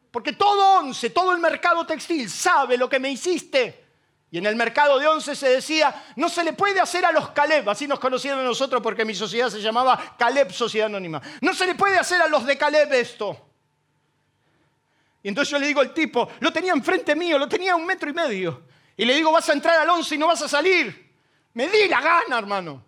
Porque 0.09 0.33
todo 0.33 0.79
11, 0.79 1.11
todo 1.11 1.31
el 1.33 1.39
mercado 1.39 1.85
textil 1.85 2.29
sabe 2.29 2.77
lo 2.77 2.89
que 2.89 2.99
me 2.99 3.11
hiciste. 3.11 3.85
Y 4.31 4.39
en 4.39 4.45
el 4.45 4.55
mercado 4.55 4.99
de 4.99 5.07
once 5.07 5.35
se 5.35 5.47
decía, 5.47 6.03
no 6.15 6.27
se 6.27 6.43
le 6.43 6.53
puede 6.53 6.81
hacer 6.81 7.05
a 7.05 7.11
los 7.11 7.29
Caleb, 7.29 7.69
así 7.69 7.87
nos 7.87 7.99
conocieron 7.99 8.43
nosotros 8.43 8.81
porque 8.81 9.05
mi 9.05 9.15
sociedad 9.15 9.49
se 9.49 9.61
llamaba 9.61 10.15
Caleb 10.17 10.51
Sociedad 10.51 10.87
Anónima. 10.87 11.21
No 11.41 11.53
se 11.53 11.65
le 11.65 11.75
puede 11.75 11.97
hacer 11.97 12.21
a 12.21 12.27
los 12.27 12.45
de 12.45 12.57
Caleb 12.57 12.91
esto. 12.93 13.46
Y 15.23 15.29
entonces 15.29 15.51
yo 15.51 15.59
le 15.59 15.67
digo 15.67 15.81
al 15.81 15.93
tipo, 15.93 16.29
lo 16.39 16.51
tenía 16.53 16.73
enfrente 16.73 17.15
mío, 17.15 17.37
lo 17.37 17.47
tenía 17.47 17.73
a 17.73 17.75
un 17.75 17.85
metro 17.85 18.09
y 18.09 18.13
medio. 18.13 18.63
Y 18.95 19.05
le 19.05 19.13
digo, 19.13 19.31
vas 19.31 19.47
a 19.49 19.53
entrar 19.53 19.79
al 19.79 19.89
11 19.89 20.15
y 20.15 20.17
no 20.17 20.27
vas 20.27 20.41
a 20.41 20.47
salir. 20.47 21.13
Me 21.53 21.67
di 21.67 21.87
la 21.87 22.01
gana, 22.01 22.37
hermano. 22.37 22.83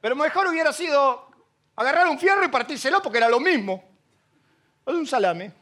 Pero 0.00 0.14
mejor 0.14 0.48
hubiera 0.48 0.72
sido 0.72 1.30
agarrar 1.74 2.06
un 2.08 2.18
fierro 2.18 2.44
y 2.44 2.48
partírselo 2.48 3.02
porque 3.02 3.18
era 3.18 3.28
lo 3.28 3.40
mismo. 3.40 3.84
O 4.84 4.92
de 4.92 4.98
un 4.98 5.06
salame. 5.06 5.52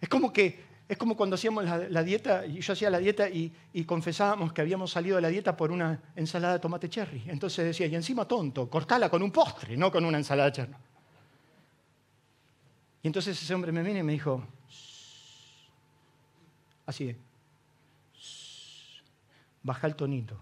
Es 0.00 0.08
como 0.08 0.32
que 0.32 0.63
es 0.88 0.98
como 0.98 1.16
cuando 1.16 1.34
hacíamos 1.34 1.64
la, 1.64 2.02
dieta, 2.02 2.44
y 2.44 2.60
yo 2.60 2.72
hacía 2.72 2.90
la 2.90 2.98
dieta 2.98 3.28
y, 3.28 3.52
confesábamos 3.86 4.52
que 4.52 4.60
habíamos 4.60 4.90
salido 4.90 5.16
de 5.16 5.22
la 5.22 5.28
dieta 5.28 5.56
por 5.56 5.72
una 5.72 6.00
ensalada 6.14 6.54
de 6.54 6.58
tomate 6.60 6.88
cherry. 6.88 7.24
Entonces 7.26 7.64
decía, 7.64 7.86
y 7.86 7.94
encima 7.94 8.26
tonto, 8.26 8.68
cortala 8.68 9.08
con 9.08 9.22
un 9.22 9.30
postre, 9.30 9.76
no 9.76 9.90
con 9.90 10.04
una 10.04 10.18
ensalada 10.18 10.52
cherry. 10.52 10.74
Y 13.02 13.06
entonces 13.06 13.40
ese 13.40 13.54
hombre 13.54 13.72
me 13.72 13.82
vino 13.82 13.98
y 13.98 14.02
me 14.02 14.12
dijo, 14.12 14.46
Así 16.86 17.08
es. 17.08 17.16
Baja 19.62 19.86
el 19.86 19.96
tonito. 19.96 20.38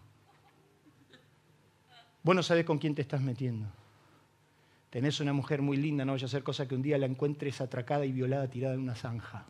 Vos 2.23 2.35
no 2.35 2.43
sabés 2.43 2.65
con 2.65 2.79
quién 2.79 2.95
te 2.95 3.03
estás 3.03 3.21
metiendo. 3.21 3.69
Tenés 4.91 5.21
una 5.21 5.33
mujer 5.33 5.63
muy 5.63 5.77
linda, 5.77 6.05
no 6.05 6.13
vaya 6.13 6.25
a 6.25 6.27
hacer 6.27 6.43
cosa 6.43 6.69
que 6.69 6.75
un 6.75 6.83
día 6.83 6.99
la 6.99 7.07
encuentres 7.07 7.61
atracada 7.61 8.05
y 8.05 8.13
violada 8.13 8.49
tirada 8.49 8.75
en 8.75 8.81
una 8.81 8.95
zanja. 8.95 9.47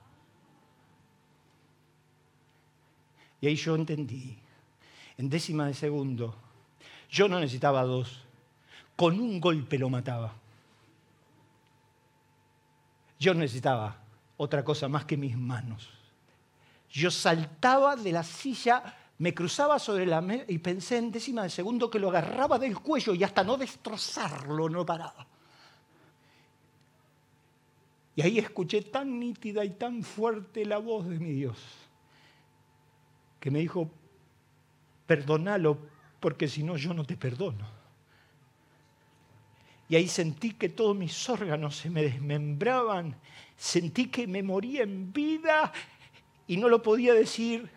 Y 3.43 3.49
ahí 3.49 3.57
yo 3.57 3.75
entendí, 3.75 4.39
en 5.19 5.29
décima 5.29 5.67
de 5.67 5.75
segundo, 5.75 6.35
yo 7.11 7.29
no 7.29 7.41
necesitaba 7.41 7.83
dos, 7.83 8.23
con 8.95 9.19
un 9.19 9.41
golpe 9.41 9.79
lo 9.79 9.91
mataba. 9.91 10.33
Yo 13.19 13.35
necesitaba 13.35 13.97
otra 14.37 14.65
cosa 14.65 14.89
más 14.89 15.05
que 15.07 15.17
mis 15.17 15.37
manos. 15.37 15.91
Yo 16.89 17.11
saltaba 17.11 17.97
de 17.97 18.13
la 18.13 18.23
silla, 18.23 18.97
me 19.19 19.35
cruzaba 19.35 19.81
sobre 19.81 20.07
la 20.07 20.21
mesa 20.21 20.45
y 20.47 20.59
pensé 20.59 20.99
en 20.99 21.11
décima 21.11 21.43
de 21.43 21.51
segundo 21.51 21.91
que 21.91 21.99
lo 21.99 22.11
agarraba 22.11 22.61
del 22.61 22.79
cuello 22.79 23.13
y 23.13 23.25
hasta 23.25 23.43
no 23.43 23.57
destrozarlo 23.57 24.69
no 24.69 24.87
paraba. 24.87 25.27
Y 28.15 28.23
ahí 28.23 28.39
escuché 28.39 28.83
tan 28.83 29.19
nítida 29.19 29.65
y 29.65 29.71
tan 29.71 30.05
fuerte 30.05 30.65
la 30.65 30.79
voz 30.79 31.09
de 31.09 31.19
mi 31.19 31.33
Dios, 31.33 31.59
que 33.43 33.51
me 33.51 33.59
dijo, 33.59 33.91
perdónalo, 35.05 35.77
porque 36.21 36.47
si 36.47 36.63
no 36.63 36.77
yo 36.77 36.95
no 36.95 37.05
te 37.05 37.17
perdono. 37.17 37.67
Y 39.89 39.97
ahí 39.97 40.07
sentí 40.07 40.53
que 40.53 40.69
todos 40.69 40.97
mis 40.97 41.29
órganos 41.29 41.77
se 41.77 41.91
me 41.91 42.03
desmembraban, 42.03 43.17
sentí 43.57 44.07
que 44.07 44.29
me 44.29 44.45
moría 44.45 44.85
en 44.85 45.13
vida 45.13 45.73
y 46.47 46.57
no 46.57 46.69
lo 46.69 46.83
podía 46.85 47.15
decir, 47.15 47.69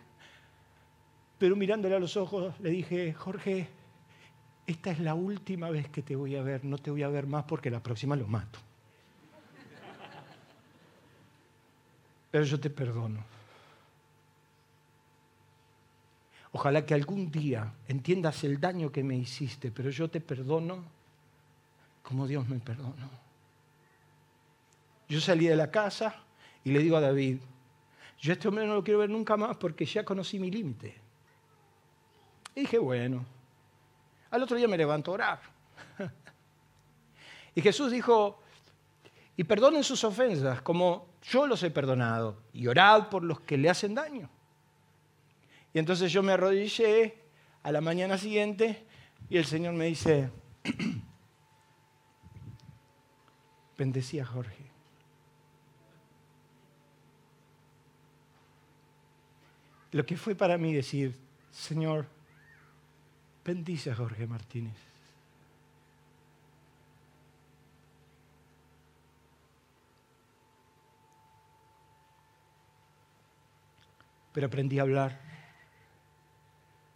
pero 1.39 1.55
mirándole 1.55 1.95
a 1.95 1.99
los 1.99 2.15
ojos 2.15 2.53
le 2.59 2.69
dije, 2.69 3.11
Jorge, 3.13 3.67
esta 4.67 4.91
es 4.91 4.99
la 4.99 5.15
última 5.15 5.71
vez 5.71 5.89
que 5.89 6.03
te 6.03 6.15
voy 6.15 6.35
a 6.35 6.43
ver, 6.43 6.63
no 6.63 6.77
te 6.77 6.91
voy 6.91 7.01
a 7.01 7.09
ver 7.09 7.25
más 7.25 7.45
porque 7.45 7.71
la 7.71 7.81
próxima 7.81 8.15
lo 8.15 8.27
mato. 8.27 8.59
pero 12.29 12.43
yo 12.43 12.59
te 12.59 12.69
perdono. 12.69 13.34
Ojalá 16.55 16.85
que 16.85 16.93
algún 16.93 17.29
día 17.29 17.73
entiendas 17.85 18.45
el 18.45 18.61
daño 18.61 18.89
que 18.89 19.03
me 19.03 19.17
hiciste, 19.17 19.71
pero 19.71 19.89
yo 19.89 20.09
te 20.09 20.21
perdono 20.21 20.85
como 22.01 22.25
Dios 22.25 22.47
me 22.47 22.59
perdonó. 22.59 23.09
Yo 25.09 25.19
salí 25.19 25.47
de 25.47 25.57
la 25.57 25.69
casa 25.69 26.15
y 26.63 26.71
le 26.71 26.79
digo 26.79 26.95
a 26.95 27.01
David, 27.01 27.39
yo 28.21 28.31
a 28.31 28.35
este 28.35 28.47
hombre 28.47 28.65
no 28.65 28.75
lo 28.75 28.85
quiero 28.85 29.01
ver 29.01 29.09
nunca 29.09 29.35
más 29.35 29.57
porque 29.57 29.85
ya 29.85 30.05
conocí 30.05 30.39
mi 30.39 30.49
límite. 30.49 30.95
Y 32.55 32.61
dije, 32.61 32.77
bueno, 32.77 33.25
al 34.31 34.41
otro 34.41 34.55
día 34.55 34.69
me 34.69 34.77
levanto 34.77 35.11
a 35.11 35.13
orar. 35.13 35.41
Y 37.53 37.61
Jesús 37.61 37.91
dijo, 37.91 38.41
y 39.35 39.43
perdonen 39.43 39.83
sus 39.83 40.05
ofensas 40.05 40.61
como 40.61 41.07
yo 41.21 41.47
los 41.47 41.61
he 41.63 41.69
perdonado 41.69 42.43
y 42.53 42.67
orad 42.67 43.09
por 43.09 43.23
los 43.25 43.41
que 43.41 43.57
le 43.57 43.69
hacen 43.69 43.93
daño. 43.93 44.29
Y 45.75 45.79
entonces 45.79 46.09
yo 46.09 46.23
me 46.23 46.31
arrodillé 46.31 47.17
a 47.61 47.69
la 47.69 47.81
mañana 47.81 48.17
siguiente 48.17 48.85
y 49.29 49.35
el 49.35 49.43
Señor 49.43 49.73
me 49.73 49.87
dice, 49.87 50.31
bendecí 53.77 54.17
a 54.17 54.25
Jorge. 54.25 54.63
Lo 59.91 60.05
que 60.05 60.15
fue 60.15 60.33
para 60.33 60.57
mí 60.57 60.73
decir, 60.73 61.13
Señor, 61.51 62.07
bendice 63.43 63.91
a 63.91 63.95
Jorge 63.95 64.25
Martínez. 64.25 64.85
pero 74.35 74.47
aprendí 74.47 74.79
a 74.79 74.81
hablar. 74.81 75.24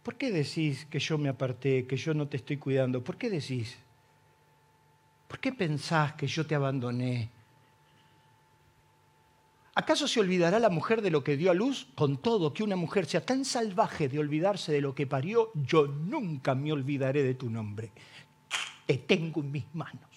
¿Por 0.02 0.16
qué 0.16 0.30
decís 0.30 0.86
que 0.86 0.98
yo 0.98 1.18
me 1.18 1.28
aparté, 1.28 1.86
que 1.86 1.96
yo 1.96 2.14
no 2.14 2.26
te 2.26 2.38
estoy 2.38 2.56
cuidando? 2.56 3.04
¿Por 3.04 3.16
qué 3.16 3.28
decís? 3.28 3.76
¿Por 5.28 5.38
qué 5.38 5.52
pensás 5.52 6.14
que 6.14 6.26
yo 6.26 6.46
te 6.46 6.54
abandoné? 6.54 7.30
¿Acaso 9.74 10.08
se 10.08 10.20
olvidará 10.20 10.58
la 10.58 10.70
mujer 10.70 11.00
de 11.02 11.10
lo 11.10 11.22
que 11.22 11.36
dio 11.36 11.50
a 11.50 11.54
luz? 11.54 11.86
Con 11.94 12.18
todo, 12.18 12.52
que 12.52 12.62
una 12.62 12.76
mujer 12.76 13.06
sea 13.06 13.24
tan 13.24 13.44
salvaje 13.44 14.08
de 14.08 14.18
olvidarse 14.18 14.72
de 14.72 14.80
lo 14.80 14.94
que 14.94 15.06
parió, 15.06 15.52
yo 15.54 15.86
nunca 15.86 16.54
me 16.54 16.72
olvidaré 16.72 17.22
de 17.22 17.34
tu 17.34 17.48
nombre. 17.48 17.92
Te 18.86 18.98
tengo 18.98 19.40
en 19.40 19.52
mis 19.52 19.74
manos. 19.74 20.10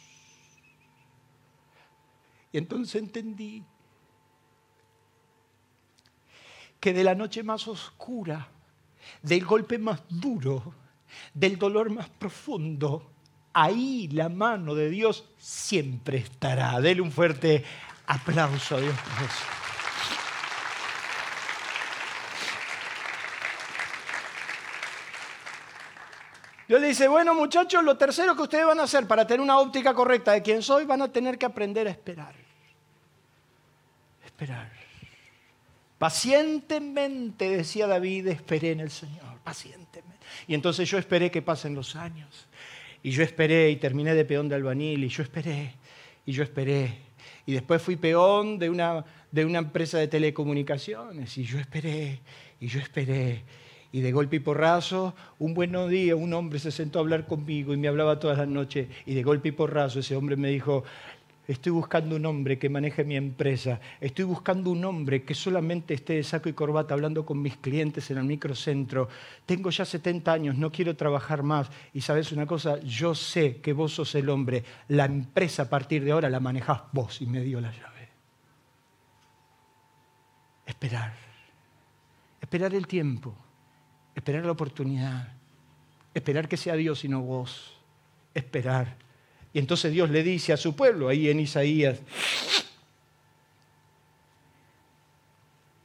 Y 2.51 2.57
entonces 2.57 3.01
entendí 3.01 3.63
que 6.79 6.93
de 6.93 7.03
la 7.03 7.15
noche 7.15 7.43
más 7.43 7.67
oscura, 7.67 8.49
del 9.21 9.45
golpe 9.45 9.77
más 9.77 10.01
duro, 10.09 10.73
del 11.33 11.57
dolor 11.57 11.89
más 11.89 12.09
profundo, 12.09 13.11
ahí 13.53 14.07
la 14.09 14.29
mano 14.29 14.75
de 14.75 14.89
Dios 14.89 15.25
siempre 15.37 16.17
estará. 16.17 16.79
Dele 16.81 17.01
un 17.01 17.11
fuerte 17.11 17.63
aplauso 18.07 18.75
a 18.75 18.81
Dios 18.81 18.95
por 18.95 19.25
eso. 19.25 19.43
Dios 26.67 26.81
le 26.81 26.87
dice, 26.87 27.07
bueno 27.07 27.35
muchachos, 27.35 27.83
lo 27.83 27.97
tercero 27.97 28.35
que 28.35 28.43
ustedes 28.43 28.65
van 28.65 28.79
a 28.79 28.83
hacer 28.83 29.05
para 29.05 29.27
tener 29.27 29.41
una 29.41 29.59
óptica 29.59 29.93
correcta 29.93 30.31
de 30.31 30.41
quién 30.41 30.63
soy, 30.63 30.85
van 30.85 31.01
a 31.01 31.11
tener 31.11 31.37
que 31.37 31.45
aprender 31.45 31.87
a 31.87 31.91
esperar. 31.91 32.33
Esperar. 34.25 34.71
Pacientemente, 36.03 37.55
decía 37.55 37.87
David, 37.87 38.27
esperé 38.27 38.71
en 38.71 38.81
el 38.81 38.89
Señor, 38.89 39.39
pacientemente. 39.41 40.17
Y 40.49 40.53
entonces 40.53 40.89
yo 40.89 40.97
esperé 40.97 41.31
que 41.31 41.41
pasen 41.41 41.75
los 41.75 41.95
años. 41.95 42.49
Y 43.01 43.11
yo 43.11 43.23
esperé 43.23 43.69
y 43.69 43.77
terminé 43.77 44.13
de 44.13 44.25
peón 44.25 44.49
de 44.49 44.55
albanil 44.55 45.01
y 45.01 45.07
yo 45.07 45.23
esperé 45.23 45.75
y 46.25 46.33
yo 46.33 46.43
esperé. 46.43 46.93
Y 47.45 47.53
después 47.53 47.81
fui 47.81 47.95
peón 47.95 48.59
de 48.59 48.69
una, 48.69 49.05
de 49.31 49.45
una 49.45 49.59
empresa 49.59 49.97
de 49.97 50.09
telecomunicaciones 50.09 51.37
y 51.37 51.45
yo 51.45 51.57
esperé 51.57 52.19
y 52.59 52.67
yo 52.67 52.81
esperé. 52.81 53.43
Y 53.93 54.01
de 54.01 54.11
golpe 54.11 54.35
y 54.35 54.39
porrazo, 54.39 55.15
un 55.39 55.53
buen 55.53 55.71
día, 55.87 56.17
un 56.17 56.33
hombre 56.33 56.59
se 56.59 56.71
sentó 56.71 56.99
a 56.99 57.03
hablar 57.03 57.27
conmigo 57.27 57.73
y 57.73 57.77
me 57.77 57.87
hablaba 57.87 58.19
todas 58.19 58.39
las 58.39 58.47
noches. 58.49 58.89
Y 59.05 59.13
de 59.13 59.23
golpe 59.23 59.47
y 59.47 59.51
porrazo 59.53 60.01
ese 60.01 60.17
hombre 60.17 60.35
me 60.35 60.49
dijo, 60.49 60.83
Estoy 61.45 61.73
buscando 61.73 62.15
un 62.15 62.25
hombre 62.25 62.57
que 62.57 62.69
maneje 62.69 63.03
mi 63.03 63.17
empresa. 63.17 63.81
Estoy 63.99 64.23
buscando 64.23 64.71
un 64.71 64.85
hombre 64.85 65.23
que 65.23 65.33
solamente 65.33 65.93
esté 65.93 66.13
de 66.13 66.23
saco 66.23 66.47
y 66.47 66.53
corbata 66.53 66.93
hablando 66.93 67.25
con 67.25 67.41
mis 67.41 67.57
clientes 67.57 68.09
en 68.11 68.17
el 68.17 68.23
microcentro. 68.23 69.09
Tengo 69.45 69.69
ya 69.69 69.83
70 69.83 70.31
años, 70.31 70.55
no 70.55 70.71
quiero 70.71 70.95
trabajar 70.95 71.43
más. 71.43 71.69
Y 71.93 71.99
sabes 71.99 72.31
una 72.31 72.45
cosa, 72.45 72.79
yo 72.79 73.13
sé 73.13 73.57
que 73.57 73.73
vos 73.73 73.93
sos 73.93 74.15
el 74.15 74.29
hombre. 74.29 74.63
La 74.87 75.03
empresa 75.03 75.63
a 75.63 75.69
partir 75.69 76.05
de 76.05 76.11
ahora 76.11 76.29
la 76.29 76.39
manejás 76.39 76.83
vos 76.93 77.21
y 77.21 77.25
me 77.25 77.41
dio 77.41 77.59
la 77.59 77.71
llave. 77.71 78.09
Esperar. 80.65 81.13
Esperar 82.39 82.73
el 82.73 82.87
tiempo. 82.87 83.35
Esperar 84.15 84.45
la 84.45 84.53
oportunidad. 84.53 85.33
Esperar 86.13 86.47
que 86.47 86.55
sea 86.55 86.75
Dios 86.75 87.03
y 87.03 87.09
no 87.09 87.19
vos. 87.21 87.77
Esperar 88.33 88.95
y 89.53 89.59
entonces 89.59 89.91
Dios 89.91 90.09
le 90.09 90.23
dice 90.23 90.51
a 90.51 90.57
su 90.57 90.75
pueblo, 90.75 91.09
ahí 91.09 91.29
en 91.29 91.39
Isaías, 91.39 91.99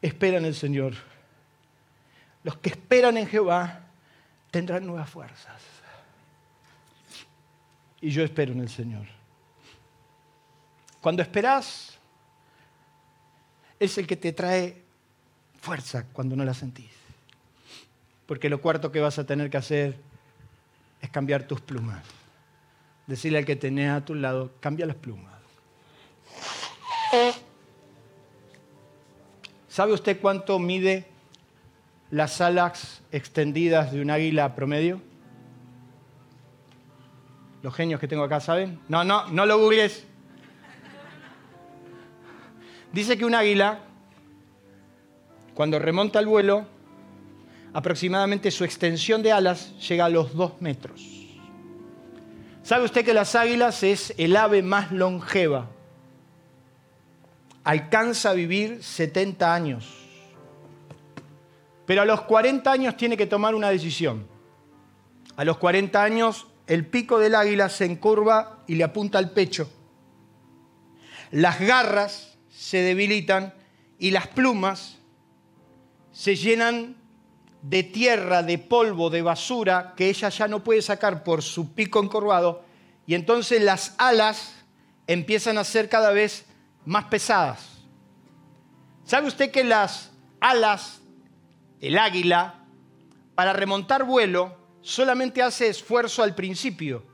espera 0.01 0.39
en 0.39 0.47
el 0.47 0.55
Señor. 0.55 0.95
Los 2.45 2.57
que 2.57 2.71
esperan 2.71 3.19
en 3.19 3.27
Jehová 3.27 3.81
tendrán 4.51 4.87
nuevas 4.87 5.11
fuerzas. 5.11 5.61
Y 8.01 8.11
yo 8.11 8.23
espero 8.23 8.53
en 8.53 8.61
el 8.61 8.71
Señor. 8.71 9.07
Cuando 11.03 11.21
esperas, 11.21 11.99
es 13.79 13.99
el 13.99 14.07
que 14.07 14.17
te 14.17 14.33
trae 14.33 14.83
fuerza 15.61 16.07
cuando 16.13 16.37
no 16.37 16.45
la 16.45 16.55
sentís. 16.55 16.91
Porque 18.25 18.49
lo 18.49 18.63
cuarto 18.63 18.91
que 18.91 19.01
vas 19.01 19.19
a 19.19 19.27
tener 19.27 19.51
que 19.51 19.59
hacer 19.59 19.99
es 21.03 21.11
cambiar 21.11 21.47
tus 21.47 21.61
plumas 21.61 22.03
decirle 23.09 23.39
al 23.39 23.45
que 23.45 23.57
tenés 23.57 23.91
a 23.91 24.05
tu 24.05 24.15
lado, 24.15 24.53
cambia 24.61 24.87
las 24.87 24.97
plumas. 24.97 25.35
¿Sabe 29.69 29.93
usted 29.93 30.21
cuánto 30.21 30.59
mide 30.59 31.07
las 32.11 32.41
alas 32.41 33.03
extendidas 33.11 33.93
de 33.93 34.03
un 34.03 34.11
águila 34.11 34.55
promedio? 34.55 35.01
Los 37.63 37.75
genios 37.75 37.99
que 37.99 38.07
tengo 38.07 38.23
acá, 38.23 38.41
¿saben? 38.41 38.79
No, 38.89 39.03
no, 39.03 39.27
no 39.29 39.47
lo 39.47 39.59
googlees. 39.59 40.05
Dice 42.93 43.17
que 43.17 43.25
un 43.25 43.35
águila, 43.35 43.81
cuando 45.55 45.79
remonta 45.79 46.19
el 46.19 46.27
vuelo, 46.27 46.67
aproximadamente 47.73 48.51
su 48.51 48.65
extensión 48.65 49.23
de 49.23 49.33
alas 49.33 49.79
llega 49.81 50.05
a 50.05 50.09
los 50.09 50.35
dos 50.35 50.61
metros. 50.61 51.18
¿Sabe 52.69 52.85
usted 52.85 53.03
que 53.03 53.15
las 53.15 53.35
águilas 53.35 53.83
es 53.83 54.13
el 54.19 54.37
ave 54.37 54.63
más 54.63 54.93
longeva? 54.93 55.71
Alcanza 57.65 58.29
a 58.29 58.35
vivir 58.35 58.85
70 58.85 59.55
años. 59.55 59.87
Pero 61.87 62.03
a 62.03 62.05
los 62.05 62.21
40 62.21 62.71
años 62.71 62.95
tiene 62.99 63.17
que 63.17 63.25
tomar 63.25 63.55
una 63.55 63.71
decisión. 63.71 64.27
A 65.37 65.47
los 65.47 65.57
40 65.57 66.03
años 66.03 66.47
el 66.67 66.85
pico 66.85 67.19
del 67.19 67.37
águila 67.37 67.71
se 67.71 67.87
encurva 67.87 68.59
y 68.67 68.75
le 68.75 68.85
apunta 68.85 69.17
al 69.17 69.31
pecho. 69.31 69.71
Las 71.31 71.61
garras 71.61 72.37
se 72.51 72.83
debilitan 72.83 73.55
y 73.99 74.11
las 74.11 74.27
plumas 74.27 74.99
se 76.13 76.37
llenan 76.37 76.98
de 77.63 77.83
tierra, 77.83 78.43
de 78.43 78.59
polvo, 78.59 79.11
de 79.11 79.23
basura 79.23 79.95
que 79.97 80.09
ella 80.09 80.29
ya 80.29 80.49
no 80.49 80.63
puede 80.63 80.83
sacar 80.83 81.25
por 81.25 81.43
su 81.43 81.75
pico 81.75 82.03
encorvado 82.03 82.63
y 83.07 83.15
entonces 83.15 83.63
las 83.63 83.95
alas 83.99 84.55
empiezan 85.07 85.59
a 85.59 85.65
ser 85.65 85.89
cada 85.89 86.13
vez 86.13 86.45
más 86.85 87.05
pesadas. 87.07 87.79
¿Sabe 89.05 89.27
usted 89.27 89.51
que 89.51 89.65
las 89.65 90.11
alas 90.41 91.01
del 91.81 91.99
águila, 91.99 92.55
para 93.35 93.55
remontar 93.55 94.05
vuelo, 94.05 94.57
solamente 94.83 95.43
hace 95.43 95.69
esfuerzo 95.69 96.23
al 96.23 96.35
principio? 96.35 97.07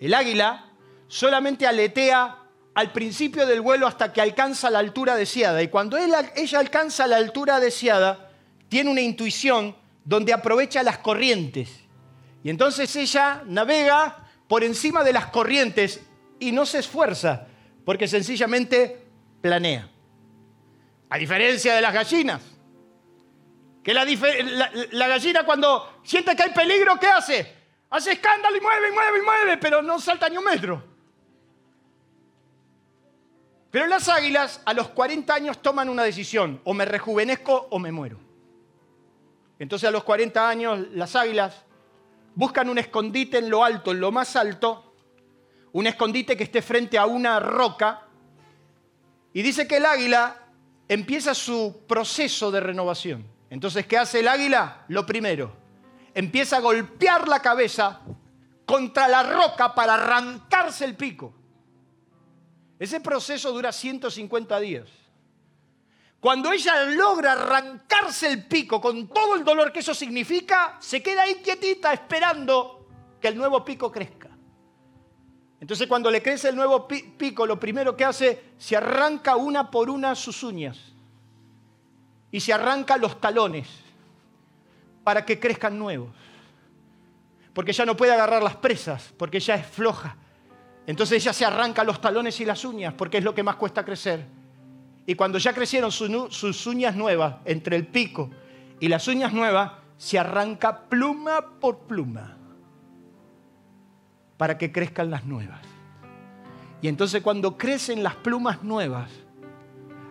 El 0.00 0.14
águila 0.14 0.70
solamente 1.08 1.66
aletea 1.66 2.38
al 2.74 2.92
principio 2.92 3.46
del 3.46 3.60
vuelo 3.60 3.86
hasta 3.86 4.12
que 4.12 4.22
alcanza 4.22 4.70
la 4.70 4.78
altura 4.78 5.16
deseada. 5.16 5.62
Y 5.62 5.68
cuando 5.68 5.98
ella 5.98 6.58
alcanza 6.58 7.06
la 7.06 7.16
altura 7.16 7.60
deseada, 7.60 8.29
tiene 8.70 8.88
una 8.88 9.00
intuición 9.00 9.76
donde 10.04 10.32
aprovecha 10.32 10.82
las 10.82 10.98
corrientes. 10.98 11.68
Y 12.42 12.48
entonces 12.48 12.94
ella 12.96 13.42
navega 13.44 14.28
por 14.48 14.64
encima 14.64 15.04
de 15.04 15.12
las 15.12 15.26
corrientes 15.26 16.00
y 16.38 16.52
no 16.52 16.64
se 16.64 16.78
esfuerza, 16.78 17.48
porque 17.84 18.08
sencillamente 18.08 19.06
planea. 19.42 19.90
A 21.10 21.18
diferencia 21.18 21.74
de 21.74 21.82
las 21.82 21.92
gallinas, 21.92 22.40
que 23.82 23.92
la, 23.92 25.08
gallina 25.08 25.44
cuando 25.44 26.00
siente 26.04 26.36
que 26.36 26.44
hay 26.44 26.50
peligro, 26.50 26.96
¿qué 26.98 27.08
hace? 27.08 27.54
Hace 27.90 28.12
escándalo 28.12 28.56
y 28.56 28.60
mueve, 28.60 28.88
y 28.88 28.92
mueve, 28.92 29.18
y 29.18 29.22
mueve, 29.22 29.56
pero 29.58 29.82
no 29.82 29.98
salta 29.98 30.28
ni 30.28 30.36
un 30.36 30.44
metro. 30.44 30.84
Pero 33.72 33.88
las 33.88 34.08
águilas 34.08 34.62
a 34.64 34.72
los 34.74 34.90
40 34.90 35.34
años 35.34 35.60
toman 35.60 35.88
una 35.88 36.04
decisión, 36.04 36.60
o 36.62 36.72
me 36.72 36.84
rejuvenezco 36.84 37.66
o 37.70 37.78
me 37.80 37.90
muero. 37.90 38.29
Entonces 39.60 39.86
a 39.86 39.92
los 39.92 40.02
40 40.04 40.48
años 40.48 40.88
las 40.92 41.14
águilas 41.14 41.64
buscan 42.34 42.70
un 42.70 42.78
escondite 42.78 43.38
en 43.38 43.50
lo 43.50 43.62
alto, 43.62 43.92
en 43.92 44.00
lo 44.00 44.10
más 44.10 44.34
alto, 44.34 44.94
un 45.72 45.86
escondite 45.86 46.34
que 46.34 46.44
esté 46.44 46.62
frente 46.62 46.96
a 46.96 47.04
una 47.04 47.38
roca, 47.38 48.06
y 49.34 49.42
dice 49.42 49.68
que 49.68 49.76
el 49.76 49.84
águila 49.84 50.34
empieza 50.88 51.34
su 51.34 51.84
proceso 51.86 52.50
de 52.50 52.60
renovación. 52.60 53.26
Entonces, 53.50 53.86
¿qué 53.86 53.98
hace 53.98 54.20
el 54.20 54.28
águila? 54.28 54.86
Lo 54.88 55.04
primero, 55.04 55.52
empieza 56.14 56.56
a 56.56 56.60
golpear 56.60 57.28
la 57.28 57.40
cabeza 57.40 58.00
contra 58.64 59.08
la 59.08 59.22
roca 59.22 59.74
para 59.74 59.94
arrancarse 59.94 60.86
el 60.86 60.96
pico. 60.96 61.34
Ese 62.78 62.98
proceso 63.00 63.52
dura 63.52 63.72
150 63.72 64.58
días. 64.58 64.88
Cuando 66.20 66.52
ella 66.52 66.84
logra 66.84 67.32
arrancarse 67.32 68.28
el 68.30 68.44
pico 68.44 68.78
con 68.78 69.08
todo 69.08 69.36
el 69.36 69.42
dolor 69.42 69.72
que 69.72 69.80
eso 69.80 69.94
significa, 69.94 70.76
se 70.78 71.02
queda 71.02 71.22
ahí 71.22 71.36
quietita 71.36 71.94
esperando 71.94 72.86
que 73.18 73.28
el 73.28 73.38
nuevo 73.38 73.64
pico 73.64 73.90
crezca. 73.90 74.28
Entonces 75.58 75.88
cuando 75.88 76.10
le 76.10 76.22
crece 76.22 76.50
el 76.50 76.56
nuevo 76.56 76.86
pico, 76.86 77.46
lo 77.46 77.58
primero 77.58 77.96
que 77.96 78.04
hace, 78.04 78.52
se 78.58 78.76
arranca 78.76 79.36
una 79.36 79.70
por 79.70 79.88
una 79.88 80.14
sus 80.14 80.42
uñas 80.42 80.78
y 82.30 82.40
se 82.40 82.52
arranca 82.52 82.98
los 82.98 83.18
talones 83.18 83.68
para 85.02 85.24
que 85.24 85.40
crezcan 85.40 85.78
nuevos. 85.78 86.10
Porque 87.54 87.72
ya 87.72 87.86
no 87.86 87.96
puede 87.96 88.12
agarrar 88.12 88.42
las 88.42 88.56
presas, 88.56 89.12
porque 89.16 89.40
ya 89.40 89.54
es 89.54 89.66
floja. 89.66 90.16
Entonces 90.86 91.22
ella 91.22 91.32
se 91.32 91.46
arranca 91.46 91.82
los 91.82 92.00
talones 92.00 92.38
y 92.40 92.44
las 92.44 92.64
uñas, 92.64 92.92
porque 92.92 93.18
es 93.18 93.24
lo 93.24 93.34
que 93.34 93.42
más 93.42 93.56
cuesta 93.56 93.84
crecer 93.84 94.39
y 95.06 95.14
cuando 95.14 95.38
ya 95.38 95.52
crecieron 95.52 95.90
sus 95.90 96.66
uñas 96.66 96.94
nuevas, 96.96 97.36
entre 97.44 97.76
el 97.76 97.86
pico 97.86 98.30
y 98.78 98.88
las 98.88 99.08
uñas 99.08 99.32
nuevas, 99.32 99.72
se 99.96 100.18
arranca 100.18 100.88
pluma 100.88 101.58
por 101.60 101.80
pluma 101.80 102.36
para 104.36 104.56
que 104.56 104.72
crezcan 104.72 105.10
las 105.10 105.26
nuevas. 105.26 105.60
Y 106.80 106.88
entonces 106.88 107.22
cuando 107.22 107.58
crecen 107.58 108.02
las 108.02 108.14
plumas 108.14 108.62
nuevas, 108.62 109.10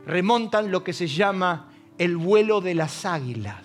remontan 0.05 0.69
lo 0.69 0.83
que 0.83 0.93
se 0.93 1.07
llama 1.07 1.71
el 1.97 2.15
vuelo 2.15 2.61
de 2.61 2.75
las 2.75 3.05
águilas. 3.05 3.63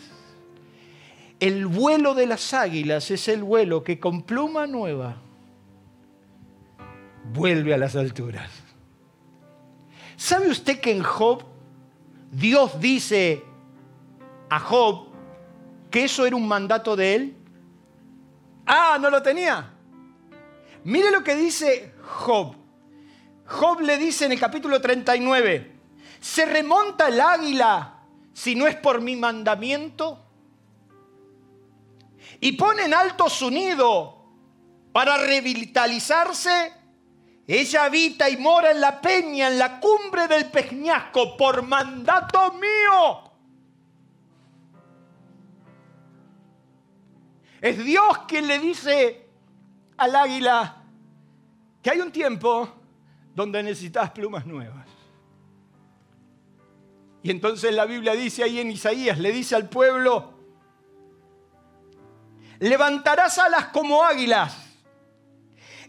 El 1.40 1.66
vuelo 1.66 2.14
de 2.14 2.26
las 2.26 2.54
águilas 2.54 3.10
es 3.10 3.28
el 3.28 3.42
vuelo 3.42 3.84
que 3.84 4.00
con 4.00 4.22
pluma 4.22 4.66
nueva 4.66 5.16
vuelve 7.32 7.74
a 7.74 7.78
las 7.78 7.96
alturas. 7.96 8.63
¿Sabe 10.16 10.48
usted 10.48 10.80
que 10.80 10.92
en 10.92 11.02
Job 11.02 11.44
Dios 12.30 12.80
dice 12.80 13.42
a 14.48 14.60
Job 14.60 15.08
que 15.90 16.04
eso 16.04 16.26
era 16.26 16.36
un 16.36 16.46
mandato 16.46 16.96
de 16.96 17.14
él? 17.14 17.36
Ah, 18.66 18.98
no 19.00 19.10
lo 19.10 19.22
tenía. 19.22 19.72
Mire 20.84 21.10
lo 21.10 21.24
que 21.24 21.34
dice 21.34 21.94
Job. 22.02 22.54
Job 23.46 23.80
le 23.80 23.98
dice 23.98 24.24
en 24.24 24.32
el 24.32 24.40
capítulo 24.40 24.80
39, 24.80 25.72
¿se 26.20 26.46
remonta 26.46 27.08
el 27.08 27.20
águila 27.20 28.02
si 28.32 28.54
no 28.54 28.66
es 28.66 28.76
por 28.76 29.00
mi 29.00 29.16
mandamiento? 29.16 30.20
Y 32.40 32.52
pone 32.52 32.84
en 32.84 32.94
alto 32.94 33.28
su 33.28 33.50
nido 33.50 34.24
para 34.92 35.16
revitalizarse 35.18 36.72
ella 37.47 37.84
habita 37.84 38.28
y 38.30 38.36
mora 38.38 38.70
en 38.70 38.80
la 38.80 39.01
peña, 39.01 39.49
en 39.49 39.59
la 39.59 39.78
cumbre 39.78 40.26
del 40.28 40.51
peñasco, 40.51 41.36
por 41.36 41.62
mandato 41.62 42.53
mío. 42.53 43.30
Es 47.61 47.82
Dios 47.84 48.18
quien 48.26 48.47
le 48.47 48.59
dice 48.59 49.28
al 49.97 50.16
águila 50.16 50.82
que 51.82 51.90
hay 51.90 52.01
un 52.01 52.11
tiempo 52.11 52.68
donde 53.34 53.62
necesitas 53.62 54.11
plumas 54.11 54.47
nuevas. 54.47 54.86
Y 57.22 57.30
entonces 57.30 57.74
la 57.74 57.84
Biblia 57.84 58.12
dice 58.14 58.42
ahí 58.42 58.61
en 58.61 58.70
Isaías, 58.70 59.18
le 59.18 59.32
dice 59.32 59.55
al 59.55 59.68
pueblo, 59.68 60.34
levantarás 62.59 63.38
alas 63.38 63.66
como 63.66 64.03
águilas 64.03 64.63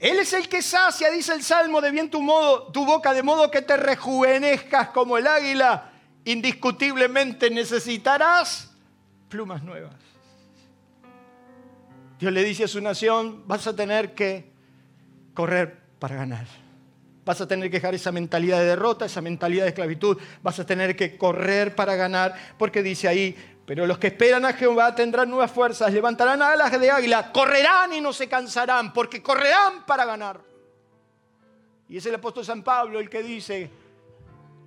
él 0.05 0.19
es 0.19 0.33
el 0.33 0.47
que 0.47 0.61
sacia, 0.61 1.09
dice 1.09 1.33
el 1.33 1.41
Salmo, 1.41 1.81
de 1.81 1.89
bien 1.89 2.11
tu, 2.11 2.21
modo, 2.21 2.71
tu 2.71 2.85
boca, 2.85 3.11
de 3.11 3.23
modo 3.23 3.49
que 3.49 3.63
te 3.63 3.75
rejuvenezcas 3.75 4.89
como 4.89 5.17
el 5.17 5.25
águila. 5.25 5.93
Indiscutiblemente 6.25 7.49
necesitarás 7.49 8.71
plumas 9.29 9.63
nuevas. 9.63 9.95
Dios 12.19 12.31
le 12.31 12.43
dice 12.43 12.65
a 12.65 12.67
su 12.67 12.81
nación, 12.81 13.47
vas 13.47 13.65
a 13.65 13.75
tener 13.75 14.13
que 14.13 14.51
correr 15.33 15.81
para 15.97 16.17
ganar. 16.17 16.45
Vas 17.25 17.41
a 17.41 17.47
tener 17.47 17.71
que 17.71 17.77
dejar 17.77 17.95
esa 17.95 18.11
mentalidad 18.11 18.59
de 18.59 18.65
derrota, 18.65 19.05
esa 19.05 19.21
mentalidad 19.21 19.63
de 19.63 19.69
esclavitud. 19.69 20.19
Vas 20.43 20.59
a 20.59 20.67
tener 20.67 20.95
que 20.95 21.17
correr 21.17 21.73
para 21.73 21.95
ganar, 21.95 22.35
porque 22.59 22.83
dice 22.83 23.07
ahí, 23.07 23.35
pero 23.65 23.87
los 23.87 23.97
que 23.97 24.07
esperan 24.07 24.45
a 24.45 24.53
Jehová 24.53 24.93
tendrán 24.93 25.29
nuevas 25.29 25.51
fuerzas, 25.51 25.91
levantarán 25.91 26.41
alas 26.41 26.79
de 26.79 26.91
águila, 26.91 27.31
correrán 27.31 27.93
y 27.93 28.01
no 28.01 28.13
se 28.13 28.29
cansarán, 28.29 28.93
porque 28.93 29.23
correrán 29.23 29.85
para 29.85 30.05
ganar. 30.05 30.41
Y 31.89 31.97
es 31.97 32.05
el 32.05 32.15
apóstol 32.15 32.45
San 32.45 32.63
Pablo 32.63 32.99
el 32.99 33.09
que 33.09 33.23
dice, 33.23 33.71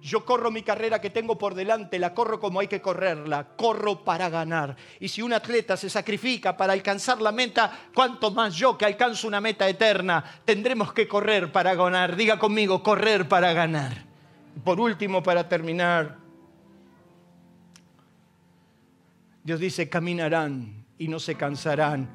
yo 0.01 0.24
corro 0.24 0.51
mi 0.51 0.62
carrera 0.62 1.01
que 1.01 1.11
tengo 1.11 1.38
por 1.38 1.55
delante, 1.55 1.99
la 1.99 2.14
corro 2.14 2.40
como 2.40 2.61
hay 2.61 2.68
que 2.68 2.80
correrla, 2.80 3.49
corro 3.57 4.05
para 4.05 4.28
ganar. 4.28 4.76
Y 4.99 5.09
si 5.09 5.22
un 5.22 5.32
atleta 5.32 5.76
se 5.76 5.90
sacrifica 5.90 6.57
para 6.57 6.72
alcanzar 6.72 7.20
la 7.20 7.32
meta, 7.32 7.70
cuanto 7.94 8.30
más 8.30 8.55
yo 8.55 8.78
que 8.78 8.84
alcanzo 8.84 9.28
una 9.28 9.40
meta 9.40 9.68
eterna, 9.68 10.24
tendremos 10.44 10.92
que 10.92 11.09
correr 11.09 11.53
para 11.53 11.74
ganar. 11.74 12.16
Diga 12.16 12.38
conmigo, 12.38 12.82
correr 12.82 13.28
para 13.28 13.53
ganar. 13.53 14.05
Por 14.64 14.80
último, 14.80 15.22
para 15.22 15.49
terminar, 15.49 16.28
Dios 19.49 19.61
dice, 19.61 19.88
caminarán 19.88 20.84
y 20.99 21.09
no 21.09 21.18
se 21.18 21.34
cansarán. 21.34 22.07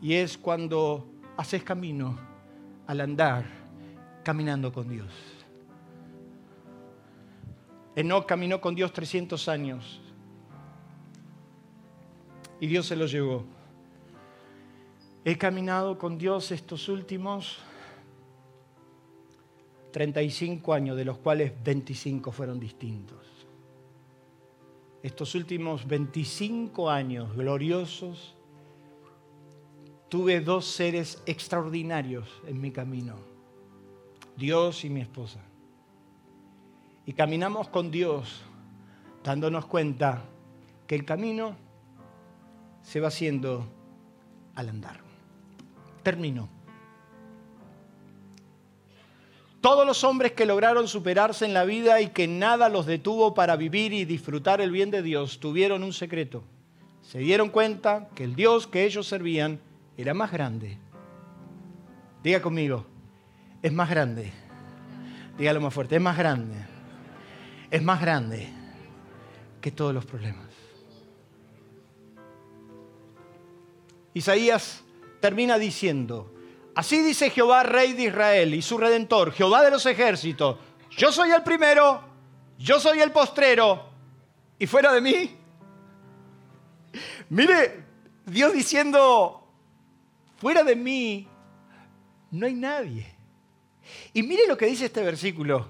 Y 0.00 0.14
es 0.14 0.38
cuando 0.38 1.06
haces 1.36 1.62
camino 1.62 2.18
al 2.86 3.02
andar 3.02 3.44
caminando 4.24 4.72
con 4.72 4.88
Dios. 4.88 5.12
Enoch 7.94 8.24
caminó 8.24 8.58
con 8.62 8.74
Dios 8.74 8.90
300 8.90 9.48
años. 9.48 10.00
y 12.58 12.66
Dios 12.68 12.86
se 12.86 12.96
lo 12.96 13.04
llevó. 13.04 13.44
He 15.26 15.36
caminado 15.36 15.98
con 15.98 16.16
Dios 16.16 16.52
estos 16.52 16.88
últimos 16.88 17.58
35 19.90 20.72
años, 20.72 20.96
de 20.96 21.04
los 21.04 21.18
cuales 21.18 21.52
25 21.62 22.32
fueron 22.32 22.58
distintos. 22.58 23.41
Estos 25.02 25.34
últimos 25.34 25.86
25 25.86 26.88
años 26.88 27.34
gloriosos, 27.34 28.36
tuve 30.08 30.40
dos 30.40 30.66
seres 30.66 31.22
extraordinarios 31.26 32.28
en 32.46 32.60
mi 32.60 32.70
camino, 32.70 33.16
Dios 34.36 34.84
y 34.84 34.90
mi 34.90 35.00
esposa. 35.00 35.40
Y 37.04 37.14
caminamos 37.14 37.68
con 37.68 37.90
Dios 37.90 38.42
dándonos 39.24 39.66
cuenta 39.66 40.22
que 40.86 40.94
el 40.94 41.04
camino 41.04 41.56
se 42.82 43.00
va 43.00 43.08
haciendo 43.08 43.66
al 44.54 44.68
andar. 44.68 45.00
Termino. 46.02 46.48
Todos 49.62 49.86
los 49.86 50.02
hombres 50.02 50.32
que 50.32 50.44
lograron 50.44 50.88
superarse 50.88 51.44
en 51.44 51.54
la 51.54 51.64
vida 51.64 52.00
y 52.00 52.08
que 52.08 52.26
nada 52.26 52.68
los 52.68 52.84
detuvo 52.84 53.32
para 53.32 53.54
vivir 53.54 53.92
y 53.92 54.04
disfrutar 54.04 54.60
el 54.60 54.72
bien 54.72 54.90
de 54.90 55.02
Dios 55.02 55.38
tuvieron 55.38 55.84
un 55.84 55.92
secreto. 55.92 56.42
Se 57.00 57.20
dieron 57.20 57.48
cuenta 57.48 58.08
que 58.16 58.24
el 58.24 58.34
Dios 58.34 58.66
que 58.66 58.84
ellos 58.84 59.06
servían 59.06 59.60
era 59.96 60.14
más 60.14 60.32
grande. 60.32 60.78
Diga 62.24 62.42
conmigo, 62.42 62.86
es 63.62 63.72
más 63.72 63.88
grande. 63.88 64.32
Dígalo 65.38 65.60
más 65.60 65.72
fuerte, 65.72 65.94
es 65.94 66.02
más 66.02 66.18
grande. 66.18 66.56
Es 67.70 67.82
más 67.84 68.00
grande 68.00 68.48
que 69.60 69.70
todos 69.70 69.94
los 69.94 70.04
problemas. 70.04 70.48
Isaías 74.12 74.82
termina 75.20 75.56
diciendo, 75.56 76.31
Así 76.74 77.02
dice 77.02 77.30
Jehová, 77.30 77.62
rey 77.62 77.92
de 77.92 78.04
Israel 78.04 78.54
y 78.54 78.62
su 78.62 78.78
redentor, 78.78 79.32
Jehová 79.32 79.62
de 79.62 79.70
los 79.70 79.84
ejércitos, 79.84 80.56
yo 80.96 81.12
soy 81.12 81.30
el 81.30 81.42
primero, 81.42 82.02
yo 82.58 82.80
soy 82.80 83.00
el 83.00 83.12
postrero, 83.12 83.90
y 84.58 84.66
fuera 84.66 84.92
de 84.92 85.00
mí. 85.00 85.36
Mire, 87.28 87.84
Dios 88.24 88.52
diciendo, 88.52 89.46
fuera 90.36 90.62
de 90.62 90.76
mí 90.76 91.28
no 92.30 92.46
hay 92.46 92.54
nadie. 92.54 93.14
Y 94.14 94.22
mire 94.22 94.46
lo 94.46 94.56
que 94.56 94.66
dice 94.66 94.86
este 94.86 95.02
versículo. 95.02 95.66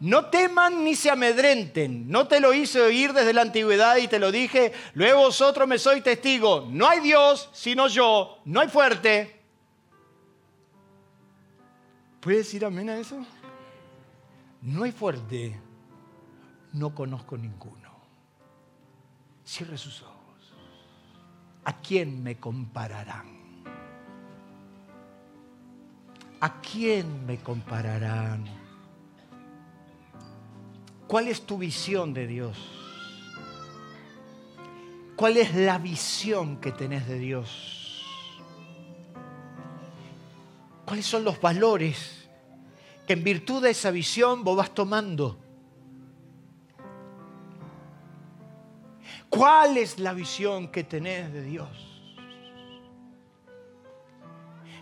No 0.00 0.26
teman 0.26 0.84
ni 0.84 0.94
se 0.94 1.10
amedrenten. 1.10 2.08
No 2.08 2.26
te 2.26 2.40
lo 2.40 2.52
hice 2.52 2.80
oír 2.80 3.12
desde 3.12 3.32
la 3.32 3.42
antigüedad 3.42 3.96
y 3.96 4.08
te 4.08 4.18
lo 4.18 4.30
dije. 4.32 4.72
Luego 4.94 5.20
vosotros 5.20 5.66
me 5.68 5.78
sois 5.78 6.02
testigo. 6.02 6.66
No 6.68 6.88
hay 6.88 7.00
Dios 7.00 7.48
sino 7.52 7.86
yo. 7.88 8.40
No 8.44 8.60
hay 8.60 8.68
fuerte 8.68 9.37
¿Puedes 12.20 12.46
decir 12.46 12.64
amén 12.64 12.90
a 12.90 12.98
eso? 12.98 13.24
No 14.62 14.82
hay 14.82 14.92
fuerte, 14.92 15.58
no 16.72 16.94
conozco 16.94 17.36
ninguno. 17.38 17.88
Cierre 19.44 19.78
sus 19.78 20.02
ojos. 20.02 20.52
¿A 21.64 21.80
quién 21.80 22.22
me 22.22 22.38
compararán? 22.38 23.38
¿A 26.40 26.60
quién 26.60 27.26
me 27.26 27.38
compararán? 27.38 28.44
¿Cuál 31.06 31.28
es 31.28 31.46
tu 31.46 31.58
visión 31.58 32.12
de 32.14 32.26
Dios? 32.26 32.58
¿Cuál 35.16 35.36
es 35.36 35.54
la 35.54 35.78
visión 35.78 36.58
que 36.58 36.70
tenés 36.70 37.08
de 37.08 37.18
Dios? 37.18 37.77
¿Cuáles 40.88 41.04
son 41.04 41.22
los 41.22 41.38
valores 41.38 42.30
que 43.06 43.12
en 43.12 43.22
virtud 43.22 43.62
de 43.62 43.68
esa 43.68 43.90
visión 43.90 44.42
vos 44.42 44.56
vas 44.56 44.72
tomando? 44.74 45.38
¿Cuál 49.28 49.76
es 49.76 49.98
la 49.98 50.14
visión 50.14 50.72
que 50.72 50.84
tenés 50.84 51.30
de 51.30 51.42
Dios? 51.42 51.68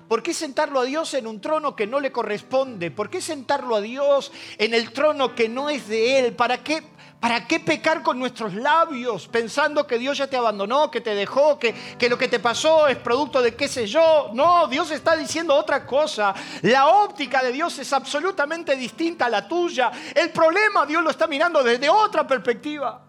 ¿Por 0.07 0.23
qué 0.23 0.33
sentarlo 0.33 0.79
a 0.79 0.85
Dios 0.85 1.13
en 1.15 1.27
un 1.27 1.41
trono 1.41 1.75
que 1.75 1.89
no 1.89 1.99
le 1.99 2.13
corresponde? 2.13 2.93
¿Por 2.93 3.11
qué 3.11 3.21
sentarlo 3.21 3.75
a 3.75 3.81
Dios 3.81 4.31
en 4.59 4.75
el 4.75 4.93
trono 4.93 5.35
que 5.35 5.49
no 5.49 5.69
es 5.69 5.89
de 5.89 6.21
Él? 6.21 6.37
¿Para 6.37 6.63
qué, 6.63 6.85
¿Para 7.21 7.47
qué 7.47 7.61
pecar 7.61 8.03
con 8.03 8.19
nuestros 8.19 8.55
labios 8.55 9.27
pensando 9.27 9.87
que 9.87 9.99
Dios 9.99 10.19
ya 10.19 10.27
te 10.27 10.37
abandonó, 10.37 10.91
que 10.91 11.01
te 11.01 11.15
dejó, 11.15 11.59
que, 11.59 11.75
que, 11.99 12.11
lo 12.11 12.19
que 12.19 12.29
te 12.29 12.39
pasó 12.39 12.87
es 12.89 12.99
producto 12.99 13.41
de 13.41 13.55
qué 13.55 13.69
sé 13.69 13.87
yo? 13.87 14.31
No, 14.35 14.67
Dios 14.69 14.91
está 14.91 15.17
diciendo 15.17 15.55
otra 15.55 15.87
cosa. 15.87 16.35
La 16.63 16.89
óptica 16.89 17.43
de 17.43 17.53
Dios 17.53 17.79
es 17.79 17.91
absolutamente 17.93 18.77
distinta 18.77 19.27
a 19.27 19.31
la 19.31 19.49
tuya. 19.49 19.91
El 20.15 20.31
problema 20.31 20.85
Dios 20.85 21.03
lo 21.03 21.11
está 21.11 21.27
mirando 21.27 21.63
desde 21.63 21.89
otra 21.89 22.27
perspectiva. 22.27 23.03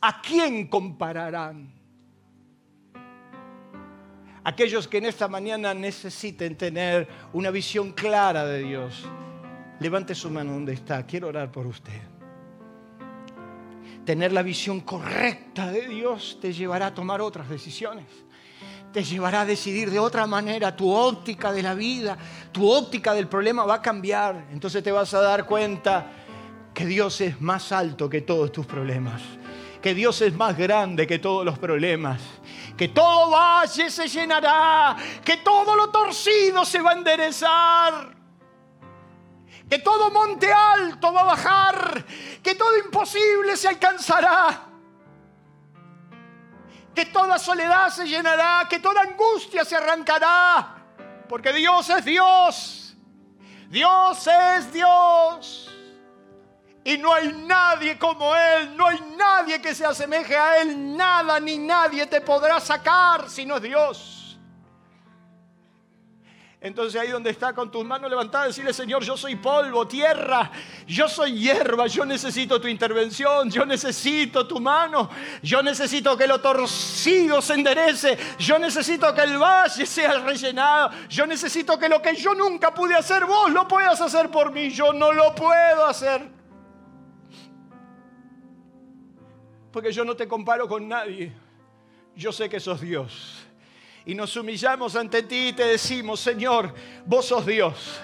¿A 0.00 0.22
quién 0.22 0.68
compararán? 0.68 1.74
Aquellos 4.44 4.86
que 4.86 4.98
en 4.98 5.06
esta 5.06 5.26
mañana 5.26 5.74
necesiten 5.74 6.56
tener 6.56 7.08
una 7.32 7.50
visión 7.50 7.92
clara 7.92 8.46
de 8.46 8.62
Dios, 8.62 9.04
levante 9.80 10.14
su 10.14 10.30
mano 10.30 10.52
donde 10.52 10.74
está. 10.74 11.04
Quiero 11.04 11.26
orar 11.26 11.50
por 11.50 11.66
usted 11.66 12.17
tener 14.08 14.32
la 14.32 14.40
visión 14.40 14.80
correcta 14.80 15.70
de 15.70 15.86
Dios 15.86 16.38
te 16.40 16.54
llevará 16.54 16.86
a 16.86 16.94
tomar 16.94 17.20
otras 17.20 17.46
decisiones. 17.50 18.06
Te 18.90 19.04
llevará 19.04 19.42
a 19.42 19.44
decidir 19.44 19.90
de 19.90 19.98
otra 19.98 20.26
manera. 20.26 20.74
Tu 20.74 20.90
óptica 20.90 21.52
de 21.52 21.62
la 21.62 21.74
vida, 21.74 22.16
tu 22.50 22.70
óptica 22.70 23.12
del 23.12 23.28
problema 23.28 23.66
va 23.66 23.74
a 23.74 23.82
cambiar. 23.82 24.46
Entonces 24.50 24.82
te 24.82 24.90
vas 24.90 25.12
a 25.12 25.20
dar 25.20 25.44
cuenta 25.44 26.10
que 26.72 26.86
Dios 26.86 27.20
es 27.20 27.38
más 27.42 27.70
alto 27.70 28.08
que 28.08 28.22
todos 28.22 28.50
tus 28.50 28.64
problemas. 28.64 29.20
Que 29.82 29.92
Dios 29.92 30.22
es 30.22 30.34
más 30.34 30.56
grande 30.56 31.06
que 31.06 31.18
todos 31.18 31.44
los 31.44 31.58
problemas. 31.58 32.18
Que 32.78 32.88
todo 32.88 33.28
valle 33.28 33.90
se 33.90 34.08
llenará. 34.08 34.96
Que 35.22 35.36
todo 35.36 35.76
lo 35.76 35.90
torcido 35.90 36.64
se 36.64 36.80
va 36.80 36.92
a 36.92 36.94
enderezar 36.94 38.17
que 39.68 39.78
todo 39.78 40.10
monte 40.10 40.50
alto 40.52 41.12
va 41.12 41.20
a 41.20 41.24
bajar, 41.24 42.04
que 42.42 42.54
todo 42.54 42.78
imposible 42.78 43.56
se 43.56 43.68
alcanzará, 43.68 44.62
que 46.94 47.06
toda 47.06 47.38
soledad 47.38 47.90
se 47.90 48.06
llenará, 48.06 48.66
que 48.68 48.80
toda 48.80 49.02
angustia 49.02 49.64
se 49.64 49.76
arrancará, 49.76 50.76
porque 51.28 51.52
Dios 51.52 51.90
es 51.90 52.04
Dios, 52.04 52.96
Dios 53.68 54.26
es 54.26 54.72
Dios. 54.72 55.64
Y 56.84 56.96
no 56.96 57.12
hay 57.12 57.30
nadie 57.46 57.98
como 57.98 58.34
Él, 58.34 58.74
no 58.74 58.86
hay 58.86 58.98
nadie 59.14 59.60
que 59.60 59.74
se 59.74 59.84
asemeje 59.84 60.34
a 60.34 60.62
Él, 60.62 60.96
nada 60.96 61.38
ni 61.38 61.58
nadie 61.58 62.06
te 62.06 62.22
podrá 62.22 62.58
sacar 62.60 63.28
si 63.28 63.44
no 63.44 63.56
es 63.56 63.62
Dios. 63.62 64.17
Entonces 66.60 67.00
ahí 67.00 67.10
donde 67.10 67.30
está 67.30 67.52
con 67.52 67.70
tus 67.70 67.84
manos 67.84 68.10
levantadas, 68.10 68.48
decirle, 68.48 68.72
Señor, 68.72 69.04
yo 69.04 69.16
soy 69.16 69.36
polvo, 69.36 69.86
tierra, 69.86 70.50
yo 70.88 71.08
soy 71.08 71.38
hierba, 71.38 71.86
yo 71.86 72.04
necesito 72.04 72.60
tu 72.60 72.66
intervención, 72.66 73.48
yo 73.48 73.64
necesito 73.64 74.44
tu 74.44 74.58
mano, 74.58 75.08
yo 75.40 75.62
necesito 75.62 76.16
que 76.16 76.26
lo 76.26 76.40
torcido 76.40 77.40
se 77.40 77.54
enderece, 77.54 78.18
yo 78.40 78.58
necesito 78.58 79.14
que 79.14 79.20
el 79.20 79.38
valle 79.38 79.86
sea 79.86 80.18
rellenado, 80.18 80.90
yo 81.08 81.28
necesito 81.28 81.78
que 81.78 81.88
lo 81.88 82.02
que 82.02 82.16
yo 82.16 82.34
nunca 82.34 82.74
pude 82.74 82.96
hacer, 82.96 83.24
vos 83.24 83.52
lo 83.52 83.68
puedas 83.68 84.00
hacer 84.00 84.28
por 84.28 84.50
mí, 84.50 84.70
yo 84.70 84.92
no 84.92 85.12
lo 85.12 85.32
puedo 85.36 85.86
hacer. 85.86 86.28
Porque 89.70 89.92
yo 89.92 90.04
no 90.04 90.16
te 90.16 90.26
comparo 90.26 90.66
con 90.66 90.88
nadie, 90.88 91.32
yo 92.16 92.32
sé 92.32 92.48
que 92.48 92.58
sos 92.58 92.80
Dios 92.80 93.47
y 94.08 94.14
nos 94.14 94.34
humillamos 94.36 94.96
ante 94.96 95.22
ti 95.22 95.48
y 95.48 95.52
te 95.52 95.66
decimos, 95.66 96.18
Señor, 96.18 96.72
vos 97.04 97.26
sos 97.26 97.44
Dios, 97.44 98.00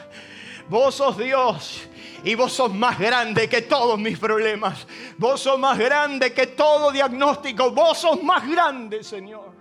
vos 0.68 0.94
sos 0.94 1.16
Dios. 1.16 1.88
Y 2.22 2.34
vos 2.34 2.52
sos 2.52 2.72
más 2.72 2.98
grande 2.98 3.48
que 3.50 3.62
todos 3.62 3.98
mis 3.98 4.18
problemas. 4.18 4.86
Vos 5.18 5.40
sos 5.40 5.58
más 5.58 5.78
grande 5.78 6.32
que 6.32 6.46
todo 6.48 6.90
diagnóstico. 6.90 7.70
Vos 7.70 7.98
sos 7.98 8.22
más 8.22 8.48
grande, 8.48 9.04
Señor. 9.04 9.52